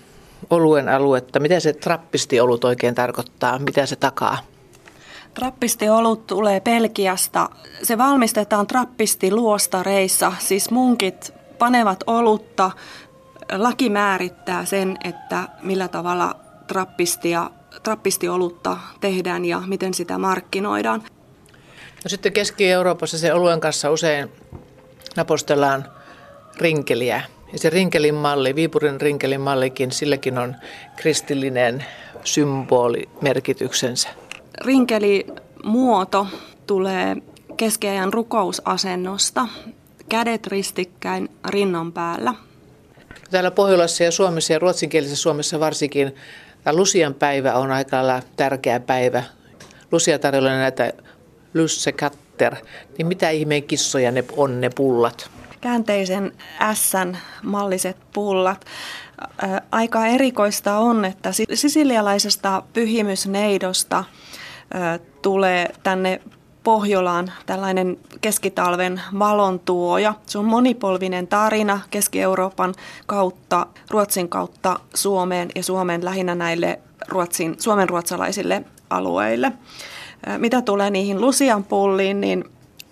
oluen 0.50 0.88
aluetta. 0.88 1.40
Mitä 1.40 1.60
se 1.60 1.72
trappistiolut 1.72 2.64
oikein 2.64 2.94
tarkoittaa? 2.94 3.58
Mitä 3.58 3.86
se 3.86 3.96
takaa? 3.96 4.38
Trappistiolut 5.34 6.26
tulee 6.26 6.60
Pelkiasta. 6.60 7.48
Se 7.82 7.98
valmistetaan 7.98 8.66
trappistiluostareissa, 8.66 10.32
siis 10.38 10.70
munkit 10.70 11.34
panevat 11.58 12.04
olutta. 12.06 12.70
Laki 13.52 13.90
määrittää 13.90 14.64
sen, 14.64 14.96
että 15.04 15.48
millä 15.62 15.88
tavalla 15.88 16.36
trappistia, 16.66 17.50
trappistiolutta 17.82 18.76
tehdään 19.00 19.44
ja 19.44 19.62
miten 19.66 19.94
sitä 19.94 20.18
markkinoidaan. 20.18 21.02
No 22.04 22.08
sitten 22.08 22.32
Keski-Euroopassa 22.32 23.18
se 23.18 23.34
oluen 23.34 23.60
kanssa 23.60 23.90
usein 23.90 24.28
napostellaan 25.16 25.84
rinkeliä. 26.58 27.22
Ja 27.52 27.58
se 27.58 27.70
rinkelin 27.70 28.14
malli, 28.14 28.54
Viipurin 28.54 29.00
rinkelin 29.00 29.40
mallikin, 29.40 29.92
silläkin 29.92 30.38
on 30.38 30.56
kristillinen 30.96 31.84
symboli 32.24 33.08
merkityksensä. 33.20 34.08
Rinkelimuoto 34.64 36.26
tulee 36.66 37.16
keskiajan 37.56 38.12
rukousasennosta, 38.12 39.48
kädet 40.08 40.46
ristikkäin 40.46 41.28
rinnan 41.48 41.92
päällä. 41.92 42.34
Täällä 43.30 43.50
Pohjolassa 43.50 44.04
ja 44.04 44.10
Suomessa 44.10 44.52
ja 44.52 44.58
ruotsinkielisessä 44.58 45.22
Suomessa 45.22 45.60
varsinkin 45.60 46.14
tämä 46.64 46.76
Lusian 46.76 47.14
päivä 47.14 47.54
on 47.54 47.70
aika 47.70 47.96
lailla 47.96 48.22
tärkeä 48.36 48.80
päivä. 48.80 49.22
Lusia 49.92 50.18
tarjolla 50.18 50.50
näitä 50.50 50.92
Lussekatter, 51.54 52.56
niin 52.98 53.06
mitä 53.06 53.30
ihmeen 53.30 53.62
kissoja 53.62 54.10
ne 54.10 54.24
on 54.36 54.60
ne 54.60 54.70
pullat? 54.76 55.30
Käänteisen 55.60 56.32
S-malliset 56.74 57.96
pullat. 58.12 58.64
Aika 59.70 60.06
erikoista 60.06 60.78
on, 60.78 61.04
että 61.04 61.30
sisilialaisesta 61.54 62.62
pyhimysneidosta 62.72 64.04
tulee 65.22 65.68
tänne 65.82 66.20
Pohjolaan 66.64 67.32
tällainen 67.46 67.98
keskitalven 68.20 69.00
valontuoja. 69.18 70.14
Se 70.26 70.38
on 70.38 70.44
monipolvinen 70.44 71.26
tarina 71.26 71.80
Keski-Euroopan 71.90 72.74
kautta, 73.06 73.66
Ruotsin 73.90 74.28
kautta 74.28 74.80
Suomeen 74.94 75.48
ja 75.54 75.62
Suomen 75.62 76.04
lähinnä 76.04 76.34
näille 76.34 76.78
Ruotsin, 77.08 77.56
suomen 77.58 77.88
ruotsalaisille 77.88 78.64
alueille. 78.90 79.52
Mitä 80.38 80.62
tulee 80.62 80.90
niihin 80.90 81.20
Lusian 81.20 81.64
pulliin, 81.64 82.20
niin 82.20 82.44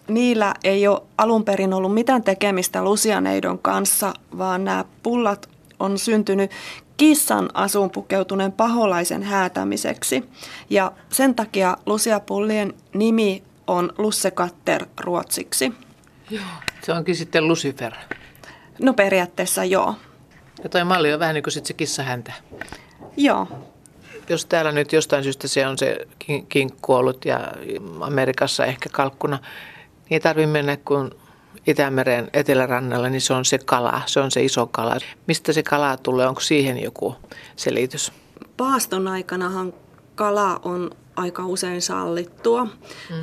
niillä 0.09 0.55
ei 0.65 0.89
ole 0.89 1.03
alun 1.19 1.45
perin 1.45 1.75
ollut 1.75 1.95
mitään 1.95 2.23
tekemistä 2.23 2.85
lusianeidon 2.85 3.59
kanssa, 3.59 4.15
vaan 4.39 4.65
nämä 4.65 4.85
pullat 5.03 5.49
on 5.81 5.99
syntynyt 5.99 6.51
kissan 7.01 7.51
asuun 7.55 7.91
pukeutuneen 7.91 8.53
paholaisen 8.53 9.23
häätämiseksi. 9.23 10.25
Ja 10.71 10.93
sen 11.09 11.35
takia 11.35 11.77
lusiapullien 11.87 12.75
nimi 12.95 13.43
on 13.67 13.93
Lussekatter 13.99 14.87
ruotsiksi. 15.01 15.73
Joo. 16.31 16.43
Se 16.83 16.93
onkin 16.93 17.17
sitten 17.17 17.49
Lucifer. 17.49 17.93
No 18.81 18.93
periaatteessa 18.93 19.65
joo. 19.65 19.95
Ja 20.63 20.69
toi 20.69 20.85
malli 20.85 21.13
on 21.13 21.21
vähän 21.21 21.35
niin 21.35 21.43
kuin 21.43 21.53
sitten 21.53 21.69
se 21.69 21.75
kissahäntä. 21.75 22.33
Joo, 23.17 23.49
jos 24.29 24.47
täällä 24.47 24.73
nyt 24.73 24.93
jostain 24.93 25.23
syystä 25.25 25.49
se 25.49 25.67
on 25.67 25.79
se 25.79 26.07
kinkku 26.49 26.95
ollut 26.95 27.25
ja 27.25 27.53
Amerikassa 28.01 28.65
ehkä 28.67 28.89
kalkkuna, 28.93 29.37
niin 29.37 30.11
ei 30.11 30.21
tarvitse 30.21 30.51
mennä 30.51 30.77
kuin 30.77 31.11
Itämeren 31.67 32.31
etelärannalla, 32.33 33.09
niin 33.09 33.21
se 33.21 33.33
on 33.33 33.45
se 33.45 33.59
kala, 33.59 34.03
se 34.07 34.21
on 34.21 34.31
se 34.31 34.45
iso 34.45 34.67
kala. 34.67 34.97
Mistä 35.27 35.53
se 35.53 35.63
kala 35.63 35.97
tulee, 35.97 36.27
onko 36.27 36.41
siihen 36.41 36.83
joku 36.83 37.15
selitys? 37.57 38.13
Paaston 38.57 39.09
aikanahan 39.09 39.73
kala 40.15 40.61
on 40.63 40.91
aika 41.17 41.47
usein 41.47 41.83
sallittua. 41.83 42.65
Mm. 42.65 42.71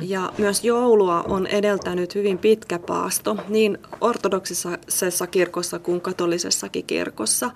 Ja 0.02 0.32
myös 0.38 0.64
joulua 0.64 1.22
on 1.22 1.46
edeltänyt 1.46 2.14
hyvin 2.14 2.38
pitkä 2.38 2.78
paasto, 2.78 3.36
niin 3.48 3.78
ortodoksisessa 4.00 5.26
kirkossa 5.26 5.78
kuin 5.78 6.00
katolisessakin 6.00 6.84
kirkossa. 6.84 7.50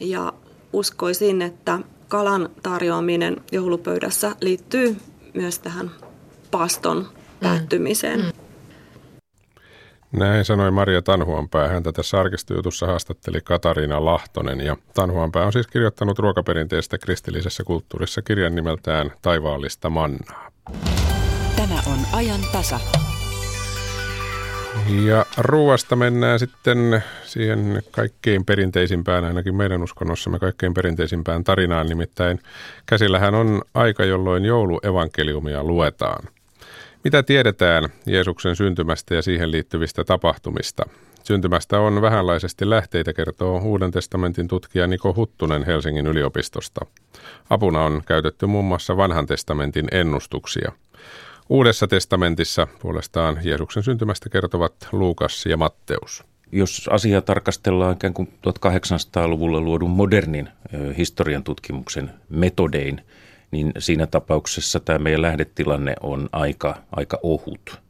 Ja 0.00 0.32
uskoisin, 0.72 1.42
että 1.42 1.78
kalan 2.08 2.48
tarjoaminen 2.62 3.36
joulupöydässä 3.52 4.36
liittyy 4.40 4.96
myös 5.34 5.58
tähän 5.58 5.90
paston 6.50 6.98
mm. 6.98 7.06
päättymiseen. 7.40 8.20
Mm. 8.20 8.32
Näin 10.12 10.44
sanoi 10.44 10.70
Maria 10.70 11.02
Tanhuanpää. 11.02 11.68
Häntä 11.68 11.92
tässä 11.92 12.20
arkistojutussa 12.20 12.86
haastatteli 12.86 13.40
Katariina 13.40 14.04
Lahtonen. 14.04 14.60
Ja 14.60 14.76
Tanhuanpää 14.94 15.46
on 15.46 15.52
siis 15.52 15.66
kirjoittanut 15.66 16.18
ruokaperinteestä 16.18 16.98
kristillisessä 16.98 17.64
kulttuurissa 17.64 18.22
kirjan 18.22 18.54
nimeltään 18.54 19.12
Taivaallista 19.22 19.90
mannaa. 19.90 20.50
Tämä 21.56 21.74
on 21.86 21.98
ajan 22.12 22.40
tasa. 22.52 22.80
Ja 25.04 25.26
ruuasta 25.38 25.96
mennään 25.96 26.38
sitten 26.38 27.04
siihen 27.24 27.82
kaikkein 27.90 28.44
perinteisimpään, 28.44 29.24
ainakin 29.24 29.54
meidän 29.54 29.82
uskonnossamme 29.82 30.38
kaikkein 30.38 30.74
perinteisimpään 30.74 31.44
tarinaan, 31.44 31.86
nimittäin 31.86 32.40
käsillähän 32.86 33.34
on 33.34 33.62
aika, 33.74 34.04
jolloin 34.04 34.44
jouluevankeliumia 34.44 35.64
luetaan. 35.64 36.24
Mitä 37.04 37.22
tiedetään 37.22 37.88
Jeesuksen 38.06 38.56
syntymästä 38.56 39.14
ja 39.14 39.22
siihen 39.22 39.50
liittyvistä 39.50 40.04
tapahtumista? 40.04 40.82
Syntymästä 41.24 41.80
on 41.80 42.02
vähänlaisesti 42.02 42.70
lähteitä, 42.70 43.12
kertoo 43.12 43.58
Uuden 43.58 43.90
testamentin 43.90 44.48
tutkija 44.48 44.86
Niko 44.86 45.14
Huttunen 45.14 45.66
Helsingin 45.66 46.06
yliopistosta. 46.06 46.86
Apuna 47.50 47.84
on 47.84 48.02
käytetty 48.06 48.46
muun 48.46 48.64
muassa 48.64 48.96
vanhan 48.96 49.26
testamentin 49.26 49.88
ennustuksia– 49.92 50.72
Uudessa 51.52 51.88
testamentissa 51.88 52.66
puolestaan 52.82 53.38
Jeesuksen 53.42 53.82
syntymästä 53.82 54.28
kertovat 54.28 54.74
Luukas 54.92 55.46
ja 55.46 55.56
Matteus. 55.56 56.24
Jos 56.52 56.88
asiaa 56.92 57.20
tarkastellaan 57.20 57.92
ikään 57.92 58.14
kuin 58.14 58.28
1800-luvulla 58.48 59.60
luodun 59.60 59.90
modernin 59.90 60.48
historian 60.98 61.44
tutkimuksen 61.44 62.10
metodein, 62.28 63.00
niin 63.52 63.72
siinä 63.78 64.06
tapauksessa 64.06 64.80
tämä 64.80 64.98
meidän 64.98 65.22
lähdetilanne 65.22 65.94
on 66.00 66.28
aika, 66.32 66.82
aika 66.96 67.18
ohut. 67.22 67.80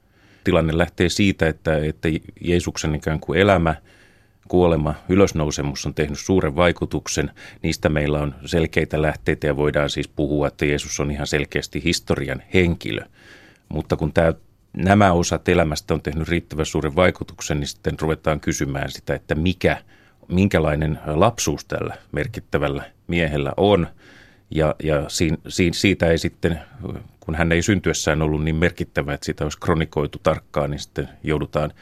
Tilanne 0.44 0.78
lähtee 0.78 1.08
siitä, 1.08 1.48
että, 1.48 1.76
että 1.76 2.08
Jeesuksen 2.40 2.94
ikään 2.94 3.20
kuin 3.20 3.38
elämä, 3.38 3.74
kuolema, 4.48 4.94
ylösnousemus 5.08 5.86
on 5.86 5.94
tehnyt 5.94 6.18
suuren 6.18 6.56
vaikutuksen. 6.56 7.30
Niistä 7.62 7.88
meillä 7.88 8.18
on 8.18 8.34
selkeitä 8.44 9.02
lähteitä 9.02 9.46
ja 9.46 9.56
voidaan 9.56 9.90
siis 9.90 10.08
puhua, 10.08 10.48
että 10.48 10.64
Jeesus 10.64 11.00
on 11.00 11.10
ihan 11.10 11.26
selkeästi 11.26 11.84
historian 11.84 12.42
henkilö– 12.54 13.04
mutta 13.72 13.96
kun 13.96 14.12
tämä, 14.12 14.32
nämä 14.76 15.12
osat 15.12 15.48
elämästä 15.48 15.94
on 15.94 16.02
tehnyt 16.02 16.28
riittävän 16.28 16.66
suuren 16.66 16.96
vaikutuksen, 16.96 17.60
niin 17.60 17.68
sitten 17.68 18.00
ruvetaan 18.00 18.40
kysymään 18.40 18.90
sitä, 18.90 19.14
että 19.14 19.34
mikä, 19.34 19.82
minkälainen 20.28 20.98
lapsuus 21.06 21.64
tällä 21.64 21.94
merkittävällä 22.12 22.90
miehellä 23.06 23.52
on. 23.56 23.86
Ja, 24.55 24.74
ja 24.82 25.05
siin, 25.09 25.38
siin, 25.48 25.74
siitä 25.74 26.11
ei 26.11 26.18
sitten, 26.18 26.61
kun 27.20 27.34
hän 27.34 27.53
ei 27.53 27.62
syntyessään 27.62 28.22
ollut 28.22 28.44
niin 28.44 28.57
merkittävä, 28.57 29.14
että 29.14 29.26
sitä 29.26 29.44
olisi 29.44 29.61
kronikoitu 29.61 30.18
tarkkaan, 30.22 30.70
niin 30.70 30.78
sitten 30.78 31.09
joudutaan, 31.22 31.72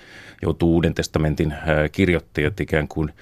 joutuu 0.43 0.75
Uuden 0.75 0.95
testamentin 0.95 1.55
kirjoittajat 1.93 2.61
ikään 2.61 2.89
kuin– 2.89 3.13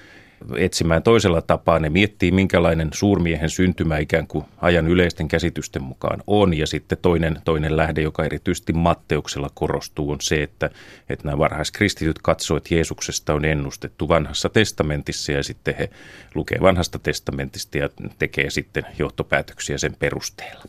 etsimään 0.57 1.03
toisella 1.03 1.41
tapaa. 1.41 1.79
Ne 1.79 1.89
miettii, 1.89 2.31
minkälainen 2.31 2.89
suurmiehen 2.93 3.49
syntymä 3.49 3.97
ikään 3.97 4.27
kuin 4.27 4.45
ajan 4.57 4.87
yleisten 4.87 5.27
käsitysten 5.27 5.83
mukaan 5.83 6.23
on. 6.27 6.53
Ja 6.53 6.67
sitten 6.67 6.97
toinen, 7.01 7.41
toinen 7.45 7.77
lähde, 7.77 8.01
joka 8.01 8.25
erityisesti 8.25 8.73
Matteuksella 8.73 9.49
korostuu, 9.53 10.11
on 10.11 10.17
se, 10.21 10.43
että, 10.43 10.69
että 11.09 11.25
nämä 11.25 11.37
varhaiskristityt 11.37 12.19
katsoo, 12.21 12.57
että 12.57 12.75
Jeesuksesta 12.75 13.33
on 13.33 13.45
ennustettu 13.45 14.07
vanhassa 14.07 14.49
testamentissa 14.49 15.31
ja 15.31 15.43
sitten 15.43 15.75
he 15.79 15.89
lukee 16.35 16.57
vanhasta 16.61 16.99
testamentista 16.99 17.77
ja 17.77 17.89
tekee 18.19 18.49
sitten 18.49 18.83
johtopäätöksiä 18.99 19.77
sen 19.77 19.95
perusteella. 19.99 20.63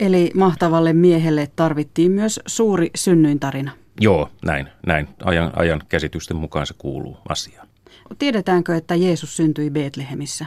Eli 0.00 0.30
mahtavalle 0.34 0.92
miehelle 0.92 1.48
tarvittiin 1.56 2.12
myös 2.12 2.40
suuri 2.46 2.90
synnyintarina. 2.94 3.72
Joo, 4.00 4.30
näin. 4.44 4.68
näin. 4.86 5.08
Ajan, 5.24 5.50
ajan 5.56 5.82
käsitysten 5.88 6.36
mukaan 6.36 6.66
se 6.66 6.74
kuuluu 6.78 7.18
asiaan. 7.28 7.67
Tiedetäänkö, 8.18 8.76
että 8.76 8.94
Jeesus 8.94 9.36
syntyi 9.36 9.70
Betlehemissä? 9.70 10.46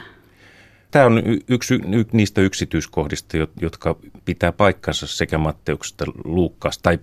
Tämä 0.90 1.06
on 1.06 1.22
yksi 1.48 1.80
niistä 2.12 2.40
yksityiskohdista, 2.40 3.36
jotka 3.60 3.96
pitää 4.24 4.52
paikkansa 4.52 5.06
sekä 5.06 5.38
Matteuksesta 5.38 6.04
että 6.04 6.20
Luukkaassa, 6.24 6.80
tai 6.82 6.98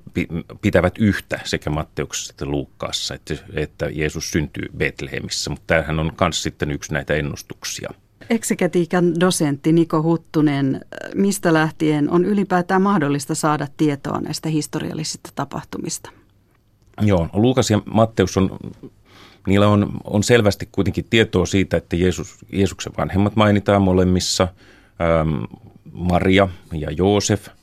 pitävät 0.62 0.98
yhtä 0.98 1.40
sekä 1.44 1.70
Matteuksessa 1.70 2.34
että 2.34 2.46
Luukkaassa, 2.46 3.16
että, 3.16 3.36
että 3.54 3.90
Jeesus 3.92 4.32
syntyy 4.32 4.66
Betlehemissä. 4.78 5.50
Mutta 5.50 5.64
tämähän 5.68 6.00
on 6.00 6.12
myös 6.22 6.44
sitten 6.44 6.72
yksi 6.72 6.94
näitä 6.94 7.14
ennustuksia. 7.14 7.90
Eksegetiikan 8.30 9.20
dosentti 9.20 9.72
Niko 9.72 10.04
Huttunen, 10.04 10.82
mistä 11.16 11.54
lähtien 11.54 12.10
on 12.10 12.26
ylipäätään 12.26 12.82
mahdollista 12.82 13.36
saada 13.36 13.68
tietoa 13.78 14.22
näistä 14.22 14.50
historiallisista 14.50 15.30
tapahtumista? 15.36 16.12
Joo, 17.02 17.30
Luukas 17.34 17.70
ja 17.70 17.82
Matteus 17.94 18.38
on 18.38 18.58
niillä 19.50 19.68
on, 19.68 19.92
on 20.04 20.24
selvästi 20.24 20.70
kuitenkin 20.72 21.06
tietoa 21.10 21.46
siitä, 21.46 21.78
että 21.78 21.96
Jeesus, 21.96 22.38
Jeesuksen 22.52 22.94
vanhemmat 22.98 23.36
mainitaan 23.36 23.82
molemmissa, 23.82 24.48
ähm, 25.02 25.44
Maria 25.92 26.48
ja 26.74 26.92
Joosef. 26.92 27.48
Äh, 27.48 27.54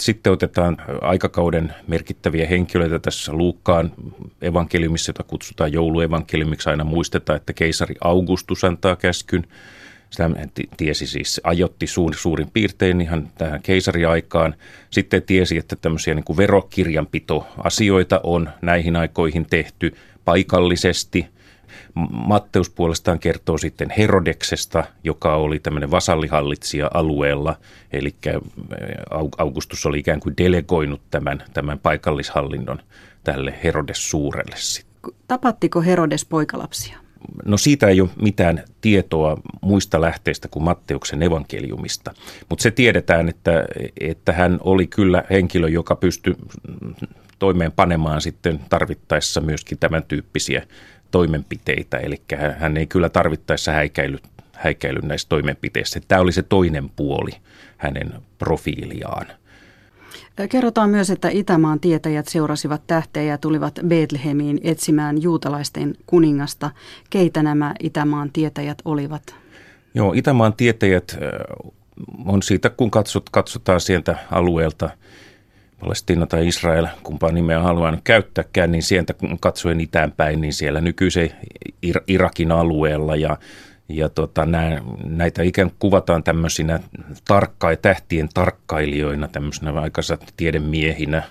Sitten, 0.00 0.32
otetaan 0.32 0.76
aikakauden 1.00 1.74
merkittäviä 1.86 2.46
henkilöitä 2.46 2.98
tässä 2.98 3.32
Luukkaan 3.32 3.92
evankeliumissa, 4.42 5.10
jota 5.10 5.22
kutsutaan 5.22 5.72
jouluevankeliumiksi. 5.72 6.70
Aina 6.70 6.84
muistetaan, 6.84 7.36
että 7.36 7.52
keisari 7.52 7.94
Augustus 8.00 8.64
antaa 8.64 8.96
käskyn. 8.96 9.44
Sitä 10.10 10.30
tiesi 10.76 11.06
siis, 11.06 11.40
ajotti 11.44 11.86
suur, 11.86 12.14
suurin 12.14 12.50
piirtein 12.52 13.00
ihan 13.00 13.28
tähän 13.38 13.62
keisariaikaan. 13.62 14.54
Sitten 14.90 15.22
tiesi, 15.22 15.58
että 15.58 15.76
tämmöisiä 15.76 16.14
niin 16.14 16.24
kuin 16.24 16.36
verokirjanpitoasioita 16.36 18.20
on 18.22 18.50
näihin 18.62 18.96
aikoihin 18.96 19.46
tehty 19.50 19.94
paikallisesti. 20.28 21.26
Matteus 22.10 22.70
puolestaan 22.70 23.18
kertoo 23.18 23.58
sitten 23.58 23.90
Herodeksesta, 23.98 24.84
joka 25.04 25.34
oli 25.34 25.58
tämmöinen 25.58 25.90
vasallihallitsija 25.90 26.90
alueella, 26.94 27.56
eli 27.92 28.14
Augustus 29.38 29.86
oli 29.86 29.98
ikään 29.98 30.20
kuin 30.20 30.34
delegoinut 30.36 31.00
tämän, 31.10 31.44
tämän 31.54 31.78
paikallishallinnon 31.78 32.78
tälle 33.24 33.54
Herodes 33.64 34.10
suurelle. 34.10 34.56
Tapattiko 35.28 35.80
Herodes 35.80 36.24
poikalapsia? 36.24 36.98
No 37.44 37.56
siitä 37.56 37.86
ei 37.86 38.00
ole 38.00 38.10
mitään 38.22 38.64
tietoa 38.80 39.36
muista 39.60 40.00
lähteistä 40.00 40.48
kuin 40.48 40.64
Matteuksen 40.64 41.22
evankeliumista, 41.22 42.14
mutta 42.48 42.62
se 42.62 42.70
tiedetään, 42.70 43.28
että, 43.28 43.64
että 44.00 44.32
hän 44.32 44.58
oli 44.60 44.86
kyllä 44.86 45.24
henkilö, 45.30 45.68
joka 45.68 45.96
pystyi 45.96 46.34
toimeenpanemaan 47.38 48.20
sitten 48.20 48.60
tarvittaessa 48.70 49.40
myöskin 49.40 49.78
tämän 49.78 50.02
tyyppisiä 50.02 50.66
toimenpiteitä. 51.10 51.96
Eli 51.96 52.22
hän 52.58 52.76
ei 52.76 52.86
kyllä 52.86 53.08
tarvittaessa 53.08 53.72
häikäily, 53.72 54.18
häikäily 54.52 55.00
näissä 55.02 55.28
toimenpiteissä. 55.28 56.00
Tämä 56.08 56.20
oli 56.20 56.32
se 56.32 56.42
toinen 56.42 56.90
puoli 56.96 57.30
hänen 57.76 58.12
profiiliaan. 58.38 59.26
Kerrotaan 60.50 60.90
myös, 60.90 61.10
että 61.10 61.28
Itämaan 61.28 61.80
tietäjät 61.80 62.28
seurasivat 62.28 62.82
tähteä 62.86 63.22
ja 63.22 63.38
tulivat 63.38 63.80
Betlehemiin 63.86 64.60
etsimään 64.62 65.22
juutalaisten 65.22 65.94
kuningasta. 66.06 66.70
Keitä 67.10 67.42
nämä 67.42 67.74
Itämaan 67.82 68.32
tietäjät 68.32 68.78
olivat? 68.84 69.34
Joo, 69.94 70.12
Itämaan 70.12 70.54
tietäjät 70.54 71.18
on 72.26 72.42
siitä, 72.42 72.70
kun 72.70 72.90
katsot, 72.90 73.30
katsotaan 73.30 73.80
sieltä 73.80 74.16
alueelta– 74.30 74.90
Palestina 75.80 76.26
tai 76.26 76.48
Israel, 76.48 76.86
kumpaa 77.02 77.32
nimeä 77.32 77.60
haluan 77.60 78.00
käyttääkään, 78.04 78.72
niin 78.72 78.82
sieltä 78.82 79.14
kun 79.14 79.38
katsoen 79.40 79.80
itäänpäin, 79.80 80.40
niin 80.40 80.52
siellä 80.52 80.80
nykyisen 80.80 81.30
Irakin 82.06 82.52
alueella 82.52 83.16
ja, 83.16 83.36
ja 83.88 84.08
tota, 84.08 84.46
nää, 84.46 84.82
näitä 85.04 85.42
ikään 85.42 85.70
kuin 85.70 85.78
kuvataan 85.78 86.22
tämmöisinä 86.22 86.80
tarkkai, 87.28 87.76
tähtien 87.76 88.28
tarkkailijoina, 88.34 89.28
tämmöisinä 89.28 89.80
aikaisemmin 89.80 90.28
tiedemiehinä, 90.36 91.22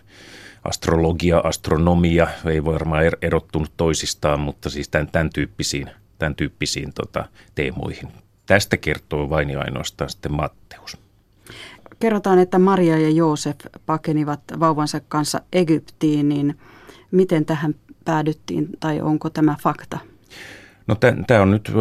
astrologia, 0.64 1.38
astronomia, 1.38 2.28
ei 2.46 2.66
varmaan 2.66 3.06
er-, 3.06 3.18
erottunut 3.22 3.72
toisistaan, 3.78 4.40
mutta 4.40 4.70
siis 4.70 4.90
tämän, 4.90 5.08
tämän 5.12 5.30
tyyppisiin, 5.30 5.90
tämän 6.20 6.36
tyyppisiin 6.36 6.94
tota, 6.94 7.26
teemoihin. 7.56 8.08
Tästä 8.46 8.78
kertoo 8.78 9.30
vain 9.30 9.50
ja 9.50 9.60
ainoastaan 9.60 10.10
sitten 10.10 10.34
Matteus. 10.34 10.98
Kerrotaan, 12.00 12.40
että 12.40 12.60
Maria 12.60 12.98
ja 12.98 13.10
Joosef 13.10 13.56
pakenivat 13.86 14.40
vauvansa 14.60 15.00
kanssa 15.00 15.42
Egyptiin, 15.54 16.30
niin 16.30 16.58
miten 17.12 17.46
tähän 17.46 17.76
päädyttiin 18.06 18.68
tai 18.80 19.02
onko 19.02 19.30
tämä 19.30 19.56
fakta? 19.62 20.00
No 20.88 20.96
tämä 21.28 21.42
on 21.42 21.52
nyt 21.52 21.72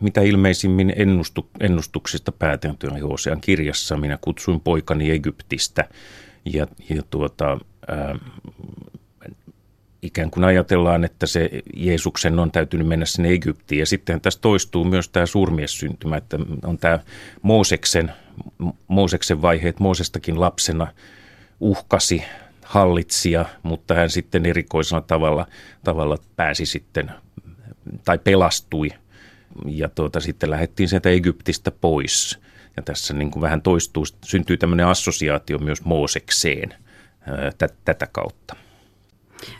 mitä 0.00 0.20
ilmeisimmin 0.20 0.92
ennustu, 0.96 1.48
ennustuksista 1.60 2.32
päätelty 2.32 2.88
Hosean 3.10 3.40
kirjassa. 3.40 3.96
Minä 3.96 4.18
kutsuin 4.20 4.60
poikani 4.60 5.10
Egyptistä 5.10 5.88
ja, 6.44 6.66
ja 6.90 7.02
tuota, 7.10 7.58
ää, 7.88 8.18
ikään 10.04 10.30
kuin 10.30 10.44
ajatellaan, 10.44 11.04
että 11.04 11.26
se 11.26 11.50
Jeesuksen 11.76 12.38
on 12.38 12.50
täytynyt 12.50 12.86
mennä 12.86 13.06
sinne 13.06 13.30
Egyptiin. 13.30 13.78
Ja 13.78 13.86
sitten 13.86 14.20
tässä 14.20 14.40
toistuu 14.40 14.84
myös 14.84 15.08
tämä 15.08 15.26
suurmiessyntymä, 15.26 16.16
että 16.16 16.38
on 16.64 16.78
tämä 16.78 16.98
Mooseksen, 17.42 18.12
Mooseksen 18.88 19.42
vaiheet. 19.42 19.80
Moosestakin 19.80 20.40
lapsena 20.40 20.86
uhkasi 21.60 22.24
hallitsija, 22.62 23.44
mutta 23.62 23.94
hän 23.94 24.10
sitten 24.10 24.46
erikoisella 24.46 25.00
tavalla, 25.00 25.46
tavalla 25.84 26.18
pääsi 26.36 26.66
sitten 26.66 27.10
tai 28.04 28.18
pelastui. 28.18 28.88
Ja 29.66 29.88
tuota, 29.88 30.20
sitten 30.20 30.50
lähdettiin 30.50 30.88
sieltä 30.88 31.10
Egyptistä 31.10 31.70
pois. 31.70 32.38
Ja 32.76 32.82
tässä 32.82 33.14
niin 33.14 33.30
kuin 33.30 33.40
vähän 33.40 33.62
toistuu, 33.62 34.04
syntyy 34.24 34.56
tämmöinen 34.56 34.86
assosiaatio 34.86 35.58
myös 35.58 35.84
Moosekseen 35.84 36.74
tätä 37.84 38.06
kautta. 38.12 38.56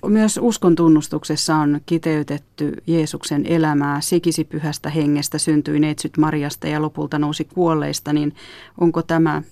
Myös 0.06 0.40
uskon 0.42 0.74
tunnustuksessa 0.74 1.56
on 1.56 1.80
kiteytetty 1.86 2.72
Jeesuksen 2.86 3.46
elämää. 3.46 4.00
Sikisi 4.00 4.44
pyhästä 4.44 4.90
hengestä 4.90 5.38
syntyi 5.38 5.80
neitsyt 5.80 6.16
Marjasta 6.16 6.68
ja 6.68 6.82
lopulta 6.82 7.18
nousi 7.18 7.44
kuolleista, 7.44 8.12
niin 8.12 8.34
onko 8.80 9.02
tämä 9.02 9.42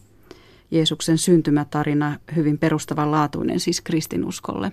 Jeesuksen 0.71 1.19
syntymätarina 1.19 2.19
hyvin 2.37 2.59
perustavanlaatuinen 2.59 3.61
siis 3.61 3.81
kristinuskolle? 3.81 4.73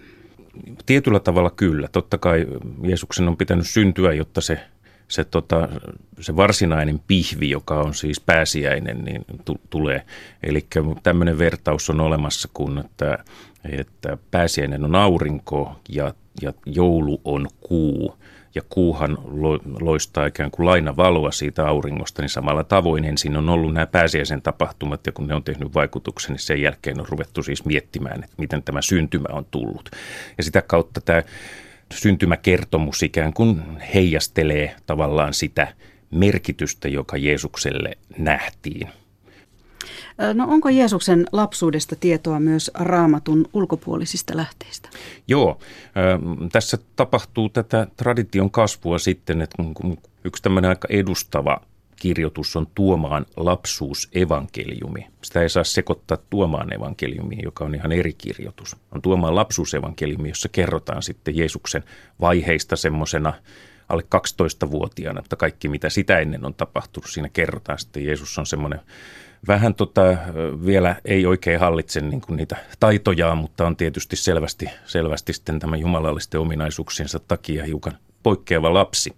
Tietyllä 0.86 1.20
tavalla 1.20 1.50
kyllä. 1.50 1.88
Totta 1.88 2.18
kai 2.18 2.48
Jeesuksen 2.84 3.28
on 3.28 3.38
pitänyt 3.38 3.68
syntyä, 3.68 4.14
jotta 4.14 4.42
se, 4.42 4.60
se, 5.10 5.24
tota, 5.24 5.70
se 6.20 6.36
varsinainen 6.36 7.00
pihvi, 7.08 7.50
joka 7.50 7.80
on 7.80 7.94
siis 7.94 8.20
pääsiäinen, 8.20 9.06
niin 9.06 9.26
t- 9.26 9.70
tulee. 9.70 10.06
Eli 10.44 10.66
tämmöinen 11.04 11.38
vertaus 11.38 11.90
on 11.90 12.02
olemassa, 12.02 12.50
kun 12.54 12.80
että 12.80 13.18
että 13.64 14.18
pääsiäinen 14.32 14.86
on 14.86 14.96
aurinko 14.96 15.80
ja, 15.90 16.14
ja 16.42 16.54
joulu 16.66 17.22
on 17.26 17.48
kuu. 17.62 18.16
Ja 18.56 18.62
kuuhan 18.70 19.18
lo, 19.26 19.60
loistaa 19.80 20.26
ikään 20.26 20.52
kuin 20.52 20.66
lainavaloa 20.66 21.32
siitä 21.32 21.68
auringosta, 21.68 22.22
niin 22.22 22.30
samalla 22.30 22.64
tavoin 22.64 23.06
ensin 23.06 23.38
on 23.38 23.50
ollut 23.50 23.74
nämä 23.74 23.88
pääsiäisen 23.88 24.42
tapahtumat, 24.42 25.06
ja 25.06 25.12
kun 25.12 25.28
ne 25.28 25.36
on 25.36 25.44
tehnyt 25.44 25.74
vaikutuksen, 25.74 26.32
niin 26.32 26.40
sen 26.40 26.62
jälkeen 26.62 27.00
on 27.00 27.06
ruvettu 27.10 27.44
siis 27.44 27.66
miettimään, 27.66 28.24
että 28.24 28.36
miten 28.38 28.64
tämä 28.64 28.82
syntymä 28.82 29.28
on 29.30 29.46
tullut. 29.52 29.90
Ja 30.38 30.44
sitä 30.44 30.62
kautta 30.62 31.02
tämä 31.02 31.24
syntymäkertomus 31.94 33.04
ikään 33.04 33.34
kuin 33.34 33.78
heijastelee 33.94 34.76
tavallaan 34.86 35.34
sitä 35.34 35.74
merkitystä, 36.12 36.88
joka 36.88 37.18
Jeesukselle 37.18 37.98
nähtiin. 38.18 38.90
No 40.34 40.46
onko 40.48 40.70
Jeesuksen 40.70 41.26
lapsuudesta 41.32 41.96
tietoa 41.96 42.40
myös 42.40 42.72
raamatun 42.74 43.46
ulkopuolisista 43.54 44.38
lähteistä? 44.38 44.90
Joo, 45.28 45.60
tässä 46.52 46.78
tapahtuu 46.96 47.50
tätä 47.50 47.88
tradition 47.98 48.52
kasvua 48.52 49.00
sitten, 49.00 49.42
että 49.42 49.64
kun 49.74 49.98
yksi 50.24 50.44
tämmöinen 50.44 50.70
aika 50.70 50.88
edustava 50.92 51.62
kirjoitus 52.00 52.56
on 52.56 52.68
Tuomaan 52.76 53.26
lapsuusevankeliumi. 53.38 55.08
Sitä 55.24 55.42
ei 55.42 55.50
saa 55.50 55.64
sekoittaa 55.64 56.18
Tuomaan 56.30 56.74
evankeliumiin, 56.74 57.44
joka 57.44 57.66
on 57.66 57.76
ihan 57.76 57.92
eri 57.92 58.14
kirjoitus. 58.14 58.76
On 58.92 59.02
Tuomaan 59.02 59.36
lapsuusevankeliumi, 59.36 60.30
jossa 60.30 60.50
kerrotaan 60.50 61.04
sitten 61.04 61.38
Jeesuksen 61.38 61.84
vaiheista 62.22 62.76
semmoisena 62.76 63.34
alle 63.90 64.04
12-vuotiaana, 64.16 65.20
että 65.20 65.36
kaikki 65.36 65.70
mitä 65.70 65.90
sitä 65.90 66.20
ennen 66.20 66.46
on 66.46 66.54
tapahtunut, 66.54 67.10
siinä 67.10 67.30
kerrotaan 67.30 67.80
sitten. 67.80 68.06
Jeesus 68.06 68.38
on 68.40 68.46
semmoinen 68.46 68.80
vähän 69.48 69.76
tota, 69.76 70.02
vielä 70.66 70.96
ei 71.06 71.26
oikein 71.26 71.60
hallitse 71.60 72.02
niin 72.02 72.22
kuin 72.22 72.38
niitä 72.38 72.56
taitojaan, 72.80 73.38
mutta 73.38 73.68
on 73.68 73.76
tietysti 73.76 74.16
selvästi, 74.16 74.70
selvästi 74.86 75.34
sitten 75.34 75.60
tämän 75.60 75.80
jumalallisten 75.80 76.42
ominaisuuksiensa 76.42 77.20
takia 77.20 77.66
hiukan 77.66 77.98
poikkeava 78.24 78.74
lapsi. 78.74 79.14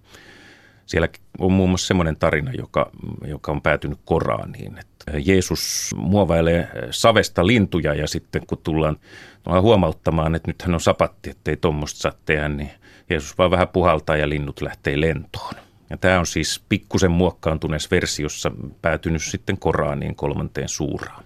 Siellä 0.92 1.08
on 1.40 1.52
muun 1.52 1.70
muassa 1.70 1.88
semmoinen 1.88 2.16
tarina, 2.16 2.52
joka, 2.54 2.92
joka 3.28 3.52
on 3.52 3.62
päätynyt 3.62 4.00
Koraaniin. 4.06 4.78
Että 4.78 5.12
Jeesus 5.26 5.96
muovailee 5.96 6.68
savesta 6.90 7.48
lintuja 7.48 7.94
ja 7.94 8.08
sitten 8.08 8.46
kun 8.48 8.58
tullaan, 8.58 8.98
tullaan 9.44 9.64
huomauttamaan, 9.64 10.36
että 10.36 10.50
nythän 10.50 10.74
on 10.74 10.82
sapatti, 10.82 11.30
ettei 11.30 11.58
tuommoista 11.58 12.00
saa 12.00 12.12
tehdä, 12.26 12.50
niin 12.50 12.70
Jeesus 13.10 13.38
vaan 13.38 13.52
vähän 13.52 13.68
puhaltaa 13.68 14.18
ja 14.18 14.30
linnut 14.30 14.62
lähtee 14.62 15.02
lentoon. 15.02 15.54
Ja 15.90 15.98
tämä 15.98 16.20
on 16.20 16.26
siis 16.26 16.64
pikkusen 16.70 17.12
muokkaantuneessa 17.12 17.90
versiossa 17.92 18.52
päätynyt 18.82 19.24
sitten 19.24 19.58
Koraaniin 19.58 20.16
kolmanteen 20.16 20.70
suuraan. 20.70 21.24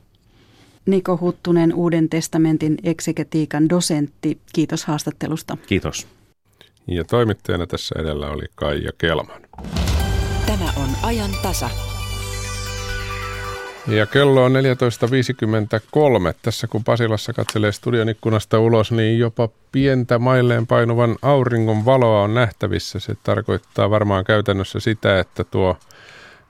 Niko 0.85 1.17
Huttunen, 1.21 1.73
Uuden 1.73 2.09
testamentin 2.09 2.77
eksegetiikan 2.83 3.69
dosentti. 3.69 4.39
Kiitos 4.53 4.85
haastattelusta. 4.85 5.57
Kiitos. 5.67 6.07
Ja 6.87 7.03
toimittajana 7.03 7.67
tässä 7.67 7.95
edellä 7.99 8.29
oli 8.29 8.45
Kaija 8.55 8.91
Kelman. 8.97 9.41
Tämä 10.45 10.65
on 10.77 10.89
ajan 11.03 11.31
tasa. 11.41 11.69
Ja 13.87 14.05
kello 14.05 14.43
on 14.43 14.51
14.53. 14.51 16.33
Tässä 16.41 16.67
kun 16.67 16.83
Pasilassa 16.83 17.33
katselee 17.33 17.71
studion 17.71 18.09
ikkunasta 18.09 18.59
ulos, 18.59 18.91
niin 18.91 19.19
jopa 19.19 19.49
pientä 19.71 20.19
mailleen 20.19 20.67
painuvan 20.67 21.15
auringon 21.21 21.85
valoa 21.85 22.21
on 22.21 22.33
nähtävissä. 22.33 22.99
Se 22.99 23.13
tarkoittaa 23.23 23.89
varmaan 23.89 24.25
käytännössä 24.25 24.79
sitä, 24.79 25.19
että 25.19 25.43
tuo 25.43 25.77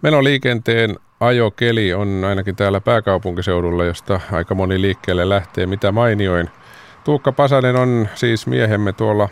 menoliikenteen 0.01 0.95
ajokeli 1.19 1.93
on 1.93 2.23
ainakin 2.27 2.55
täällä 2.55 2.81
pääkaupunkiseudulla, 2.81 3.85
josta 3.85 4.19
aika 4.31 4.55
moni 4.55 4.81
liikkeelle 4.81 5.29
lähtee 5.29 5.65
mitä 5.65 5.91
mainioin. 5.91 6.49
Tuukka 7.03 7.31
Pasanen 7.31 7.75
on 7.75 8.07
siis 8.15 8.47
miehemme 8.47 8.93
tuolla 8.93 9.29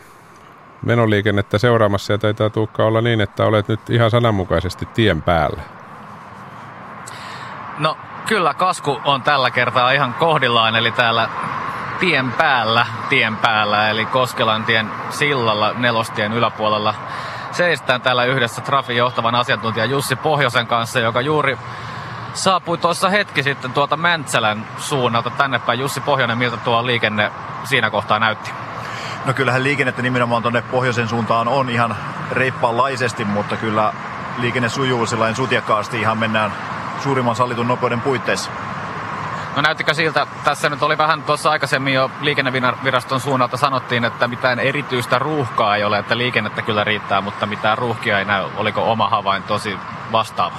menoliikennettä 0.84 1.57
seuraamassa 1.57 2.13
ja 2.13 2.17
taitaa 2.17 2.49
Tuukka 2.49 2.86
olla 2.86 3.01
niin, 3.01 3.21
että 3.21 3.45
olet 3.45 3.67
nyt 3.67 3.89
ihan 3.89 4.11
sananmukaisesti 4.11 4.86
tien 4.86 5.21
päällä. 5.21 5.61
No 7.79 7.97
kyllä 8.27 8.53
kasku 8.53 9.01
on 9.05 9.21
tällä 9.21 9.51
kertaa 9.51 9.91
ihan 9.91 10.13
kohdillaan, 10.13 10.75
eli 10.75 10.91
täällä 10.91 11.29
tien 11.99 12.31
päällä, 12.31 12.86
tien 13.09 13.38
päällä, 13.38 13.89
eli 13.89 14.05
Koskelantien 14.05 14.89
sillalla 15.09 15.73
nelostien 15.73 16.34
yläpuolella 16.34 16.93
seistään 17.51 18.01
täällä 18.01 18.25
yhdessä 18.25 18.61
Trafin 18.61 18.97
johtavan 18.97 19.36
asiantuntijan 19.36 19.89
Jussi 19.89 20.15
Pohjosen 20.15 20.67
kanssa, 20.67 20.99
joka 20.99 21.21
juuri 21.21 21.57
saapui 22.34 22.77
tuossa 22.77 23.09
hetki 23.09 23.43
sitten 23.43 23.73
tuolta 23.73 23.97
Mäntsälän 23.97 24.67
suunnalta 24.77 25.29
tänne 25.29 25.59
päin. 25.59 25.79
Jussi 25.79 26.01
Pohjonen, 26.01 26.38
miltä 26.38 26.57
tuo 26.57 26.86
liikenne 26.86 27.31
siinä 27.63 27.89
kohtaa 27.89 28.19
näytti? 28.19 28.51
No 29.26 29.34
kyllähän 29.34 29.63
liikennettä 29.63 30.01
nimenomaan 30.01 30.41
tuonne 30.41 30.61
pohjoisen 30.61 31.07
suuntaan 31.07 31.47
on 31.47 31.69
ihan 31.69 31.95
reippaanlaisesti, 32.32 33.26
mutta 33.26 33.57
kyllä 33.57 33.93
liikenne 34.38 34.69
sujuu 34.69 35.05
sellainen 35.05 35.36
sutjakkaasti 35.36 35.99
ihan 35.99 36.17
mennään 36.17 36.53
suurimman 37.03 37.36
sallitun 37.36 37.67
nopeuden 37.67 38.01
puitteissa. 38.01 38.51
No 39.55 39.61
näyttikö 39.61 39.93
siltä, 39.93 40.28
tässä 40.43 40.69
nyt 40.69 40.84
oli 40.84 40.97
vähän 40.97 41.24
tuossa 41.24 41.49
aikaisemmin 41.49 41.93
jo 41.93 42.11
liikenneviraston 42.21 43.19
suunnalta 43.19 43.57
sanottiin, 43.57 44.05
että 44.05 44.28
mitään 44.28 44.59
erityistä 44.59 45.19
ruuhkaa 45.19 45.76
ei 45.76 45.84
ole, 45.84 45.99
että 45.99 46.17
liikennettä 46.17 46.61
kyllä 46.61 46.84
riittää, 46.84 47.21
mutta 47.21 47.45
mitään 47.45 47.78
ruuhkia 47.78 48.19
ei 48.19 48.26
näy. 48.26 48.45
Oliko 48.57 48.91
oma 48.91 49.09
havain 49.09 49.43
tosi 49.43 49.78
vastaava? 50.11 50.57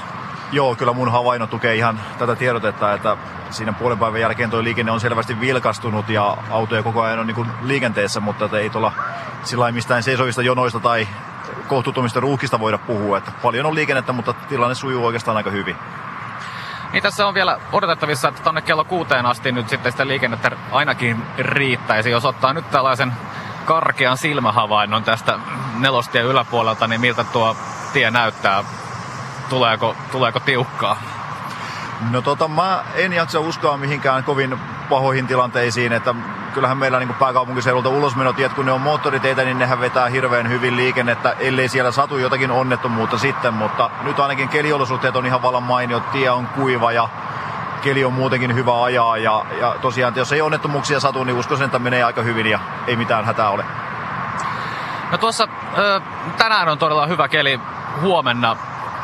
Joo, 0.52 0.74
kyllä 0.74 0.92
mun 0.92 1.12
havainno 1.12 1.46
tukee 1.46 1.74
ihan 1.74 2.00
tätä 2.18 2.36
tiedotetta, 2.36 2.92
että 2.92 3.16
siinä 3.50 3.72
puolen 3.72 3.98
päivän 3.98 4.20
jälkeen 4.20 4.50
tuo 4.50 4.64
liikenne 4.64 4.92
on 4.92 5.00
selvästi 5.00 5.40
vilkastunut 5.40 6.08
ja 6.08 6.36
autoja 6.50 6.82
koko 6.82 7.02
ajan 7.02 7.18
on 7.18 7.26
niin 7.26 7.46
liikenteessä, 7.62 8.20
mutta 8.20 8.58
ei 8.58 8.70
tuolla 8.70 8.92
sillä 9.42 9.72
mistään 9.72 10.02
seisovista 10.02 10.42
jonoista 10.42 10.80
tai 10.80 11.08
kohtuuttomista 11.68 12.20
ruuhkista 12.20 12.60
voida 12.60 12.78
puhua. 12.78 13.18
Että 13.18 13.32
paljon 13.42 13.66
on 13.66 13.74
liikennettä, 13.74 14.12
mutta 14.12 14.32
tilanne 14.32 14.74
sujuu 14.74 15.06
oikeastaan 15.06 15.36
aika 15.36 15.50
hyvin. 15.50 15.76
Niin 16.92 17.02
tässä 17.02 17.26
on 17.26 17.34
vielä 17.34 17.58
odotettavissa, 17.72 18.28
että 18.28 18.42
tuonne 18.42 18.62
kello 18.62 18.84
kuuteen 18.84 19.26
asti 19.26 19.52
nyt 19.52 19.68
sitten 19.68 19.92
sitä 19.92 20.06
liikennettä 20.06 20.50
ainakin 20.70 21.22
riittäisi. 21.38 22.10
Jos 22.10 22.24
ottaa 22.24 22.52
nyt 22.52 22.70
tällaisen 22.70 23.12
karkean 23.64 24.16
silmähavainnon 24.16 25.04
tästä 25.04 25.38
nelostien 25.78 26.24
yläpuolelta, 26.24 26.86
niin 26.86 27.00
miltä 27.00 27.24
tuo 27.24 27.56
tie 27.92 28.10
näyttää? 28.10 28.64
Tuleeko, 29.48 29.96
tuleeko 30.12 30.40
tiukkaa? 30.40 30.96
No 32.10 32.22
tota, 32.22 32.48
mä 32.48 32.84
en 32.94 33.12
jaksa 33.12 33.40
uskoa 33.40 33.76
mihinkään 33.76 34.24
kovin 34.24 34.58
pahoihin 34.88 35.26
tilanteisiin, 35.26 35.92
että 35.92 36.14
kyllähän 36.54 36.78
meillä 36.78 36.98
niin 36.98 37.14
pääkaupunkiseudulta 37.14 37.88
ulosmenotiet, 37.88 38.52
kun 38.52 38.66
ne 38.66 38.72
on 38.72 38.80
moottoriteitä, 38.80 39.44
niin 39.44 39.58
nehän 39.58 39.80
vetää 39.80 40.08
hirveän 40.08 40.48
hyvin 40.48 40.76
liikennettä, 40.76 41.34
ellei 41.38 41.68
siellä 41.68 41.90
satu 41.90 42.18
jotakin 42.18 42.50
onnettomuutta 42.50 43.18
sitten, 43.18 43.54
mutta 43.54 43.90
nyt 44.02 44.20
ainakin 44.20 44.48
keliolosuhteet 44.48 45.16
on 45.16 45.26
ihan 45.26 45.42
vallan 45.42 45.62
mainio, 45.62 46.00
tie 46.00 46.30
on 46.30 46.46
kuiva 46.46 46.92
ja 46.92 47.08
keli 47.82 48.04
on 48.04 48.12
muutenkin 48.12 48.54
hyvä 48.54 48.82
ajaa 48.82 49.16
ja, 49.16 49.44
ja 49.60 49.76
tosiaan, 49.82 50.14
jos 50.16 50.32
ei 50.32 50.42
onnettomuuksia 50.42 51.00
satu, 51.00 51.24
niin 51.24 51.36
uskoisin, 51.36 51.64
että 51.64 51.78
menee 51.78 52.02
aika 52.02 52.22
hyvin 52.22 52.46
ja 52.46 52.58
ei 52.86 52.96
mitään 52.96 53.24
hätää 53.24 53.50
ole. 53.50 53.64
No 55.10 55.18
tuossa 55.18 55.48
tänään 56.38 56.68
on 56.68 56.78
todella 56.78 57.06
hyvä 57.06 57.28
keli. 57.28 57.60
Huomenna 58.00 58.56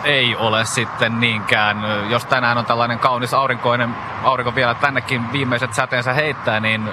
ei 0.04 0.36
ole 0.36 0.64
sitten 0.64 1.20
niinkään. 1.20 1.82
Jos 2.10 2.24
tänään 2.24 2.58
on 2.58 2.66
tällainen 2.66 2.98
kaunis 2.98 3.34
aurinkoinen, 3.34 3.96
aurinko 4.24 4.54
vielä 4.54 4.74
tännekin 4.74 5.32
viimeiset 5.32 5.74
säteensä 5.74 6.12
heittää, 6.12 6.60
niin 6.60 6.92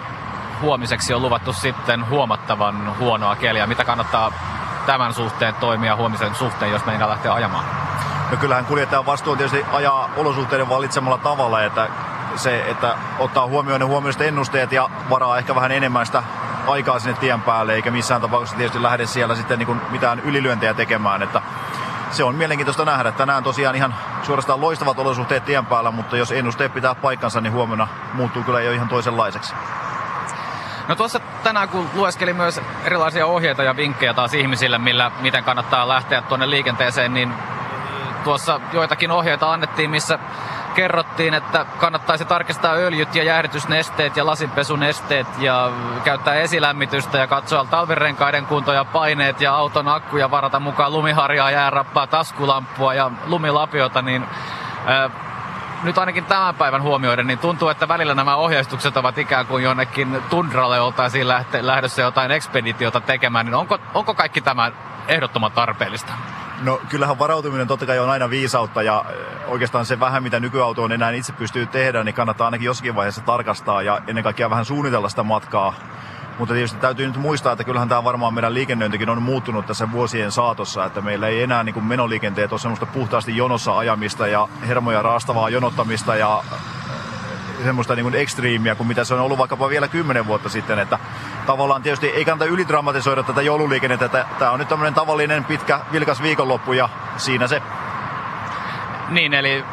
huomiseksi 0.61 1.13
on 1.13 1.21
luvattu 1.21 1.53
sitten 1.53 2.09
huomattavan 2.09 2.97
huonoa 2.99 3.35
keliä. 3.35 3.67
Mitä 3.67 3.85
kannattaa 3.85 4.31
tämän 4.85 5.13
suhteen 5.13 5.55
toimia 5.55 5.95
huomisen 5.95 6.35
suhteen, 6.35 6.71
jos 6.71 6.85
meidän 6.85 7.09
lähtee 7.09 7.31
ajamaan? 7.31 7.65
No 8.31 8.37
kyllähän 8.37 8.65
kuljettajan 8.65 9.05
vastuu 9.05 9.35
tietysti 9.35 9.65
ajaa 9.73 10.09
olosuhteiden 10.17 10.69
valitsemalla 10.69 11.17
tavalla, 11.17 11.63
että 11.63 11.87
se, 12.35 12.69
että 12.69 12.95
ottaa 13.19 13.47
huomioon 13.47 13.79
ne 13.79 13.85
huomioista 13.85 14.23
ennusteet 14.23 14.71
ja 14.71 14.89
varaa 15.09 15.37
ehkä 15.37 15.55
vähän 15.55 15.71
enemmän 15.71 16.05
sitä 16.05 16.23
aikaa 16.67 16.99
sinne 16.99 17.17
tien 17.19 17.41
päälle, 17.41 17.73
eikä 17.73 17.91
missään 17.91 18.21
tapauksessa 18.21 18.57
tietysti 18.57 18.83
lähde 18.83 19.05
siellä 19.05 19.35
sitten 19.35 19.59
niin 19.59 19.81
mitään 19.89 20.19
ylilyöntejä 20.19 20.73
tekemään, 20.73 21.23
että 21.23 21.41
se 22.17 22.23
on 22.23 22.35
mielenkiintoista 22.35 22.85
nähdä. 22.85 23.11
Tänään 23.11 23.43
tosiaan 23.43 23.75
ihan 23.75 23.95
suorastaan 24.23 24.61
loistavat 24.61 24.99
olosuhteet 24.99 25.45
tien 25.45 25.65
päällä, 25.65 25.91
mutta 25.91 26.17
jos 26.17 26.31
ennusteet 26.31 26.73
pitää 26.73 26.95
paikkansa, 26.95 27.41
niin 27.41 27.53
huomenna 27.53 27.87
muuttuu 28.13 28.43
kyllä 28.43 28.61
jo 28.61 28.71
ihan 28.71 28.89
toisenlaiseksi. 28.89 29.53
No 30.87 30.95
tuossa 30.95 31.19
tänään 31.43 31.69
kun 31.69 31.89
lueskelin 31.93 32.35
myös 32.35 32.61
erilaisia 32.83 33.25
ohjeita 33.25 33.63
ja 33.63 33.75
vinkkejä 33.75 34.13
taas 34.13 34.33
ihmisille, 34.33 34.77
millä, 34.77 35.11
miten 35.19 35.43
kannattaa 35.43 35.87
lähteä 35.87 36.21
tuonne 36.21 36.49
liikenteeseen, 36.49 37.13
niin 37.13 37.33
tuossa 38.23 38.59
joitakin 38.73 39.11
ohjeita 39.11 39.53
annettiin, 39.53 39.89
missä 39.89 40.19
kerrottiin, 40.77 41.33
että 41.33 41.65
kannattaisi 41.79 42.25
tarkistaa 42.25 42.73
öljyt 42.73 43.15
ja 43.15 43.23
jäähdytysnesteet 43.23 44.17
ja 44.17 44.25
lasinpesunesteet 44.25 45.27
ja 45.39 45.71
käyttää 46.03 46.35
esilämmitystä 46.35 47.17
ja 47.17 47.27
katsoa 47.27 47.65
talvirenkaiden 47.65 48.45
kunto 48.45 48.73
ja 48.73 48.85
paineet 48.85 49.41
ja 49.41 49.55
auton 49.55 49.87
akkuja 49.87 50.31
varata 50.31 50.59
mukaan 50.59 50.93
lumiharjaa, 50.93 51.51
jäärappaa, 51.51 52.07
taskulampua 52.07 52.93
ja 52.93 53.11
lumilapiota, 53.25 54.01
niin 54.01 54.25
ää, 54.85 55.09
nyt 55.83 55.97
ainakin 55.97 56.25
tämän 56.25 56.55
päivän 56.55 56.81
huomioiden, 56.81 57.27
niin 57.27 57.39
tuntuu, 57.39 57.69
että 57.69 57.87
välillä 57.87 58.15
nämä 58.15 58.35
ohjeistukset 58.35 58.97
ovat 58.97 59.17
ikään 59.17 59.45
kuin 59.45 59.63
jonnekin 59.63 60.23
tundralle 60.29 60.79
oltaisiin 60.79 61.27
lähdössä 61.61 62.01
jotain 62.01 62.31
ekspeditiota 62.31 63.01
tekemään, 63.01 63.45
niin 63.45 63.55
onko, 63.55 63.77
onko 63.93 64.13
kaikki 64.13 64.41
tämä 64.41 64.71
ehdottoman 65.07 65.51
tarpeellista? 65.51 66.13
No 66.61 66.81
kyllähän 66.89 67.19
varautuminen 67.19 67.67
totta 67.67 67.85
kai 67.85 67.99
on 67.99 68.09
aina 68.09 68.29
viisautta 68.29 68.81
ja 68.83 69.05
oikeastaan 69.47 69.85
se 69.85 69.99
vähän 69.99 70.23
mitä 70.23 70.39
nykyauto 70.39 70.83
on 70.83 70.91
enää 70.91 71.11
itse 71.11 71.33
pystyy 71.33 71.65
tehdä, 71.65 72.03
niin 72.03 72.15
kannattaa 72.15 72.47
ainakin 72.47 72.65
jossakin 72.65 72.95
vaiheessa 72.95 73.21
tarkastaa 73.21 73.81
ja 73.81 74.01
ennen 74.07 74.23
kaikkea 74.23 74.49
vähän 74.49 74.65
suunnitella 74.65 75.09
sitä 75.09 75.23
matkaa. 75.23 75.73
Mutta 76.39 76.53
tietysti 76.53 76.79
täytyy 76.79 77.07
nyt 77.07 77.17
muistaa, 77.17 77.51
että 77.51 77.63
kyllähän 77.63 77.89
tämä 77.89 78.03
varmaan 78.03 78.33
meidän 78.33 78.53
liikennöintikin 78.53 79.09
on 79.09 79.21
muuttunut 79.21 79.65
tässä 79.65 79.91
vuosien 79.91 80.31
saatossa, 80.31 80.85
että 80.85 81.01
meillä 81.01 81.27
ei 81.27 81.43
enää 81.43 81.63
niin 81.63 81.73
kuin 81.73 81.85
menoliikenteet 81.85 82.51
ole 82.51 82.59
semmoista 82.59 82.85
puhtaasti 82.85 83.37
jonossa 83.37 83.77
ajamista 83.77 84.27
ja 84.27 84.47
hermoja 84.67 85.01
raastavaa 85.01 85.49
jonottamista 85.49 86.15
ja 86.15 86.43
semmoista 87.63 87.95
niin 87.95 88.03
kuin 88.03 88.15
ekstriimiä 88.15 88.75
kuin 88.75 88.87
mitä 88.87 89.03
se 89.03 89.13
on 89.13 89.19
ollut 89.19 89.37
vaikkapa 89.37 89.69
vielä 89.69 89.87
kymmenen 89.87 90.27
vuotta 90.27 90.49
sitten, 90.49 90.79
että 90.79 90.99
tavallaan 91.45 91.81
tietysti 91.81 92.07
ei 92.07 92.25
kannata 92.25 92.51
ylidramatisoida 92.51 93.23
tätä 93.23 93.41
joululiikennettä, 93.41 94.05
että 94.05 94.25
tämä 94.39 94.51
on 94.51 94.59
nyt 94.59 94.67
tämmöinen 94.67 94.93
tavallinen 94.93 95.43
pitkä 95.43 95.79
vilkas 95.91 96.21
viikonloppu 96.21 96.73
ja 96.73 96.89
siinä 97.17 97.47
se. 97.47 97.61
Niin, 99.09 99.33
eli 99.33 99.63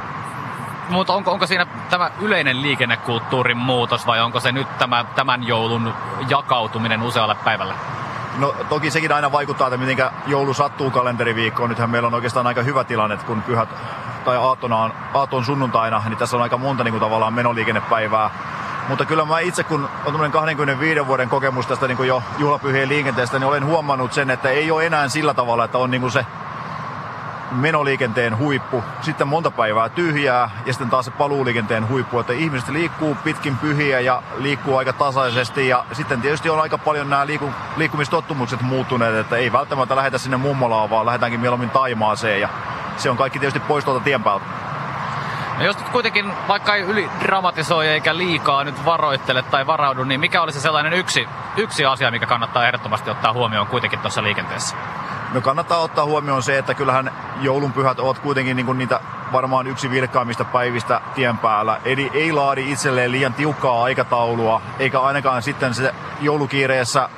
mutta 0.88 1.12
onko, 1.12 1.32
onko 1.32 1.46
siinä 1.46 1.66
tämä 1.90 2.10
yleinen 2.20 2.62
liikennekulttuurin 2.62 3.56
muutos 3.56 4.06
vai 4.06 4.20
onko 4.20 4.40
se 4.40 4.52
nyt 4.52 4.78
tämä, 4.78 5.04
tämän 5.14 5.46
joulun 5.46 5.94
jakautuminen 6.28 7.02
usealle 7.02 7.34
päivälle? 7.34 7.74
No 8.38 8.54
toki 8.68 8.90
sekin 8.90 9.12
aina 9.12 9.32
vaikuttaa, 9.32 9.68
että 9.68 9.76
miten 9.76 10.10
joulu 10.26 10.54
sattuu 10.54 10.90
kalenteriviikkoon. 10.90 11.70
Nythän 11.70 11.90
meillä 11.90 12.06
on 12.06 12.14
oikeastaan 12.14 12.46
aika 12.46 12.62
hyvä 12.62 12.84
tilanne, 12.84 13.16
kun 13.16 13.42
pyhät 13.42 13.68
tai 14.24 14.36
aattona 14.36 14.76
on, 14.76 14.92
aatton 15.14 15.44
sunnuntaina, 15.44 16.02
niin 16.08 16.18
tässä 16.18 16.36
on 16.36 16.42
aika 16.42 16.58
monta 16.58 16.84
niin 16.84 16.92
kuin 16.92 17.00
tavallaan 17.00 17.34
menoliikennepäivää. 17.34 18.30
Mutta 18.88 19.04
kyllä 19.04 19.24
mä 19.24 19.40
itse, 19.40 19.64
kun 19.64 19.88
on 20.04 20.30
25 20.30 21.06
vuoden 21.06 21.28
kokemus 21.28 21.66
tästä 21.66 21.88
niin 21.88 21.96
kuin 21.96 22.08
jo 22.08 22.22
juhlapyhien 22.38 22.88
liikenteestä, 22.88 23.38
niin 23.38 23.48
olen 23.48 23.66
huomannut 23.66 24.12
sen, 24.12 24.30
että 24.30 24.48
ei 24.48 24.70
ole 24.70 24.86
enää 24.86 25.08
sillä 25.08 25.34
tavalla, 25.34 25.64
että 25.64 25.78
on 25.78 25.90
niin 25.90 26.00
kuin 26.00 26.12
se 26.12 26.26
menoliikenteen 27.54 28.38
huippu, 28.38 28.84
sitten 29.00 29.28
monta 29.28 29.50
päivää 29.50 29.88
tyhjää 29.88 30.50
ja 30.66 30.72
sitten 30.72 30.90
taas 30.90 31.04
se 31.04 31.10
paluuliikenteen 31.10 31.88
huippu, 31.88 32.18
että 32.18 32.32
ihmiset 32.32 32.68
liikkuu 32.68 33.16
pitkin 33.24 33.56
pyhiä 33.56 34.00
ja 34.00 34.22
liikkuu 34.36 34.76
aika 34.76 34.92
tasaisesti 34.92 35.68
ja 35.68 35.84
sitten 35.92 36.20
tietysti 36.20 36.50
on 36.50 36.60
aika 36.60 36.78
paljon 36.78 37.10
nämä 37.10 37.26
liiku, 37.26 37.50
liikkumistottumukset 37.76 38.62
muuttuneet, 38.62 39.14
että 39.14 39.36
ei 39.36 39.52
välttämättä 39.52 39.96
lähetä 39.96 40.18
sinne 40.18 40.36
mummolaan, 40.36 40.90
vaan 40.90 41.06
lähdetäänkin 41.06 41.40
mieluummin 41.40 41.70
Taimaaseen 41.70 42.40
ja 42.40 42.48
se 42.96 43.10
on 43.10 43.16
kaikki 43.16 43.38
tietysti 43.38 43.60
pois 43.60 43.84
tuolta 43.84 44.04
tien 44.04 44.22
päältä. 44.22 44.44
No 45.58 45.64
jos 45.64 45.78
nyt 45.78 45.88
kuitenkin, 45.88 46.32
vaikka 46.48 46.74
ei 46.74 46.82
yli 46.82 47.10
dramatisoi 47.20 47.88
eikä 47.88 48.16
liikaa 48.16 48.64
nyt 48.64 48.84
varoittele 48.84 49.42
tai 49.42 49.66
varaudu, 49.66 50.04
niin 50.04 50.20
mikä 50.20 50.42
olisi 50.42 50.60
sellainen 50.60 50.92
yksi, 50.92 51.28
yksi 51.56 51.84
asia, 51.84 52.10
mikä 52.10 52.26
kannattaa 52.26 52.66
ehdottomasti 52.66 53.10
ottaa 53.10 53.32
huomioon 53.32 53.66
kuitenkin 53.66 53.98
tuossa 53.98 54.22
liikenteessä? 54.22 54.76
No 55.34 55.40
kannattaa 55.40 55.78
ottaa 55.78 56.04
huomioon 56.04 56.42
se, 56.42 56.58
että 56.58 56.74
kyllähän 56.74 57.12
joulunpyhät 57.40 57.98
ovat 57.98 58.18
kuitenkin 58.18 58.56
niin 58.56 58.66
kuin 58.66 58.78
niitä 58.78 59.00
varmaan 59.32 59.66
yksi 59.66 59.90
vilkkaimmista 59.90 60.44
päivistä 60.44 61.00
tien 61.14 61.38
päällä. 61.38 61.80
Eli 61.84 62.10
ei 62.14 62.32
laadi 62.32 62.72
itselleen 62.72 63.12
liian 63.12 63.34
tiukkaa 63.34 63.82
aikataulua, 63.82 64.62
eikä 64.78 65.00
ainakaan 65.00 65.42
sitten 65.42 65.74
se 65.74 65.94
joulukiireessä 66.20 67.08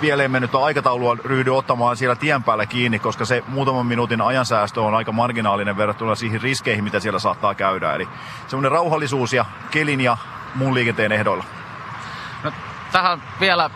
pieleen 0.00 0.30
mennyt 0.30 0.54
aikataulua 0.54 1.16
ryhdy 1.24 1.50
ottamaan 1.50 1.96
siellä 1.96 2.16
tien 2.16 2.42
päällä 2.42 2.66
kiinni, 2.66 2.98
koska 2.98 3.24
se 3.24 3.44
muutaman 3.48 3.86
minuutin 3.86 4.20
ajansäästö 4.20 4.82
on 4.82 4.94
aika 4.94 5.12
marginaalinen 5.12 5.76
verrattuna 5.76 6.14
siihen 6.14 6.40
riskeihin, 6.40 6.84
mitä 6.84 7.00
siellä 7.00 7.18
saattaa 7.18 7.54
käydä. 7.54 7.94
Eli 7.94 8.08
semmoinen 8.46 8.72
rauhallisuus 8.72 9.32
ja 9.32 9.44
kelin 9.70 10.00
ja 10.00 10.16
muun 10.54 10.74
liikenteen 10.74 11.12
ehdoilla. 11.12 11.44
No, 12.44 12.52
tähän 12.92 13.22
vielä 13.40 13.70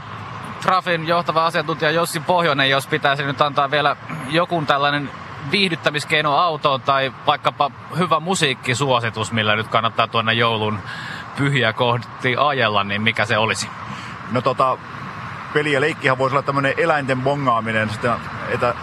Trafin 0.67 1.09
johtava 1.09 1.47
asiantuntija 1.47 1.91
Jossi 1.91 2.21
Pohjonen, 2.21 2.71
jos 2.71 2.87
pitäisi 2.87 3.23
nyt 3.23 3.41
antaa 3.41 3.71
vielä 3.71 3.97
joku 4.29 4.63
tällainen 4.67 5.11
viihdyttämiskeino 5.51 6.37
autoon 6.37 6.81
tai 6.81 7.13
vaikkapa 7.27 7.71
hyvä 7.99 8.21
musiikkisuositus, 8.21 9.33
millä 9.33 9.57
nyt 9.57 9.69
kannattaa 9.69 10.09
tuonne 10.09 10.33
joulun 10.33 10.79
pyhiä 11.37 11.73
kohti 11.73 12.37
ajella, 12.39 12.85
niin 12.85 13.03
mikä 13.03 13.25
se 13.25 13.39
olisi? 13.39 13.69
No 14.33 14.41
tota, 14.41 14.79
peli 15.55 15.73
ja 15.73 15.81
leikkihan 15.81 16.19
voisi 16.19 16.35
olla 16.37 16.43
tämmöinen 16.43 16.75
eläinten 16.77 17.23
bongaaminen, 17.23 17.91
että 18.49 18.75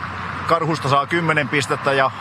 karhusta 0.47 0.89
saa 0.89 1.07
10 1.07 1.49
pistettä 1.49 1.93
ja 1.93 2.11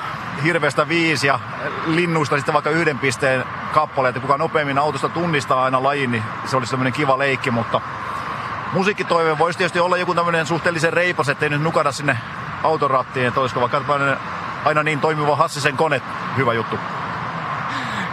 hirveästä 0.45 0.89
viisi 0.89 1.27
ja 1.27 1.41
linnuista 1.87 2.37
sitten 2.37 2.53
vaikka 2.53 2.71
yhden 2.71 2.99
pisteen 2.99 3.45
kappale, 3.73 4.09
että 4.09 4.21
kuka 4.21 4.39
nopeammin 4.39 4.79
autosta 4.79 5.09
tunnistaa 5.09 5.65
aina 5.65 5.83
lajin, 5.83 6.11
niin 6.11 6.23
se 6.45 6.57
olisi 6.57 6.71
semmoinen 6.71 6.93
kiva 6.93 7.19
leikki, 7.19 7.51
mutta 7.51 7.81
musiikkitoive 8.73 9.39
voisi 9.39 9.59
tietysti 9.59 9.81
olla 9.81 9.97
joku 9.97 10.15
tämmöinen 10.15 10.47
suhteellisen 10.47 10.93
reipas, 10.93 11.29
ettei 11.29 11.49
nyt 11.49 11.63
nukada 11.63 11.93
sinne 11.93 12.19
autorattiin, 12.63 13.27
että 13.27 13.41
olisiko 13.41 13.61
vaikka 13.61 13.83
aina 14.65 14.83
niin 14.83 15.01
toimiva 15.01 15.37
Hassisen 15.37 15.77
kone, 15.77 16.03
hyvä 16.37 16.53
juttu. 16.55 16.77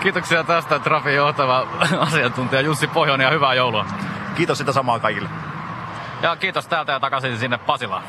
Kiitoksia 0.01 0.43
tästä 0.43 0.79
Trafin 0.79 1.15
johtava 1.15 1.67
asiantuntija 1.99 2.61
Jussi 2.61 2.87
Pohjonen 2.87 3.25
ja 3.25 3.31
hyvää 3.31 3.53
joulua. 3.53 3.85
Kiitos 4.35 4.57
sitä 4.57 4.71
samaa 4.71 4.99
kaikille. 4.99 5.29
Ja 6.21 6.35
kiitos 6.35 6.67
täältä 6.67 6.91
ja 6.91 6.99
takaisin 6.99 7.37
sinne 7.37 7.57
Pasilaan. 7.57 8.03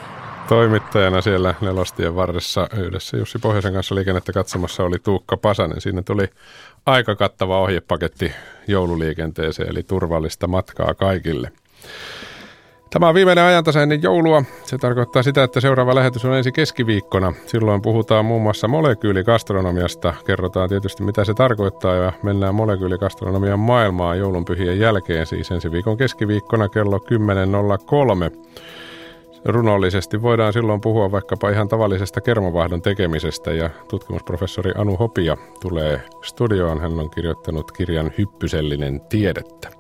Toimittajana 0.49 1.21
siellä 1.21 1.55
nelostien 1.61 2.17
varressa 2.17 2.69
yhdessä 2.77 3.17
Jussi 3.17 3.39
Pohjoisen 3.39 3.73
kanssa 3.73 3.95
liikennettä 3.95 4.33
katsomassa 4.33 4.83
oli 4.83 4.99
Tuukka 4.99 5.37
Pasanen. 5.37 5.81
Siinä 5.81 6.03
tuli 6.03 6.29
aika 6.87 7.17
kattava 7.17 7.59
ohjepaketti 7.59 8.33
joululiikenteeseen, 8.69 9.69
eli 9.69 9.83
turvallista 9.83 10.47
matkaa 10.47 10.95
kaikille. 10.95 11.53
Tämä 12.91 13.09
on 13.09 13.15
viimeinen 13.15 13.45
ajantasainen 13.45 14.03
joulua. 14.03 14.43
Se 14.65 14.79
tarkoittaa 14.79 15.23
sitä, 15.23 15.43
että 15.43 15.61
seuraava 15.61 15.95
lähetys 15.95 16.25
on 16.25 16.35
ensi 16.35 16.53
keskiviikkona. 16.53 17.33
Silloin 17.47 17.83
puhutaan 17.83 18.25
muun 18.25 18.43
muassa 18.43 18.69
molekyylikastronomiasta. 18.69 20.15
Kerrotaan 20.27 20.69
tietysti, 20.69 21.03
mitä 21.03 21.25
se 21.25 21.35
tarkoittaa 21.35 21.95
ja 21.95 22.13
mennään 22.23 22.55
molekyylikastronomian 22.55 23.59
maailmaan 23.59 24.19
joulunpyhien 24.19 24.79
jälkeen, 24.79 25.27
siis 25.27 25.51
ensi 25.51 25.73
viikon 25.73 25.97
keskiviikkona 25.97 26.69
kello 26.69 26.99
10.03. 26.99 28.37
Runollisesti 29.45 30.23
voidaan 30.23 30.53
silloin 30.53 30.81
puhua 30.81 31.13
vaikkapa 31.13 31.51
ihan 31.51 31.69
tavallisesta 31.69 32.21
kermavahdon 32.21 32.83
tekemisestä 32.83 33.51
ja 33.53 33.71
tutkimusprofessori 33.89 34.73
Anu 34.77 34.97
Hopia 34.97 35.37
tulee 35.61 36.03
studioon. 36.23 36.81
Hän 36.81 37.01
on 37.01 37.11
kirjoittanut 37.11 37.73
kirjan 37.73 38.13
Hyppysellinen 38.19 39.01
tiedettä. 39.01 39.80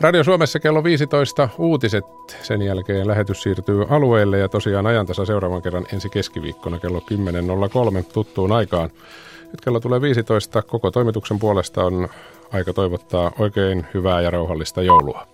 Radio 0.00 0.24
Suomessa 0.24 0.60
kello 0.60 0.84
15 0.84 1.48
uutiset. 1.58 2.04
Sen 2.42 2.62
jälkeen 2.62 3.08
lähetys 3.08 3.42
siirtyy 3.42 3.86
alueelle 3.90 4.38
ja 4.38 4.48
tosiaan 4.48 4.86
ajantasa 4.86 5.24
seuraavan 5.24 5.62
kerran 5.62 5.86
ensi 5.92 6.08
keskiviikkona 6.08 6.78
kello 6.78 7.02
10.03 7.98 8.04
tuttuun 8.12 8.52
aikaan. 8.52 8.90
Nyt 9.42 9.60
kello 9.64 9.80
tulee 9.80 10.00
15. 10.00 10.62
Koko 10.62 10.90
toimituksen 10.90 11.38
puolesta 11.38 11.84
on 11.84 12.08
aika 12.52 12.72
toivottaa 12.72 13.32
oikein 13.38 13.86
hyvää 13.94 14.20
ja 14.20 14.30
rauhallista 14.30 14.82
joulua. 14.82 15.26